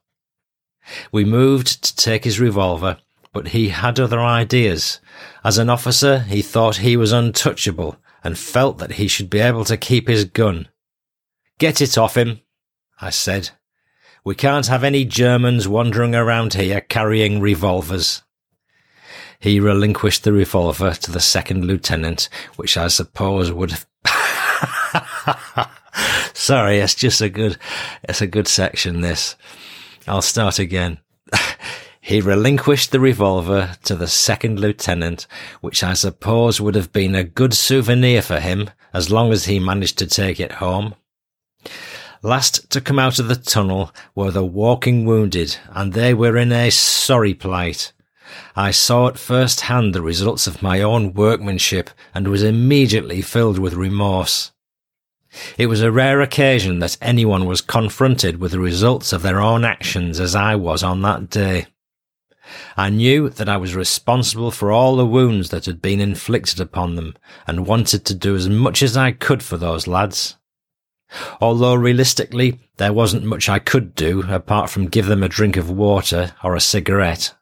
We 1.11 1.25
moved 1.25 1.83
to 1.83 1.95
take 1.95 2.23
his 2.23 2.39
revolver, 2.39 2.97
but 3.33 3.49
he 3.49 3.69
had 3.69 3.99
other 3.99 4.19
ideas. 4.19 4.99
As 5.43 5.57
an 5.57 5.69
officer, 5.69 6.19
he 6.19 6.41
thought 6.41 6.77
he 6.77 6.97
was 6.97 7.11
untouchable 7.11 7.97
and 8.23 8.37
felt 8.37 8.77
that 8.79 8.93
he 8.93 9.07
should 9.07 9.29
be 9.29 9.39
able 9.39 9.65
to 9.65 9.77
keep 9.77 10.07
his 10.07 10.25
gun. 10.25 10.67
Get 11.59 11.81
it 11.81 11.97
off 11.97 12.17
him, 12.17 12.41
I 12.99 13.09
said. 13.09 13.51
We 14.23 14.35
can't 14.35 14.67
have 14.67 14.83
any 14.83 15.05
Germans 15.05 15.67
wandering 15.67 16.13
around 16.13 16.53
here 16.53 16.81
carrying 16.81 17.39
revolvers. 17.39 18.23
He 19.39 19.59
relinquished 19.59 20.23
the 20.23 20.33
revolver 20.33 20.93
to 20.93 21.11
the 21.11 21.19
second 21.19 21.65
lieutenant, 21.65 22.27
which 22.55 22.75
I 22.75 22.87
suppose 22.87 23.51
would 23.51 23.71
have 23.71 23.85
Sorry, 26.33 26.79
it's 26.79 26.95
just 26.95 27.21
a 27.21 27.29
good, 27.29 27.57
it's 28.03 28.21
a 28.21 28.27
good 28.27 28.47
section, 28.47 29.01
this. 29.01 29.35
I'll 30.07 30.21
start 30.21 30.59
again. 30.59 30.99
he 32.01 32.21
relinquished 32.21 32.91
the 32.91 32.99
revolver 32.99 33.75
to 33.83 33.95
the 33.95 34.07
second 34.07 34.59
lieutenant, 34.59 35.27
which 35.61 35.83
I 35.83 35.93
suppose 35.93 36.61
would 36.61 36.75
have 36.75 36.93
been 36.93 37.15
a 37.15 37.23
good 37.23 37.53
souvenir 37.53 38.21
for 38.21 38.39
him 38.39 38.69
as 38.93 39.11
long 39.11 39.31
as 39.31 39.45
he 39.45 39.59
managed 39.59 39.97
to 39.99 40.07
take 40.07 40.39
it 40.39 40.53
home. 40.53 40.95
Last 42.23 42.69
to 42.71 42.81
come 42.81 42.97
out 42.97 43.19
of 43.19 43.27
the 43.27 43.35
tunnel 43.35 43.91
were 44.15 44.31
the 44.31 44.45
walking 44.45 45.05
wounded, 45.05 45.57
and 45.69 45.93
they 45.93 46.13
were 46.13 46.37
in 46.37 46.51
a 46.51 46.71
sorry 46.71 47.33
plight. 47.33 47.93
I 48.55 48.71
saw 48.71 49.07
at 49.07 49.19
first 49.19 49.61
hand 49.61 49.93
the 49.93 50.01
results 50.01 50.47
of 50.47 50.61
my 50.61 50.81
own 50.81 51.13
workmanship 51.13 51.89
and 52.13 52.27
was 52.27 52.43
immediately 52.43 53.21
filled 53.21 53.59
with 53.59 53.73
remorse. 53.73 54.51
It 55.57 55.67
was 55.67 55.81
a 55.81 55.91
rare 55.91 56.21
occasion 56.21 56.79
that 56.79 56.97
anyone 57.01 57.45
was 57.45 57.61
confronted 57.61 58.39
with 58.39 58.51
the 58.51 58.59
results 58.59 59.13
of 59.13 59.21
their 59.21 59.41
own 59.41 59.65
actions 59.65 60.19
as 60.19 60.35
I 60.35 60.55
was 60.55 60.83
on 60.83 61.01
that 61.01 61.29
day. 61.29 61.67
I 62.77 62.89
knew 62.89 63.29
that 63.29 63.49
I 63.49 63.57
was 63.57 63.75
responsible 63.75 64.51
for 64.51 64.71
all 64.71 64.95
the 64.95 65.05
wounds 65.05 65.49
that 65.49 65.65
had 65.65 65.81
been 65.81 65.99
inflicted 65.99 66.59
upon 66.59 66.95
them 66.95 67.15
and 67.45 67.67
wanted 67.67 68.05
to 68.05 68.15
do 68.15 68.35
as 68.35 68.47
much 68.47 68.81
as 68.81 68.95
I 68.95 69.11
could 69.11 69.43
for 69.43 69.57
those 69.57 69.87
lads. 69.87 70.37
Although 71.39 71.75
realistically, 71.75 72.59
there 72.77 72.93
wasn't 72.93 73.23
much 73.23 73.49
I 73.49 73.59
could 73.59 73.95
do 73.95 74.23
apart 74.29 74.69
from 74.69 74.87
give 74.87 75.07
them 75.07 75.23
a 75.23 75.29
drink 75.29 75.57
of 75.57 75.69
water 75.69 76.33
or 76.43 76.55
a 76.55 76.61
cigarette. 76.61 77.33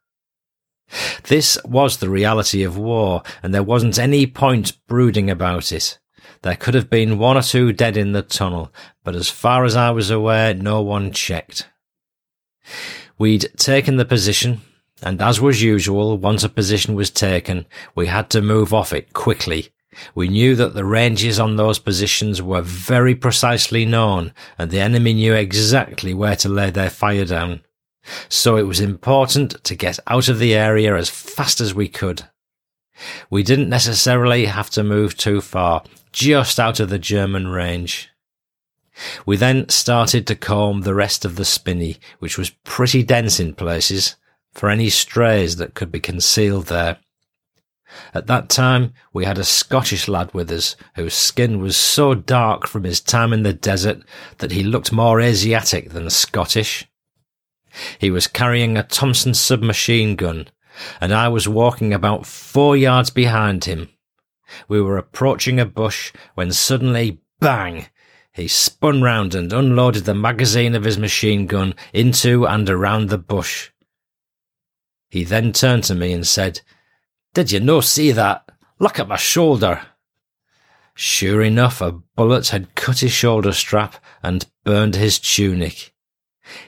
This 1.24 1.58
was 1.66 1.98
the 1.98 2.10
reality 2.10 2.64
of 2.64 2.78
war, 2.78 3.24
and 3.42 3.54
there 3.54 3.64
wasn't 3.64 3.98
any 3.98 4.28
point 4.28 4.78
brooding 4.88 5.30
about 5.30 5.72
it. 5.72 6.00
There 6.46 6.56
could 6.56 6.76
have 6.76 6.92
been 6.92 7.18
one 7.18 7.38
or 7.38 7.42
two 7.42 7.74
dead 7.74 7.98
in 7.98 8.12
the 8.12 8.22
tunnel, 8.22 8.72
but 9.04 9.16
as 9.16 9.32
far 9.32 9.66
as 9.66 9.76
I 9.76 9.90
was 9.90 10.12
aware, 10.12 10.54
no 10.54 10.80
one 10.80 11.12
checked. 11.12 11.68
We'd 13.18 13.50
taken 13.58 13.98
the 13.98 14.06
position, 14.06 14.62
and 15.02 15.24
as 15.24 15.42
was 15.42 15.64
usual, 15.64 16.20
once 16.20 16.44
a 16.44 16.50
position 16.50 16.94
was 16.94 17.10
taken, 17.10 17.66
we 17.96 18.06
had 18.06 18.30
to 18.30 18.44
move 18.44 18.76
off 18.76 18.94
it 18.94 19.12
quickly. 19.12 19.70
We 20.14 20.28
knew 20.28 20.56
that 20.56 20.76
the 20.76 20.86
ranges 20.86 21.40
on 21.40 21.56
those 21.56 21.80
positions 21.80 22.44
were 22.44 22.62
very 22.62 23.16
precisely 23.16 23.84
known, 23.84 24.32
and 24.56 24.70
the 24.70 24.82
enemy 24.82 25.16
knew 25.16 25.34
exactly 25.34 26.14
where 26.14 26.36
to 26.36 26.48
lay 26.48 26.70
their 26.70 26.92
fire 26.92 27.26
down. 27.26 27.62
So 28.30 28.56
it 28.56 28.68
was 28.68 28.80
important 28.80 29.64
to 29.64 29.74
get 29.74 29.98
out 30.06 30.28
of 30.28 30.38
the 30.38 30.54
area 30.54 30.96
as 30.96 31.10
fast 31.10 31.60
as 31.60 31.74
we 31.74 31.88
could. 31.88 32.30
We 33.30 33.44
didn't 33.44 33.70
necessarily 33.70 34.46
have 34.46 34.70
to 34.72 34.84
move 34.84 35.18
too 35.18 35.42
far, 35.42 35.84
just 36.12 36.60
out 36.60 36.80
of 36.80 36.90
the 36.90 37.00
German 37.00 37.48
range. 37.48 38.10
We 39.26 39.36
then 39.36 39.68
started 39.70 40.26
to 40.28 40.36
comb 40.36 40.82
the 40.82 40.94
rest 40.94 41.26
of 41.26 41.36
the 41.36 41.46
spinney, 41.46 41.98
which 42.20 42.38
was 42.38 42.52
pretty 42.64 43.04
dense 43.04 43.40
in 43.40 43.54
places, 43.54 44.16
for 44.54 44.70
any 44.70 44.90
strays 44.90 45.58
that 45.58 45.74
could 45.74 45.92
be 45.92 46.00
concealed 46.00 46.68
there. 46.68 46.98
At 48.14 48.28
that 48.28 48.50
time, 48.50 48.94
we 49.14 49.26
had 49.26 49.38
a 49.38 49.44
Scottish 49.44 50.08
lad 50.08 50.34
with 50.34 50.52
us 50.52 50.76
whose 50.96 51.14
skin 51.14 51.60
was 51.60 51.78
so 51.78 52.14
dark 52.14 52.68
from 52.68 52.84
his 52.84 53.00
time 53.00 53.32
in 53.32 53.44
the 53.44 53.54
desert 53.54 54.02
that 54.40 54.52
he 54.52 54.64
looked 54.64 54.92
more 54.92 55.22
Asiatic 55.22 55.92
than 55.92 56.10
Scottish. 56.10 56.88
He 58.00 58.10
was 58.10 58.28
carrying 58.28 58.78
a 58.78 58.84
Thompson 58.84 59.34
submachine 59.34 60.16
gun, 60.16 60.48
and 61.00 61.14
I 61.14 61.28
was 61.28 61.48
walking 61.48 61.94
about 61.94 62.26
four 62.26 62.76
yards 62.76 63.10
behind 63.10 63.66
him. 63.66 63.90
We 64.68 64.82
were 64.82 64.98
approaching 64.98 65.60
a 65.60 65.66
bush 65.66 66.14
when 66.36 66.52
suddenly, 66.52 67.20
bang! 67.40 67.88
He 68.32 68.48
spun 68.48 69.02
round 69.02 69.34
and 69.34 69.52
unloaded 69.54 70.04
the 70.04 70.14
magazine 70.14 70.76
of 70.76 70.84
his 70.84 70.98
machine 70.98 71.48
gun 71.48 71.74
into 71.94 72.46
and 72.46 72.70
around 72.70 73.10
the 73.10 73.18
bush. 73.18 73.72
He 75.10 75.24
then 75.24 75.54
turned 75.54 75.86
to 75.86 75.96
me 75.96 76.12
and 76.12 76.28
said, 76.28 76.60
Did 77.34 77.52
you 77.52 77.62
no 77.62 77.80
see 77.80 78.12
that? 78.12 78.50
Look 78.78 79.00
at 79.00 79.08
my 79.08 79.16
shoulder. 79.16 79.82
Sure 80.94 81.42
enough, 81.42 81.80
a 81.80 81.92
bullet 81.92 82.50
had 82.50 82.76
cut 82.76 83.00
his 83.00 83.14
shoulder 83.14 83.54
strap 83.54 83.96
and 84.22 84.48
burned 84.66 84.96
his 84.96 85.18
tunic. 85.18 85.95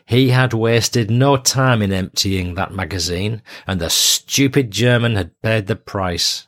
He 0.05 0.29
had 0.29 0.53
wasted 0.53 1.11
no 1.11 1.37
time 1.37 1.81
in 1.81 1.91
emptying 1.91 2.55
that 2.55 2.73
magazine, 2.73 3.41
and 3.65 3.79
the 3.79 3.89
stupid 3.89 4.71
German 4.71 5.15
had 5.15 5.39
paid 5.41 5.67
the 5.67 5.75
price. 5.75 6.47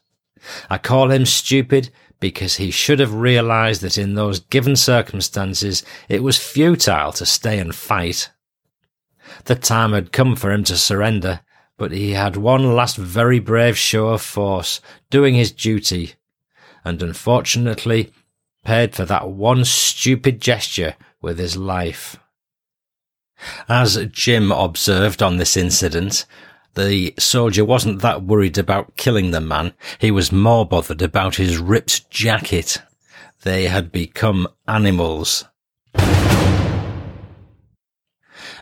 I 0.69 0.77
call 0.77 1.11
him 1.11 1.25
stupid 1.25 1.91
because 2.19 2.55
he 2.55 2.71
should 2.71 2.99
have 2.99 3.13
realized 3.13 3.82
that 3.82 3.97
in 3.97 4.15
those 4.15 4.39
given 4.39 4.75
circumstances 4.75 5.84
it 6.07 6.23
was 6.23 6.38
futile 6.38 7.11
to 7.13 7.25
stay 7.25 7.59
and 7.59 7.73
fight. 7.73 8.30
The 9.45 9.55
time 9.55 9.93
had 9.93 10.11
come 10.11 10.36
for 10.36 10.51
him 10.51 10.63
to 10.65 10.77
surrender, 10.77 11.41
but 11.77 11.91
he 11.91 12.11
had 12.11 12.36
one 12.36 12.75
last 12.75 12.97
very 12.97 13.39
brave 13.39 13.77
show 13.77 14.09
of 14.09 14.21
force, 14.21 14.82
doing 15.09 15.36
his 15.36 15.51
duty, 15.51 16.15
and 16.84 17.01
unfortunately 17.01 18.11
paid 18.65 18.93
for 18.93 19.05
that 19.05 19.30
one 19.30 19.63
stupid 19.63 20.41
gesture 20.41 20.95
with 21.21 21.39
his 21.39 21.55
life. 21.55 22.17
As 23.68 23.98
Jim 24.12 24.52
observed 24.52 25.22
on 25.22 25.38
this 25.38 25.56
incident, 25.56 26.26
the 26.76 27.14
soldier 27.18 27.66
wasn't 27.66 28.02
that 28.02 28.24
worried 28.24 28.58
about 28.58 28.96
killing 28.96 29.32
the 29.32 29.42
man. 29.42 29.74
He 30.00 30.12
was 30.12 30.32
more 30.32 30.66
bothered 30.66 31.02
about 31.02 31.36
his 31.36 31.58
ripped 31.58 32.10
jacket. 32.10 32.82
They 33.44 33.68
had 33.68 33.92
become 33.92 34.48
animals. 34.68 35.46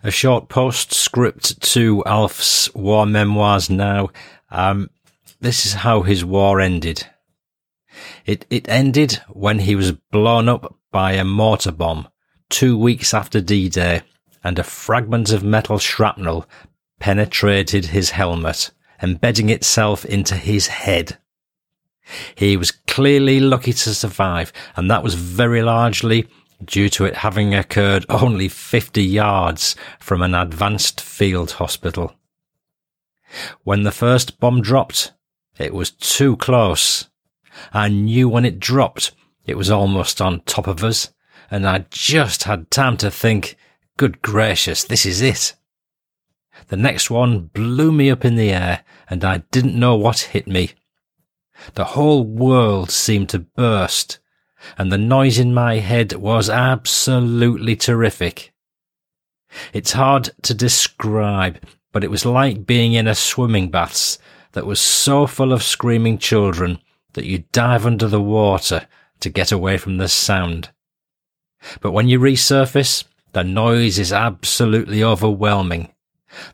A 0.04 0.12
short 0.12 0.48
postscript 0.48 1.62
to 1.74 2.04
Alf's 2.06 2.74
war 2.74 3.06
memoirs 3.06 3.70
now. 3.70 4.10
Um, 4.50 4.90
this 5.42 5.66
is 5.66 5.74
how 5.74 6.04
his 6.04 6.24
war 6.24 6.62
ended. 6.62 7.08
It, 8.26 8.46
it 8.50 8.70
ended 8.70 9.22
when 9.28 9.60
he 9.60 9.76
was 9.76 9.92
blown 9.92 10.48
up 10.48 10.76
by 10.92 11.14
a 11.14 11.24
mortar 11.24 11.72
bomb 11.72 12.08
two 12.50 12.78
weeks 12.78 13.14
after 13.14 13.42
D-Day 13.42 14.02
and 14.44 14.58
a 14.60 14.64
fragment 14.64 15.32
of 15.32 15.44
metal 15.44 15.80
shrapnel 15.80 16.46
penetrated 17.00 17.88
his 17.88 18.12
helmet, 18.12 18.72
embedding 19.02 19.50
itself 19.50 20.06
into 20.06 20.36
his 20.36 20.68
head. 20.68 21.18
He 22.36 22.56
was 22.56 22.72
clearly 22.72 23.40
lucky 23.40 23.74
to 23.74 23.94
survive, 23.94 24.54
and 24.76 24.90
that 24.90 25.04
was 25.04 25.16
very 25.16 25.62
largely 25.62 26.28
due 26.64 26.90
to 26.90 27.06
it 27.06 27.18
having 27.18 27.54
occurred 27.54 28.06
only 28.10 28.48
50 28.48 29.04
yards 29.04 29.76
from 30.00 30.22
an 30.22 30.34
advanced 30.34 31.02
field 31.02 31.52
hospital. 31.52 32.14
When 33.64 33.84
the 33.84 33.92
first 33.92 34.40
bomb 34.40 34.62
dropped, 34.62 35.12
it 35.58 35.74
was 35.74 35.92
too 35.92 36.38
close. 36.38 37.10
I 37.74 37.90
knew 37.90 38.30
when 38.30 38.46
it 38.46 38.60
dropped, 38.60 39.12
it 39.46 39.58
was 39.58 39.70
almost 39.70 40.22
on 40.22 40.42
top 40.42 40.68
of 40.68 40.84
us, 40.84 41.12
and 41.50 41.68
I 41.68 41.86
just 41.90 42.44
had 42.44 42.72
time 42.72 42.98
to 42.98 43.12
think, 43.12 43.56
Good 43.98 44.22
gracious, 44.22 44.84
this 44.84 45.08
is 45.08 45.22
it. 45.22 45.56
The 46.68 46.78
next 46.78 47.10
one 47.10 47.48
blew 47.48 47.92
me 47.92 48.12
up 48.12 48.24
in 48.24 48.36
the 48.36 48.52
air 48.52 48.84
and 49.10 49.26
I 49.26 49.40
didn't 49.52 49.80
know 49.80 49.96
what 49.96 50.20
hit 50.20 50.48
me. 50.48 50.74
The 51.74 51.86
whole 51.86 52.24
world 52.24 52.92
seemed 52.92 53.30
to 53.30 53.40
burst 53.40 54.20
and 54.78 54.92
the 54.92 55.00
noise 55.00 55.40
in 55.40 55.52
my 55.52 55.80
head 55.80 56.14
was 56.14 56.48
absolutely 56.48 57.76
terrific. 57.76 58.54
It's 59.74 59.94
hard 59.94 60.30
to 60.44 60.54
describe, 60.54 61.60
but 61.92 62.04
it 62.04 62.12
was 62.12 62.26
like 62.26 62.68
being 62.68 62.94
in 62.94 63.08
a 63.08 63.16
swimming 63.16 63.72
bath 63.72 64.20
that 64.52 64.68
was 64.68 64.80
so 64.80 65.26
full 65.26 65.52
of 65.52 65.64
screaming 65.64 66.20
children 66.20 66.80
that 67.14 67.26
you 67.26 67.46
dive 67.52 67.86
under 67.86 68.08
the 68.08 68.22
water 68.22 68.88
to 69.22 69.30
get 69.30 69.52
away 69.52 69.78
from 69.78 69.98
the 69.98 70.08
sound. 70.08 70.70
But 71.82 71.92
when 71.92 72.08
you 72.08 72.20
resurface, 72.20 73.04
The 73.38 73.44
noise 73.44 74.00
is 74.00 74.12
absolutely 74.12 75.04
overwhelming. 75.04 75.94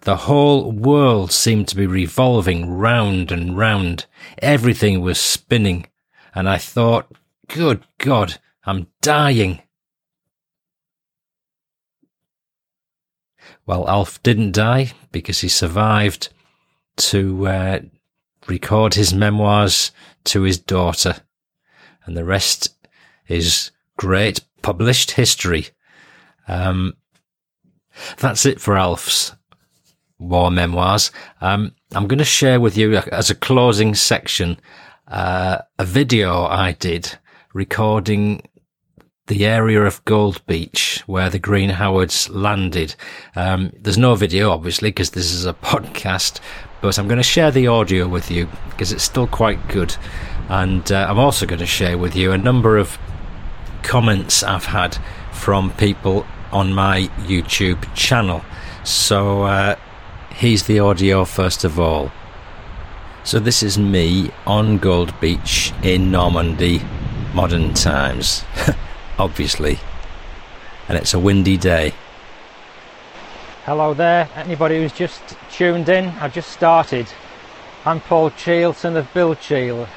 The 0.01 0.17
whole 0.17 0.69
world 0.69 1.31
seemed 1.31 1.69
to 1.69 1.77
be 1.77 1.87
revolving 1.87 2.69
round 2.69 3.31
and 3.31 3.57
round. 3.57 4.05
Everything 4.39 4.99
was 4.99 5.17
spinning. 5.17 5.87
And 6.35 6.49
I 6.49 6.57
thought, 6.57 7.09
good 7.47 7.85
God, 7.99 8.37
I'm 8.65 8.87
dying. 9.01 9.61
Well, 13.65 13.87
Alf 13.87 14.21
didn't 14.21 14.51
die 14.51 14.91
because 15.13 15.39
he 15.39 15.47
survived 15.47 16.33
to 16.97 17.47
uh, 17.47 17.79
record 18.45 18.95
his 18.95 19.13
memoirs 19.13 19.93
to 20.25 20.41
his 20.41 20.59
daughter. 20.59 21.15
And 22.03 22.17
the 22.17 22.25
rest 22.25 22.75
is 23.29 23.71
great 23.95 24.41
published 24.61 25.11
history. 25.11 25.69
Um, 26.47 26.93
that's 28.17 28.45
it 28.45 28.59
for 28.59 28.77
Alf's 28.77 29.35
war 30.19 30.51
memoirs. 30.51 31.11
Um, 31.41 31.73
I'm 31.91 32.07
going 32.07 32.19
to 32.19 32.25
share 32.25 32.59
with 32.59 32.77
you 32.77 32.95
as 32.95 33.29
a 33.29 33.35
closing 33.35 33.93
section 33.93 34.59
uh, 35.07 35.59
a 35.77 35.85
video 35.85 36.45
I 36.45 36.73
did 36.73 37.17
recording 37.53 38.41
the 39.27 39.45
area 39.45 39.81
of 39.81 40.03
Gold 40.05 40.45
Beach 40.47 41.03
where 41.05 41.29
the 41.29 41.39
Green 41.39 41.69
Howards 41.69 42.29
landed. 42.29 42.95
Um, 43.35 43.71
there's 43.79 43.97
no 43.97 44.15
video, 44.15 44.51
obviously, 44.51 44.89
because 44.89 45.11
this 45.11 45.31
is 45.31 45.45
a 45.45 45.53
podcast, 45.63 46.39
but 46.81 46.97
I'm 46.97 47.07
going 47.07 47.17
to 47.17 47.23
share 47.23 47.51
the 47.51 47.67
audio 47.67 48.07
with 48.07 48.29
you 48.31 48.49
because 48.69 48.91
it's 48.91 49.03
still 49.03 49.27
quite 49.27 49.67
good. 49.69 49.95
And 50.49 50.91
uh, 50.91 51.07
I'm 51.09 51.19
also 51.19 51.45
going 51.45 51.59
to 51.59 51.65
share 51.65 51.97
with 51.97 52.15
you 52.15 52.31
a 52.31 52.37
number 52.37 52.77
of 52.77 52.97
comments 53.81 54.43
I've 54.43 54.65
had 54.65 54.97
from 55.31 55.71
people 55.73 56.25
on 56.53 56.71
my 56.73 57.09
YouTube 57.27 57.93
channel. 57.95 58.45
So 58.85 59.43
uh, 59.43 59.75
here's 60.29 60.63
the 60.63 60.79
audio 60.79 61.25
first 61.25 61.65
of 61.65 61.79
all. 61.79 62.11
So 63.25 63.39
this 63.39 63.63
is 63.63 63.77
me 63.77 64.31
on 64.47 64.77
Gold 64.77 65.19
Beach 65.19 65.73
in 65.83 66.11
Normandy, 66.11 66.81
modern 67.33 67.73
times. 67.73 68.45
obviously. 69.17 69.79
And 70.87 70.97
it's 70.97 71.13
a 71.13 71.19
windy 71.19 71.57
day. 71.57 71.93
Hello 73.65 73.93
there, 73.93 74.27
anybody 74.35 74.77
who's 74.77 74.91
just 74.91 75.21
tuned 75.49 75.87
in, 75.87 76.09
I've 76.19 76.33
just 76.33 76.51
started. 76.51 77.07
I'm 77.85 78.01
Paul 78.01 78.31
Cheall, 78.31 78.73
son 78.73 78.97
of 78.97 79.11
Bill 79.13 79.35
Cheall. 79.35 79.87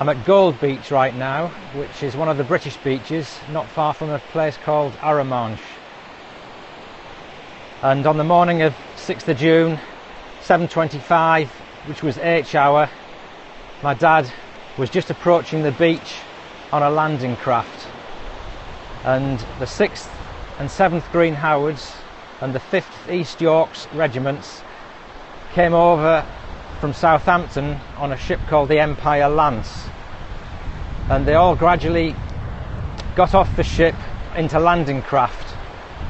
I'm 0.00 0.08
at 0.08 0.24
Gold 0.24 0.58
Beach 0.62 0.90
right 0.90 1.14
now, 1.14 1.48
which 1.74 2.02
is 2.02 2.16
one 2.16 2.30
of 2.30 2.38
the 2.38 2.44
British 2.44 2.78
beaches, 2.78 3.38
not 3.50 3.70
far 3.70 3.92
from 3.92 4.08
a 4.08 4.18
place 4.18 4.56
called 4.56 4.94
Arromanches. 4.94 5.60
And 7.82 8.06
on 8.06 8.16
the 8.16 8.24
morning 8.24 8.62
of 8.62 8.74
6th 8.96 9.28
of 9.28 9.36
June, 9.36 9.78
7.25, 10.40 11.48
which 11.84 12.02
was 12.02 12.16
H 12.16 12.54
hour, 12.54 12.88
my 13.82 13.92
dad 13.92 14.32
was 14.78 14.88
just 14.88 15.10
approaching 15.10 15.62
the 15.62 15.72
beach 15.72 16.14
on 16.72 16.82
a 16.82 16.88
landing 16.88 17.36
craft. 17.36 17.86
And 19.04 19.38
the 19.58 19.66
6th 19.66 20.08
and 20.58 20.70
7th 20.70 21.12
Green 21.12 21.34
Howards 21.34 21.92
and 22.40 22.54
the 22.54 22.58
5th 22.58 23.12
East 23.12 23.42
Yorks 23.42 23.86
regiments 23.92 24.62
came 25.52 25.74
over 25.74 26.26
from 26.80 26.92
Southampton 26.92 27.78
on 27.96 28.12
a 28.12 28.16
ship 28.16 28.40
called 28.48 28.68
the 28.68 28.80
Empire 28.80 29.28
Lance. 29.28 29.86
And 31.08 31.26
they 31.26 31.34
all 31.34 31.54
gradually 31.54 32.14
got 33.14 33.34
off 33.34 33.54
the 33.56 33.64
ship 33.64 33.94
into 34.36 34.58
landing 34.58 35.02
craft. 35.02 35.56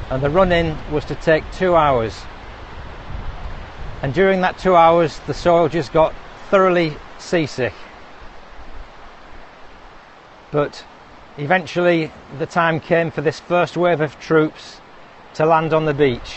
And 0.09 0.23
the 0.23 0.29
run 0.29 0.51
in 0.51 0.77
was 0.91 1.05
to 1.05 1.15
take 1.15 1.43
two 1.51 1.75
hours. 1.75 2.17
And 4.01 4.13
during 4.13 4.41
that 4.41 4.57
two 4.57 4.75
hours, 4.75 5.19
the 5.27 5.33
soldiers 5.33 5.89
got 5.89 6.13
thoroughly 6.49 6.95
seasick 7.19 7.73
but 10.51 10.83
eventually 11.37 12.11
the 12.37 12.45
time 12.45 12.79
came 12.79 13.09
for 13.09 13.21
this 13.21 13.39
first 13.39 13.77
wave 13.77 14.01
of 14.01 14.19
troops 14.19 14.81
to 15.33 15.45
land 15.45 15.73
on 15.73 15.85
the 15.85 15.93
beach. 15.93 16.35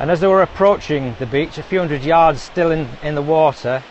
And 0.00 0.10
as 0.10 0.20
they 0.20 0.26
were 0.26 0.40
approaching 0.40 1.14
the 1.18 1.26
beach, 1.26 1.58
a 1.58 1.62
few 1.62 1.78
hundred 1.78 2.02
yards 2.02 2.40
still 2.40 2.70
in, 2.70 2.88
in 3.02 3.14
the 3.14 3.20
water, 3.20 3.82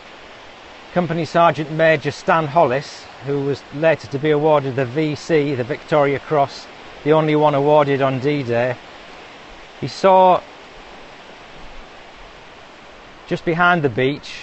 Company 0.92 1.24
Sergeant 1.24 1.70
Major 1.70 2.10
Stan 2.10 2.48
Hollis, 2.48 3.04
who 3.26 3.44
was 3.44 3.62
later 3.76 4.08
to 4.08 4.18
be 4.18 4.32
awarded 4.32 4.74
the 4.74 4.86
VC, 4.86 5.56
the 5.56 5.62
Victoria 5.62 6.18
Cross, 6.18 6.66
the 7.04 7.12
only 7.12 7.36
one 7.36 7.54
awarded 7.54 8.02
on 8.02 8.18
D-Day, 8.18 8.74
he 9.80 9.86
saw 9.86 10.40
just 13.28 13.44
behind 13.44 13.82
the 13.82 13.88
beach 13.88 14.40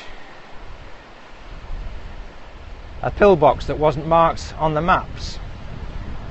a 3.01 3.11
pillbox 3.11 3.65
that 3.65 3.77
wasn't 3.77 4.07
marked 4.07 4.55
on 4.57 4.73
the 4.73 4.81
maps 4.81 5.37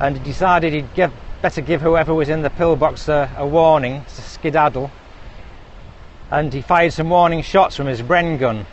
and 0.01 0.16
he 0.16 0.24
decided 0.24 0.72
he'd 0.72 1.11
better 1.43 1.61
give 1.61 1.82
whoever 1.82 2.14
was 2.14 2.30
in 2.30 2.41
the 2.41 2.49
pillbox 2.49 3.07
a, 3.09 3.30
a 3.37 3.47
warning 3.47 4.03
to 4.14 4.22
skedaddle 4.22 4.91
and 6.31 6.53
he 6.53 6.61
fired 6.61 6.93
some 6.93 7.11
warning 7.11 7.43
shots 7.43 7.77
from 7.77 7.87
his 7.87 8.03
Bren 8.03 8.39
gun. 8.39 8.66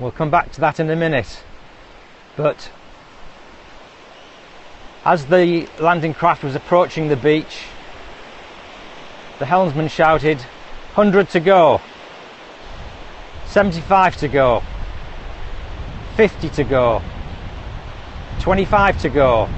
We'll 0.00 0.10
come 0.10 0.30
back 0.30 0.52
to 0.52 0.60
that 0.60 0.80
in 0.80 0.88
a 0.90 0.96
minute. 0.96 1.42
But 2.36 2.70
as 5.04 5.26
the 5.26 5.68
landing 5.78 6.14
craft 6.14 6.44
was 6.44 6.54
approaching 6.54 7.08
the 7.08 7.16
beach, 7.16 7.64
the 9.38 9.46
helmsman 9.46 9.88
shouted, 9.88 10.38
100 10.94 11.30
to 11.30 11.40
go, 11.40 11.80
75 13.46 14.16
to 14.18 14.28
go, 14.28 14.62
50 16.18 16.48
to 16.48 16.64
go 16.64 17.00
25 18.40 19.00
to 19.02 19.08
go 19.08 19.48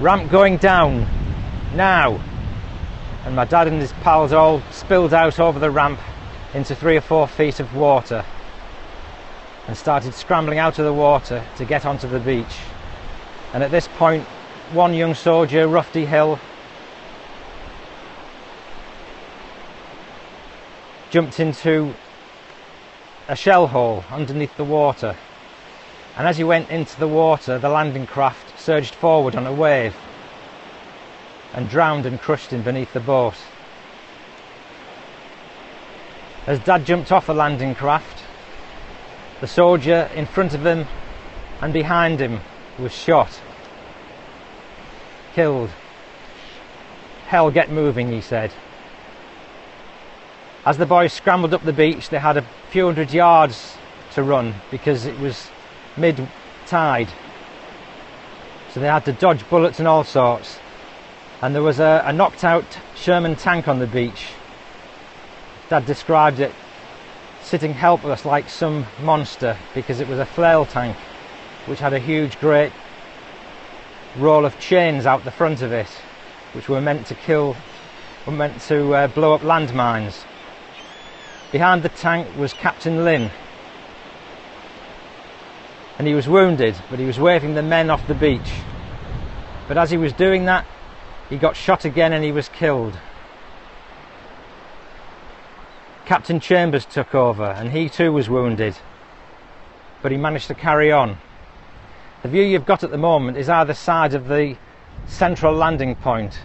ramp 0.00 0.28
going 0.28 0.56
down 0.56 1.06
now 1.74 2.20
and 3.26 3.34
my 3.34 3.44
dad 3.44 3.66
and 3.66 3.80
his 3.80 3.92
pals 3.94 4.32
all 4.32 4.62
spilled 4.70 5.12
out 5.12 5.40
over 5.40 5.58
the 5.58 5.70
ramp 5.70 5.98
into 6.54 6.76
three 6.76 6.96
or 6.96 7.00
four 7.00 7.26
feet 7.26 7.58
of 7.58 7.74
water 7.74 8.24
and 9.66 9.76
started 9.76 10.14
scrambling 10.14 10.60
out 10.60 10.78
of 10.78 10.84
the 10.84 10.92
water 10.92 11.44
to 11.56 11.64
get 11.64 11.84
onto 11.84 12.08
the 12.08 12.20
beach. 12.20 12.56
And 13.52 13.64
at 13.64 13.72
this 13.72 13.88
point 13.98 14.22
one 14.72 14.94
young 14.94 15.14
soldier 15.14 15.66
Rufty 15.66 16.06
Hill 16.06 16.38
jumped 21.10 21.40
into 21.40 21.94
a 23.26 23.34
shell 23.34 23.66
hole 23.66 24.04
underneath 24.12 24.56
the 24.56 24.64
water. 24.64 25.16
And 26.16 26.28
as 26.28 26.36
he 26.36 26.44
went 26.44 26.70
into 26.70 26.96
the 27.00 27.08
water, 27.08 27.58
the 27.58 27.68
landing 27.68 28.06
craft 28.06 28.56
surged 28.56 28.94
forward 28.94 29.34
on 29.34 29.48
a 29.48 29.52
wave 29.52 29.96
and 31.54 31.68
drowned 31.68 32.06
and 32.06 32.20
crushed 32.20 32.50
him 32.50 32.62
beneath 32.62 32.92
the 32.92 33.00
boat. 33.00 33.34
As 36.46 36.60
Dad 36.60 36.84
jumped 36.84 37.10
off 37.10 37.26
the 37.26 37.34
landing 37.34 37.74
craft, 37.74 38.22
the 39.40 39.46
soldier 39.46 40.10
in 40.14 40.26
front 40.26 40.54
of 40.54 40.64
him 40.64 40.86
and 41.60 41.72
behind 41.72 42.20
him 42.20 42.40
was 42.78 42.92
shot, 42.92 43.40
killed. 45.34 45.70
Hell, 47.26 47.50
get 47.50 47.70
moving, 47.70 48.12
he 48.12 48.20
said. 48.20 48.52
As 50.64 50.78
the 50.78 50.86
boys 50.86 51.12
scrambled 51.12 51.54
up 51.54 51.64
the 51.64 51.72
beach, 51.72 52.08
they 52.08 52.18
had 52.18 52.36
a 52.36 52.46
few 52.70 52.86
hundred 52.86 53.12
yards 53.12 53.76
to 54.14 54.22
run 54.22 54.54
because 54.70 55.04
it 55.04 55.18
was 55.18 55.48
mid 55.96 56.28
tide. 56.66 57.08
So 58.72 58.80
they 58.80 58.86
had 58.86 59.04
to 59.04 59.12
dodge 59.12 59.48
bullets 59.48 59.78
and 59.78 59.88
all 59.88 60.04
sorts. 60.04 60.58
And 61.42 61.54
there 61.54 61.62
was 61.62 61.80
a, 61.80 62.02
a 62.04 62.12
knocked 62.12 62.44
out 62.44 62.78
Sherman 62.94 63.36
tank 63.36 63.68
on 63.68 63.78
the 63.78 63.86
beach. 63.86 64.28
Dad 65.68 65.86
described 65.86 66.40
it 66.40 66.52
sitting 67.42 67.74
helpless 67.74 68.24
like 68.24 68.48
some 68.48 68.86
monster 69.02 69.56
because 69.74 70.00
it 70.00 70.08
was 70.08 70.18
a 70.18 70.26
flail 70.26 70.64
tank 70.64 70.96
which 71.66 71.78
had 71.78 71.92
a 71.92 71.98
huge 71.98 72.38
great 72.40 72.72
roll 74.16 74.44
of 74.44 74.58
chains 74.58 75.06
out 75.06 75.24
the 75.24 75.30
front 75.30 75.62
of 75.62 75.72
it 75.72 75.88
which 76.54 76.68
were 76.68 76.80
meant 76.80 77.06
to 77.06 77.14
kill 77.14 77.56
were 78.26 78.32
meant 78.32 78.60
to 78.62 78.92
uh, 78.94 79.06
blow 79.08 79.32
up 79.32 79.42
landmines 79.42 80.24
behind 81.52 81.84
the 81.84 81.88
tank 81.88 82.26
was 82.36 82.52
captain 82.52 83.04
lynn 83.04 83.30
and 85.98 86.06
he 86.06 86.14
was 86.14 86.28
wounded, 86.28 86.76
but 86.90 86.98
he 86.98 87.06
was 87.06 87.18
waving 87.18 87.54
the 87.54 87.62
men 87.62 87.90
off 87.90 88.06
the 88.06 88.14
beach. 88.14 88.52
But 89.66 89.78
as 89.78 89.90
he 89.90 89.96
was 89.96 90.12
doing 90.12 90.44
that, 90.44 90.66
he 91.28 91.36
got 91.36 91.56
shot 91.56 91.84
again 91.84 92.12
and 92.12 92.24
he 92.24 92.32
was 92.32 92.48
killed. 92.48 92.98
Captain 96.04 96.38
Chambers 96.38 96.84
took 96.84 97.14
over 97.14 97.44
and 97.44 97.72
he 97.72 97.88
too 97.88 98.12
was 98.12 98.28
wounded, 98.28 98.76
but 100.02 100.12
he 100.12 100.18
managed 100.18 100.46
to 100.46 100.54
carry 100.54 100.92
on. 100.92 101.18
The 102.22 102.28
view 102.28 102.42
you've 102.42 102.66
got 102.66 102.84
at 102.84 102.90
the 102.90 102.98
moment 102.98 103.36
is 103.36 103.48
either 103.48 103.74
side 103.74 104.14
of 104.14 104.28
the 104.28 104.56
central 105.06 105.52
landing 105.52 105.94
point. 105.96 106.40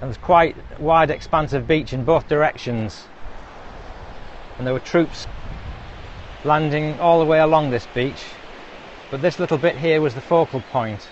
There's 0.00 0.18
quite 0.18 0.56
a 0.78 0.82
wide 0.82 1.10
expanse 1.10 1.52
of 1.52 1.66
beach 1.66 1.92
in 1.92 2.04
both 2.04 2.28
directions. 2.28 3.06
And 4.58 4.66
there 4.66 4.74
were 4.74 4.80
troops 4.80 5.26
landing 6.44 6.98
all 7.00 7.18
the 7.18 7.24
way 7.24 7.40
along 7.40 7.70
this 7.70 7.86
beach. 7.94 8.22
But 9.10 9.22
this 9.22 9.38
little 9.38 9.58
bit 9.58 9.76
here 9.76 10.00
was 10.00 10.14
the 10.14 10.20
focal 10.20 10.60
point, 10.72 11.08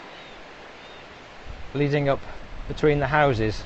leading 1.74 2.08
up 2.08 2.20
between 2.68 3.00
the 3.00 3.06
houses. 3.08 3.64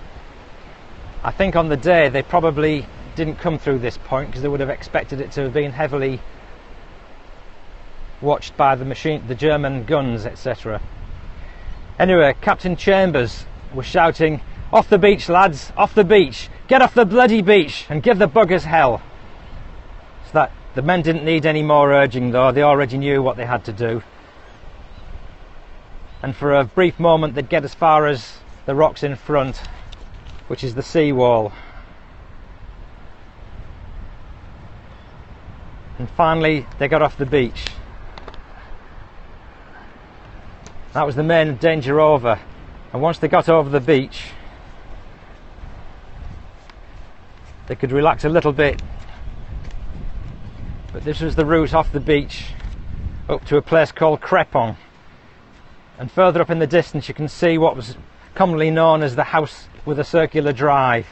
I 1.23 1.31
think 1.31 1.57
on 1.57 1.69
the 1.69 1.77
day 1.77 2.09
they 2.09 2.23
probably 2.23 2.87
didn't 3.15 3.37
come 3.37 3.59
through 3.59 3.81
this 3.81 3.99
point 3.99 4.29
because 4.29 4.41
they 4.41 4.49
would 4.49 4.61
have 4.61 4.71
expected 4.71 5.21
it 5.21 5.33
to 5.33 5.43
have 5.43 5.53
been 5.53 5.73
heavily 5.73 6.21
watched 8.23 8.57
by 8.57 8.75
the 8.77 8.85
machine, 8.87 9.23
the 9.29 9.35
German 9.35 9.85
guns, 9.85 10.25
etc. 10.25 10.81
Anyway, 11.99 12.35
Captain 12.41 12.77
Chambers 12.77 13.45
was 13.75 13.85
shouting, 13.85 14.41
"Off 14.73 14.89
the 14.89 14.99
beach, 14.99 15.29
lads! 15.29 15.71
Off 15.77 15.95
the 15.95 16.05
beach! 16.05 16.49
Get 16.67 16.81
off 16.81 16.95
the 16.95 17.05
bloody 17.05 17.43
beach 17.43 17.85
and 17.91 18.03
give 18.03 18.19
the 18.19 18.29
buggers 18.29 18.65
hell!" 18.65 19.03
So 20.27 20.31
that 20.33 20.53
the 20.75 20.83
men 20.83 21.03
didn't 21.03 21.25
need 21.25 21.45
any 21.45 21.63
more 21.63 21.93
urging, 21.93 22.31
though 22.31 22.53
they 22.53 22.63
already 22.63 22.97
knew 22.97 23.23
what 23.23 23.37
they 23.37 23.45
had 23.45 23.65
to 23.65 23.73
do. 23.73 24.03
And 26.23 26.35
for 26.35 26.55
a 26.55 26.65
brief 26.65 26.99
moment, 26.99 27.35
they'd 27.35 27.49
get 27.49 27.65
as 27.65 27.75
far 27.75 28.07
as 28.07 28.39
the 28.67 28.75
rocks 28.75 29.03
in 29.03 29.15
front, 29.15 29.63
which 30.49 30.65
is 30.65 30.75
the 30.75 30.83
sea 30.83 31.13
wall. 31.13 31.53
And 35.99 36.11
finally, 36.11 36.67
they 36.79 36.89
got 36.89 37.03
off 37.03 37.17
the 37.17 37.27
beach. 37.27 37.67
That 40.93 41.07
was 41.07 41.17
the 41.17 41.23
main 41.23 41.57
danger 41.57 42.01
over. 42.01 42.41
And 42.93 43.03
once 43.03 43.19
they 43.19 43.29
got 43.29 43.49
over 43.49 43.69
the 43.69 43.81
beach, 43.81 44.31
they 47.67 47.77
could 47.77 47.93
relax 47.93 48.25
a 48.25 48.29
little 48.29 48.53
bit. 48.53 48.83
But 50.93 51.05
this 51.05 51.21
was 51.21 51.37
the 51.37 51.45
route 51.45 51.75
off 51.75 51.93
the 51.93 52.01
beach 52.01 52.47
up 53.29 53.45
to 53.45 53.57
a 53.57 53.63
place 53.63 53.93
called 53.93 54.21
Crepon. 54.21 54.77
And 55.99 56.11
further 56.11 56.41
up 56.41 56.49
in 56.49 56.61
the 56.61 56.67
distance, 56.67 57.09
you 57.09 57.15
can 57.15 57.29
see 57.29 57.59
what 57.59 57.75
was 57.75 57.97
commonly 58.37 58.71
known 58.71 59.03
as 59.03 59.17
the 59.17 59.25
house 59.25 59.69
with 59.85 59.99
a 59.99 60.05
circular 60.05 60.53
drive, 60.53 61.07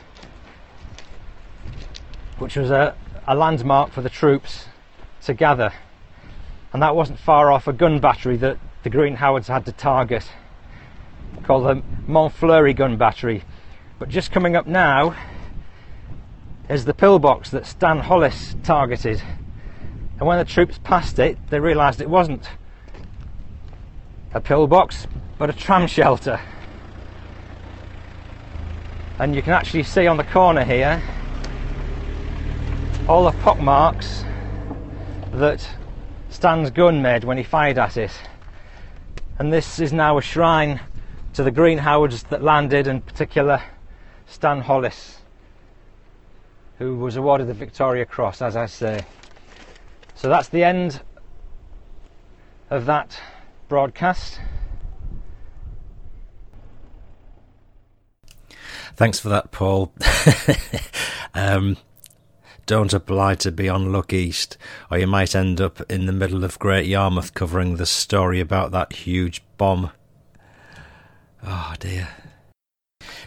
which 2.39 2.55
was 2.55 2.71
a, 2.71 2.95
a 3.27 3.35
landmark 3.35 3.91
for 3.91 4.01
the 4.01 4.09
troops 4.09 4.67
to 5.25 5.35
gather. 5.35 5.73
And 6.73 6.81
that 6.83 6.95
wasn't 6.95 7.19
far 7.19 7.51
off 7.51 7.67
a 7.67 7.73
gun 7.73 7.99
battery 7.99 8.37
that 8.37 8.59
the 8.85 8.91
Green 8.91 9.17
Howards 9.17 9.49
had 9.49 9.67
to 9.67 9.73
target, 9.73 10.31
called 11.43 11.65
the 11.65 11.83
Montfleury 12.07 12.77
gun 12.77 12.97
battery. 12.97 13.43
But 13.99 14.09
just 14.09 14.31
coming 14.31 14.55
up 14.55 14.69
now 14.69 15.17
is 16.69 16.85
the 16.85 16.95
pillbox 16.95 17.51
that 17.51 17.67
Stan 17.67 17.99
Hollis 17.99 18.55
targeted. 18.63 19.21
And 20.19 20.29
when 20.29 20.39
the 20.39 20.45
troops 20.45 20.79
passed 20.85 21.19
it, 21.19 21.39
they 21.51 21.59
realised 21.59 22.01
it 22.01 22.09
wasn't 22.09 22.49
a 24.35 24.41
pillbox, 24.41 25.07
but 25.39 25.51
a 25.51 25.53
tram 25.53 25.87
shelter. 25.87 26.41
And 29.19 29.35
you 29.35 29.43
can 29.43 29.53
actually 29.53 29.83
see 29.83 30.07
on 30.07 30.17
the 30.17 30.25
corner 30.25 30.65
here 30.65 31.03
all 33.09 33.25
the 33.25 33.39
pock 33.39 33.59
marks 33.61 34.25
that 35.33 35.67
Stan's 36.29 36.71
gun 36.71 37.01
made 37.01 37.25
when 37.25 37.39
he 37.39 37.43
fired 37.43 37.79
at 37.79 37.97
it. 37.97 38.13
And 39.39 39.53
this 39.53 39.79
is 39.79 39.93
now 39.93 40.19
a 40.19 40.23
shrine 40.23 40.81
to 41.35 41.43
the 41.43 41.51
Green 41.51 41.79
Howards 41.79 42.25
that 42.25 42.43
landed, 42.43 42.87
in 42.87 43.01
particular 43.01 43.63
Stan 44.27 44.61
Hollis, 44.61 45.19
who 46.79 46.97
was 46.97 47.17
awarded 47.17 47.47
the 47.47 47.55
Victoria 47.55 48.05
Cross, 48.05 48.43
as 48.43 48.57
I 48.57 48.67
say. 48.67 49.05
So 50.15 50.29
that's 50.29 50.49
the 50.49 50.65
end 50.65 51.01
of 52.71 52.87
that 52.87 53.19
broadcast. 53.69 54.41
Thanks 58.95 59.21
for 59.21 59.29
that, 59.29 59.53
Paul. 59.53 59.93
um, 61.35 61.77
don't 62.65 62.93
apply 62.93 63.35
to 63.37 63.53
be 63.53 63.69
on 63.69 63.93
Look 63.93 64.13
East, 64.13 64.57
or 64.91 64.99
you 64.99 65.07
might 65.07 65.37
end 65.37 65.61
up 65.61 65.81
in 65.91 66.07
the 66.07 66.13
middle 66.13 66.45
of 66.45 66.59
Great 66.59 66.87
Yarmouth 66.87 67.35
covering 67.35 67.77
the 67.77 67.87
story 67.87 68.41
about 68.41 68.73
that 68.73 68.93
huge 68.93 69.43
bomb. 69.57 69.91
Oh 71.45 71.75
dear. 71.79 72.09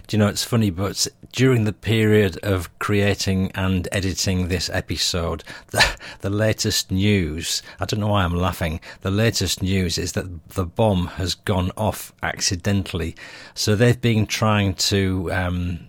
Do 0.07 0.15
you 0.15 0.19
know, 0.19 0.27
it's 0.27 0.43
funny, 0.43 0.69
but 0.69 1.07
during 1.31 1.63
the 1.63 1.73
period 1.73 2.37
of 2.43 2.77
creating 2.79 3.51
and 3.53 3.87
editing 3.91 4.47
this 4.47 4.69
episode, 4.71 5.43
the, 5.67 5.97
the 6.21 6.29
latest 6.29 6.91
news, 6.91 7.61
I 7.79 7.85
don't 7.85 7.99
know 7.99 8.07
why 8.07 8.23
I'm 8.23 8.35
laughing, 8.35 8.79
the 9.01 9.11
latest 9.11 9.61
news 9.61 9.97
is 9.97 10.13
that 10.13 10.49
the 10.49 10.65
bomb 10.65 11.07
has 11.07 11.35
gone 11.35 11.71
off 11.77 12.13
accidentally. 12.23 13.15
So 13.53 13.75
they've 13.75 13.99
been 13.99 14.25
trying 14.25 14.75
to 14.75 15.31
um, 15.31 15.79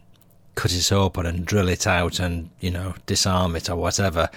cut 0.55 0.73
it 0.73 0.93
open 0.93 1.27
and 1.27 1.47
drill 1.47 1.69
it 1.69 1.87
out 1.87 2.21
and, 2.21 2.51
you 2.61 2.71
know, 2.71 2.95
disarm 3.07 3.57
it 3.57 3.71
or 3.71 3.77
whatever. 3.77 4.29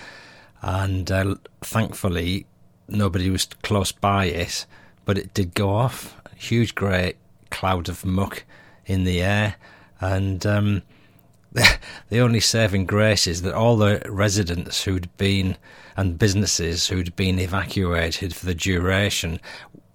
And 0.62 1.12
uh, 1.12 1.36
thankfully, 1.62 2.46
nobody 2.88 3.30
was 3.30 3.46
close 3.46 3.92
by 3.92 4.26
it, 4.26 4.66
but 5.04 5.18
it 5.18 5.34
did 5.34 5.54
go 5.54 5.70
off. 5.72 6.16
Huge 6.36 6.76
grey 6.76 7.16
cloud 7.50 7.90
of 7.90 8.06
muck 8.06 8.46
in 8.86 9.04
the 9.04 9.22
air. 9.22 9.56
And 10.00 10.46
um, 10.46 10.82
the 11.52 12.20
only 12.20 12.40
saving 12.40 12.86
grace 12.86 13.28
is 13.28 13.42
that 13.44 13.54
all 13.54 13.78
the 13.78 14.02
residents 14.10 14.84
who'd 14.84 15.16
been 15.18 15.58
and 15.96 16.18
businesses 16.18 16.88
who'd 16.88 17.16
been 17.16 17.40
evacuated 17.40 18.36
for 18.36 18.46
the 18.46 18.56
duration 18.56 19.40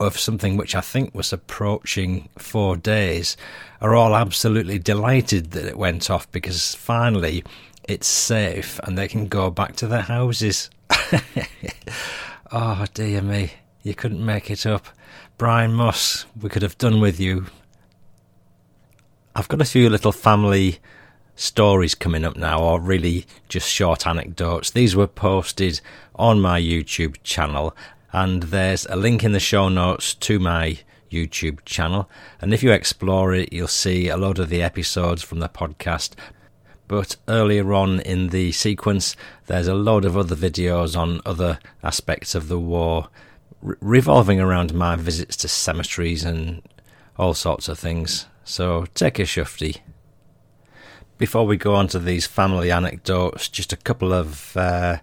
of 0.01 0.19
something 0.19 0.57
which 0.57 0.75
I 0.75 0.81
think 0.81 1.15
was 1.15 1.33
approaching 1.33 2.29
four 2.39 2.77
days 2.77 3.37
are 3.81 3.97
all 3.97 4.15
absolutely 4.15 4.79
delighted 4.79 5.51
that 5.53 5.65
it 5.65 5.77
went 5.77 6.09
off 6.09 6.31
because 6.31 6.75
finally 6.75 7.43
it's 7.85 8.07
safe 8.07 8.79
and 8.85 8.97
they 8.97 9.09
can 9.09 9.27
go 9.27 9.51
back 9.51 9.75
to 9.77 9.87
their 9.87 10.03
houses. 10.03 10.71
oh 12.53 12.85
dear 12.95 13.23
me, 13.23 13.53
you 13.83 13.95
couldn't 13.95 14.25
make 14.25 14.51
it 14.51 14.67
up. 14.67 14.87
Brian 15.37 15.73
Moss, 15.73 16.27
we 16.41 16.49
could 16.49 16.63
have 16.63 16.79
done 16.79 17.01
with 17.01 17.19
you. 17.19 17.47
I've 19.39 19.47
got 19.47 19.61
a 19.61 19.65
few 19.65 19.89
little 19.89 20.11
family 20.11 20.81
stories 21.37 21.95
coming 21.95 22.25
up 22.25 22.37
now, 22.37 22.61
or 22.61 22.81
really 22.81 23.25
just 23.49 23.71
short 23.71 24.05
anecdotes. 24.05 24.73
These 24.73 24.97
were 24.97 25.07
posted 25.07 25.81
on 26.17 26.41
my 26.41 26.61
YouTube 26.61 27.19
channel, 27.23 27.73
and 28.13 28.43
there's 28.43 28.85
a 28.87 28.97
link 28.97 29.23
in 29.23 29.31
the 29.31 29.39
show 29.39 29.69
notes 29.69 30.15
to 30.15 30.41
my 30.41 30.81
YouTube 31.09 31.65
channel. 31.65 32.11
And 32.41 32.53
if 32.53 32.65
you 32.65 32.73
explore 32.73 33.33
it, 33.33 33.53
you'll 33.53 33.69
see 33.69 34.09
a 34.09 34.17
lot 34.17 34.41
of 34.41 34.49
the 34.49 34.61
episodes 34.61 35.23
from 35.23 35.39
the 35.39 35.49
podcast. 35.49 36.15
But 36.89 37.15
earlier 37.29 37.73
on 37.73 38.01
in 38.01 38.31
the 38.31 38.51
sequence, 38.51 39.15
there's 39.47 39.69
a 39.69 39.75
load 39.75 40.05
of 40.05 40.17
other 40.17 40.35
videos 40.35 40.99
on 40.99 41.21
other 41.25 41.61
aspects 41.85 42.35
of 42.35 42.49
the 42.49 42.59
war, 42.59 43.07
re- 43.63 43.77
revolving 43.81 44.41
around 44.41 44.75
my 44.75 44.97
visits 44.97 45.37
to 45.37 45.47
cemeteries 45.47 46.25
and 46.25 46.61
all 47.17 47.35
sorts 47.35 47.69
of 47.69 47.79
things. 47.79 48.27
So 48.49 48.87
take 48.95 49.19
a 49.19 49.25
shufti. 49.25 49.77
Before 51.19 51.47
we 51.47 51.59
go 51.59 51.75
on 51.75 51.87
to 51.89 51.99
these 51.99 52.27
family 52.27 52.71
anecdotes, 52.71 53.47
just 53.47 53.75
a 53.75 53.77
couple 53.77 54.11
of 54.11 54.57
uh, 54.57 55.01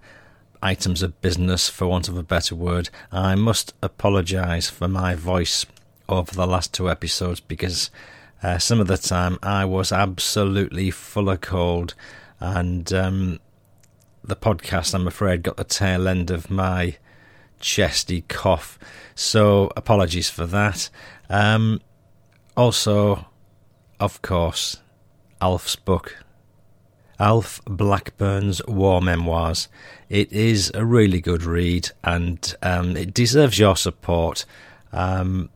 items 0.63 1.03
of 1.03 1.21
business, 1.21 1.69
for 1.69 1.85
want 1.85 2.09
of 2.09 2.17
a 2.17 2.23
better 2.23 2.55
word. 2.55 2.89
I 3.11 3.35
must 3.35 3.75
apologise 3.83 4.71
for 4.71 4.87
my 4.87 5.13
voice 5.13 5.63
over 6.09 6.33
the 6.33 6.47
last 6.47 6.73
two 6.73 6.89
episodes 6.89 7.39
because 7.39 7.91
uh, 8.41 8.57
some 8.57 8.79
of 8.79 8.87
the 8.87 8.97
time 8.97 9.37
I 9.43 9.63
was 9.63 9.91
absolutely 9.91 10.89
full 10.89 11.29
of 11.29 11.41
cold, 11.41 11.93
and 12.39 12.91
um, 12.91 13.39
the 14.23 14.35
podcast, 14.35 14.95
I'm 14.95 15.07
afraid, 15.07 15.43
got 15.43 15.57
the 15.57 15.63
tail 15.63 16.07
end 16.07 16.31
of 16.31 16.49
my 16.49 16.97
chesty 17.59 18.21
cough. 18.21 18.79
So 19.13 19.71
apologies 19.77 20.31
for 20.31 20.47
that. 20.47 20.89
Um, 21.29 21.79
also, 22.57 23.27
of 23.99 24.21
course, 24.21 24.77
Alf's 25.41 25.75
book, 25.75 26.23
Alf 27.19 27.61
Blackburn's 27.65 28.65
War 28.67 29.01
Memoirs. 29.01 29.67
It 30.09 30.31
is 30.31 30.71
a 30.73 30.85
really 30.85 31.21
good 31.21 31.43
read 31.43 31.89
and 32.03 32.55
um, 32.61 32.97
it 32.97 33.13
deserves 33.13 33.57
your 33.57 33.75
support. 33.75 34.45
Um, 34.91 35.49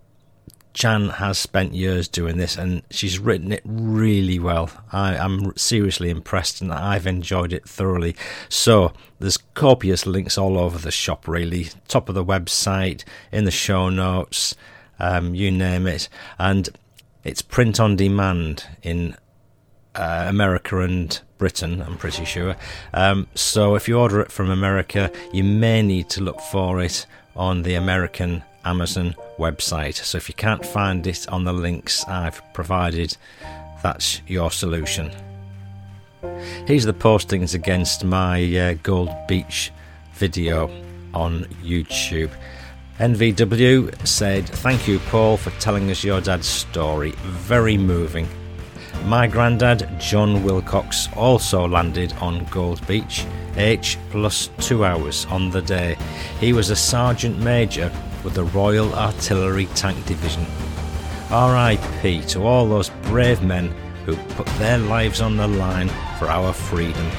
Jan 0.74 1.10
has 1.10 1.38
spent 1.38 1.74
years 1.74 2.08
doing 2.08 2.38
this 2.38 2.56
and 2.56 2.84
she's 2.90 3.20
written 3.20 3.52
it 3.52 3.62
really 3.66 4.40
well. 4.40 4.70
I 4.92 5.16
am 5.16 5.52
seriously 5.58 6.10
impressed 6.10 6.62
and 6.62 6.72
I've 6.72 7.08
enjoyed 7.08 7.52
it 7.52 7.68
thoroughly. 7.68 8.16
So 8.48 8.94
there's 9.20 9.38
copious 9.56 10.06
links 10.06 10.38
all 10.38 10.58
over 10.58 10.78
the 10.78 10.92
shop, 10.92 11.28
really. 11.28 11.70
Top 11.88 12.08
of 12.08 12.16
the 12.16 12.24
website, 12.24 13.04
in 13.32 13.44
the 13.44 13.52
show 13.52 13.90
notes. 13.90 14.56
um, 15.00 15.34
you 15.34 15.50
name 15.52 15.88
it, 15.88 16.10
and 16.38 16.70
it's 17.24 17.42
print 17.42 17.80
on 17.80 17.96
demand 17.96 18.66
in 18.82 19.16
uh, 19.96 20.26
America 20.28 20.80
and 20.80 21.20
Britain, 21.38 21.82
I'm 21.82 21.98
pretty 21.98 22.26
sure. 22.26 22.56
Um, 22.94 23.28
so 23.34 23.76
if 23.76 23.88
you 23.88 23.98
order 23.98 24.20
it 24.22 24.32
from 24.32 24.50
America, 24.50 25.12
you 25.34 25.44
may 25.44 25.82
need 25.82 26.10
to 26.10 26.22
look 26.22 26.40
for 26.40 26.82
it 26.82 27.06
on 27.36 27.64
the 27.64 27.76
American 27.76 28.44
Amazon 28.66 29.16
website. 29.38 29.96
So 29.96 30.18
if 30.18 30.28
you 30.28 30.36
can't 30.36 30.66
find 30.66 31.06
it 31.08 31.28
on 31.30 31.46
the 31.46 31.54
links 31.54 32.06
I've 32.08 32.42
provided, 32.54 33.16
that's 33.82 34.22
your 34.28 34.52
solution. 34.52 35.12
Here's 36.66 36.84
the 36.84 36.94
postings 36.94 37.56
against 37.56 38.04
my 38.04 38.44
uh, 38.58 38.74
Gold 38.84 39.10
Beach 39.28 39.72
video 40.14 40.70
on 41.14 41.46
YouTube. 41.64 42.32
NVW 43.00 44.06
said, 44.06 44.45
Thank 44.45 44.86
you, 44.86 45.00
Paul, 45.00 45.38
for 45.38 45.52
telling 45.52 45.89
us 45.89 46.04
your 46.04 46.20
dad's 46.20 46.47
story. 46.47 47.12
Very 47.24 47.78
moving. 47.78 48.28
My 49.06 49.26
granddad, 49.26 49.89
John 50.02 50.43
Wilcox, 50.43 51.08
also 51.16 51.66
landed 51.66 52.12
on 52.20 52.43
Gold 52.52 52.86
Beach, 52.88 53.26
H 53.56 53.97
plus 54.12 54.50
two 54.60 54.84
hours 54.84 55.26
on 55.28 55.50
the 55.50 55.62
day. 55.62 55.95
He 56.41 56.52
was 56.52 56.72
a 56.72 56.76
sergeant 56.76 57.39
major 57.39 57.89
with 58.26 58.34
the 58.34 58.43
Royal 58.43 58.93
Artillery 58.93 59.68
Tank 59.76 60.06
Division. 60.06 60.45
RIP 61.32 62.28
to 62.28 62.43
all 62.43 62.68
those 62.68 62.89
brave 63.04 63.41
men 63.41 63.70
who 64.06 64.18
put 64.34 64.47
their 64.58 64.78
lives 64.78 65.22
on 65.22 65.38
the 65.38 65.47
line 65.47 65.88
for 66.18 66.28
our 66.28 66.52
freedom. 66.52 67.10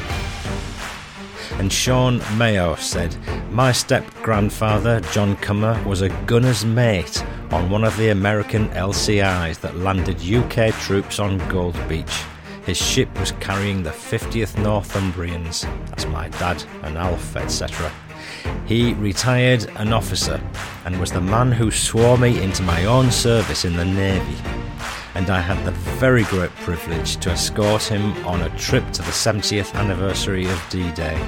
And 1.59 1.73
Sean 1.73 2.21
Mayo 2.39 2.75
said, 2.77 3.17
My 3.51 3.73
step 3.73 4.05
grandfather, 4.23 5.01
John 5.13 5.37
Cummer, 5.37 5.83
was 5.85 6.01
a 6.01 6.09
gunner's 6.27 6.65
mate 6.65 7.25
on 7.51 7.71
one 7.71 7.85
of 7.85 7.97
the 7.97 8.11
American 8.11 8.69
LCIs 8.71 9.61
that 9.61 9.77
landed 9.77 10.23
UK 10.23 10.73
troops 10.81 11.19
on 11.19 11.39
Gold 11.49 11.77
Beach. 11.89 12.25
His 12.65 12.77
ship 12.77 13.09
was 13.19 13.33
carrying 13.41 13.83
the 13.83 13.91
50th 13.91 14.55
Northumbrians, 14.63 15.63
that's 15.87 16.07
my 16.07 16.29
dad 16.29 16.63
and 16.83 16.97
Alf, 16.97 17.37
etc. 17.37 17.91
He 18.67 18.95
retired 18.95 19.65
an 19.77 19.93
officer 19.93 20.41
and 20.85 21.01
was 21.01 21.11
the 21.11 21.21
man 21.21 21.51
who 21.53 21.71
swore 21.71 22.17
me 22.17 22.41
into 22.43 22.63
my 22.63 22.85
own 22.85 23.11
service 23.11 23.65
in 23.65 23.77
the 23.77 23.85
Navy. 23.85 24.37
And 25.15 25.29
I 25.29 25.41
had 25.41 25.65
the 25.65 25.73
very 25.99 26.25
great 26.25 26.55
privilege 26.57 27.17
to 27.19 27.31
escort 27.31 27.83
him 27.83 28.13
on 28.27 28.43
a 28.43 28.57
trip 28.57 28.91
to 28.93 29.03
the 29.03 29.11
70th 29.11 29.75
anniversary 29.75 30.47
of 30.47 30.65
D 30.71 30.91
Day. 30.93 31.21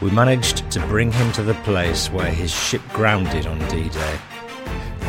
We 0.00 0.10
managed 0.10 0.70
to 0.70 0.80
bring 0.86 1.12
him 1.12 1.32
to 1.32 1.42
the 1.42 1.54
place 1.54 2.10
where 2.10 2.30
his 2.30 2.52
ship 2.52 2.82
grounded 2.92 3.46
on 3.46 3.58
D 3.68 3.88
Day. 3.88 4.18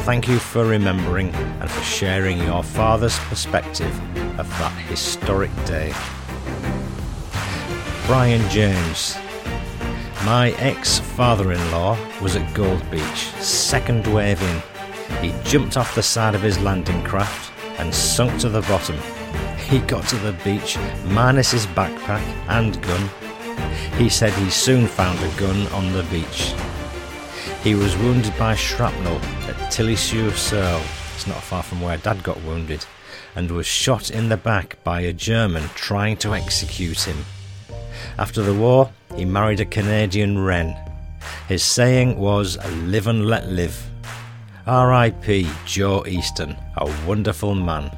Thank 0.04 0.28
you 0.28 0.40
for 0.40 0.66
remembering 0.66 1.34
and 1.36 1.70
for 1.70 1.84
sharing 1.84 2.38
your 2.40 2.64
father's 2.64 3.20
perspective 3.20 3.94
of 4.40 4.48
that 4.60 4.72
historic 4.88 5.52
day. 5.66 5.94
Brian 8.06 8.50
James. 8.50 9.18
My 10.24 10.52
ex 10.60 11.00
father 11.00 11.52
in 11.52 11.72
law 11.72 11.98
was 12.22 12.36
at 12.36 12.54
Gold 12.54 12.90
Beach, 12.90 13.32
second 13.42 14.08
wave 14.08 14.42
in. 14.42 14.62
He 15.22 15.34
jumped 15.44 15.78
off 15.78 15.96
the 15.96 16.04
side 16.04 16.36
of 16.36 16.42
his 16.42 16.60
landing 16.60 17.04
craft 17.04 17.52
and 17.78 17.94
sunk 17.94 18.40
to 18.42 18.50
the 18.50 18.62
bottom. 18.62 18.98
He 19.70 19.80
got 19.80 20.08
to 20.08 20.16
the 20.18 20.34
beach 20.44 20.78
minus 21.06 21.52
his 21.52 21.68
backpack 21.68 22.22
and 22.48 22.82
gun. 22.82 23.10
He 23.98 24.10
said 24.10 24.34
he 24.34 24.50
soon 24.50 24.88
found 24.88 25.20
a 25.20 25.40
gun 25.40 25.68
on 25.74 25.92
the 25.94 26.04
beach. 26.04 26.54
He 27.64 27.76
was 27.76 27.98
wounded 27.98 28.34
by 28.38 28.56
shrapnel 28.56 29.20
at 29.48 29.72
Tilly-sur-Seulles, 29.72 30.86
it's 31.16 31.28
not 31.28 31.42
far 31.42 31.64
from 31.64 31.82
where 31.82 31.98
Dad 31.98 32.24
got 32.24 32.42
wounded, 32.44 32.86
and 33.36 33.52
was 33.52 33.66
shot 33.66 34.10
in 34.12 34.30
the 34.30 34.38
back 34.38 34.78
by 34.84 35.02
a 35.02 35.14
German 35.14 35.64
trying 35.76 36.18
to 36.18 36.34
execute 36.34 37.02
him. 37.02 37.26
After 38.18 38.42
the 38.42 38.54
war, 38.54 38.92
he 39.16 39.26
married 39.26 39.60
a 39.60 39.66
Canadian 39.66 40.38
wren. 40.40 40.76
His 41.48 41.64
saying 41.64 42.18
was, 42.18 42.58
Live 42.84 43.08
and 43.08 43.26
let 43.26 43.48
live. 43.48 43.90
R.I.P. 44.68 45.50
Joe 45.66 46.06
Easton, 46.06 46.54
a 46.76 46.94
wonderful 47.08 47.56
man. 47.56 47.90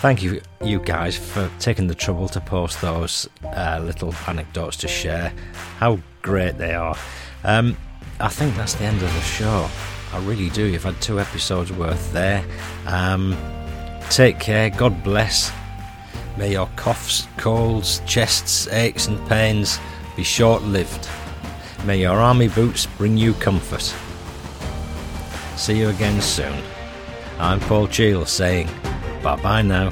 Thank 0.00 0.22
you, 0.22 0.40
you 0.64 0.78
guys, 0.80 1.14
for 1.14 1.50
taking 1.58 1.88
the 1.88 1.94
trouble 1.94 2.26
to 2.30 2.40
post 2.40 2.80
those 2.80 3.28
uh, 3.44 3.82
little 3.84 4.14
anecdotes 4.26 4.78
to 4.78 4.88
share. 4.88 5.34
How 5.76 5.98
great 6.22 6.56
they 6.56 6.72
are. 6.72 6.96
Um, 7.44 7.76
I 8.18 8.28
think 8.28 8.56
that's 8.56 8.76
the 8.76 8.84
end 8.84 9.02
of 9.02 9.12
the 9.12 9.20
show. 9.20 9.68
I 10.14 10.24
really 10.24 10.48
do. 10.48 10.64
You've 10.64 10.84
had 10.84 10.98
two 11.02 11.20
episodes 11.20 11.70
worth 11.70 12.10
there. 12.14 12.42
Um, 12.86 13.36
take 14.08 14.40
care. 14.40 14.70
God 14.70 15.04
bless. 15.04 15.52
May 16.38 16.52
your 16.52 16.70
coughs, 16.76 17.28
colds, 17.36 18.00
chests, 18.06 18.68
aches, 18.68 19.06
and 19.06 19.28
pains 19.28 19.78
be 20.16 20.22
short 20.22 20.62
lived. 20.62 21.10
May 21.84 22.00
your 22.00 22.16
army 22.16 22.48
boots 22.48 22.86
bring 22.86 23.18
you 23.18 23.34
comfort. 23.34 23.94
See 25.58 25.76
you 25.80 25.88
again 25.88 26.20
soon. 26.20 26.62
I'm 27.40 27.58
Paul 27.58 27.88
Cheall 27.88 28.26
saying 28.26 28.68
bye 29.24 29.34
bye 29.42 29.62
now. 29.62 29.90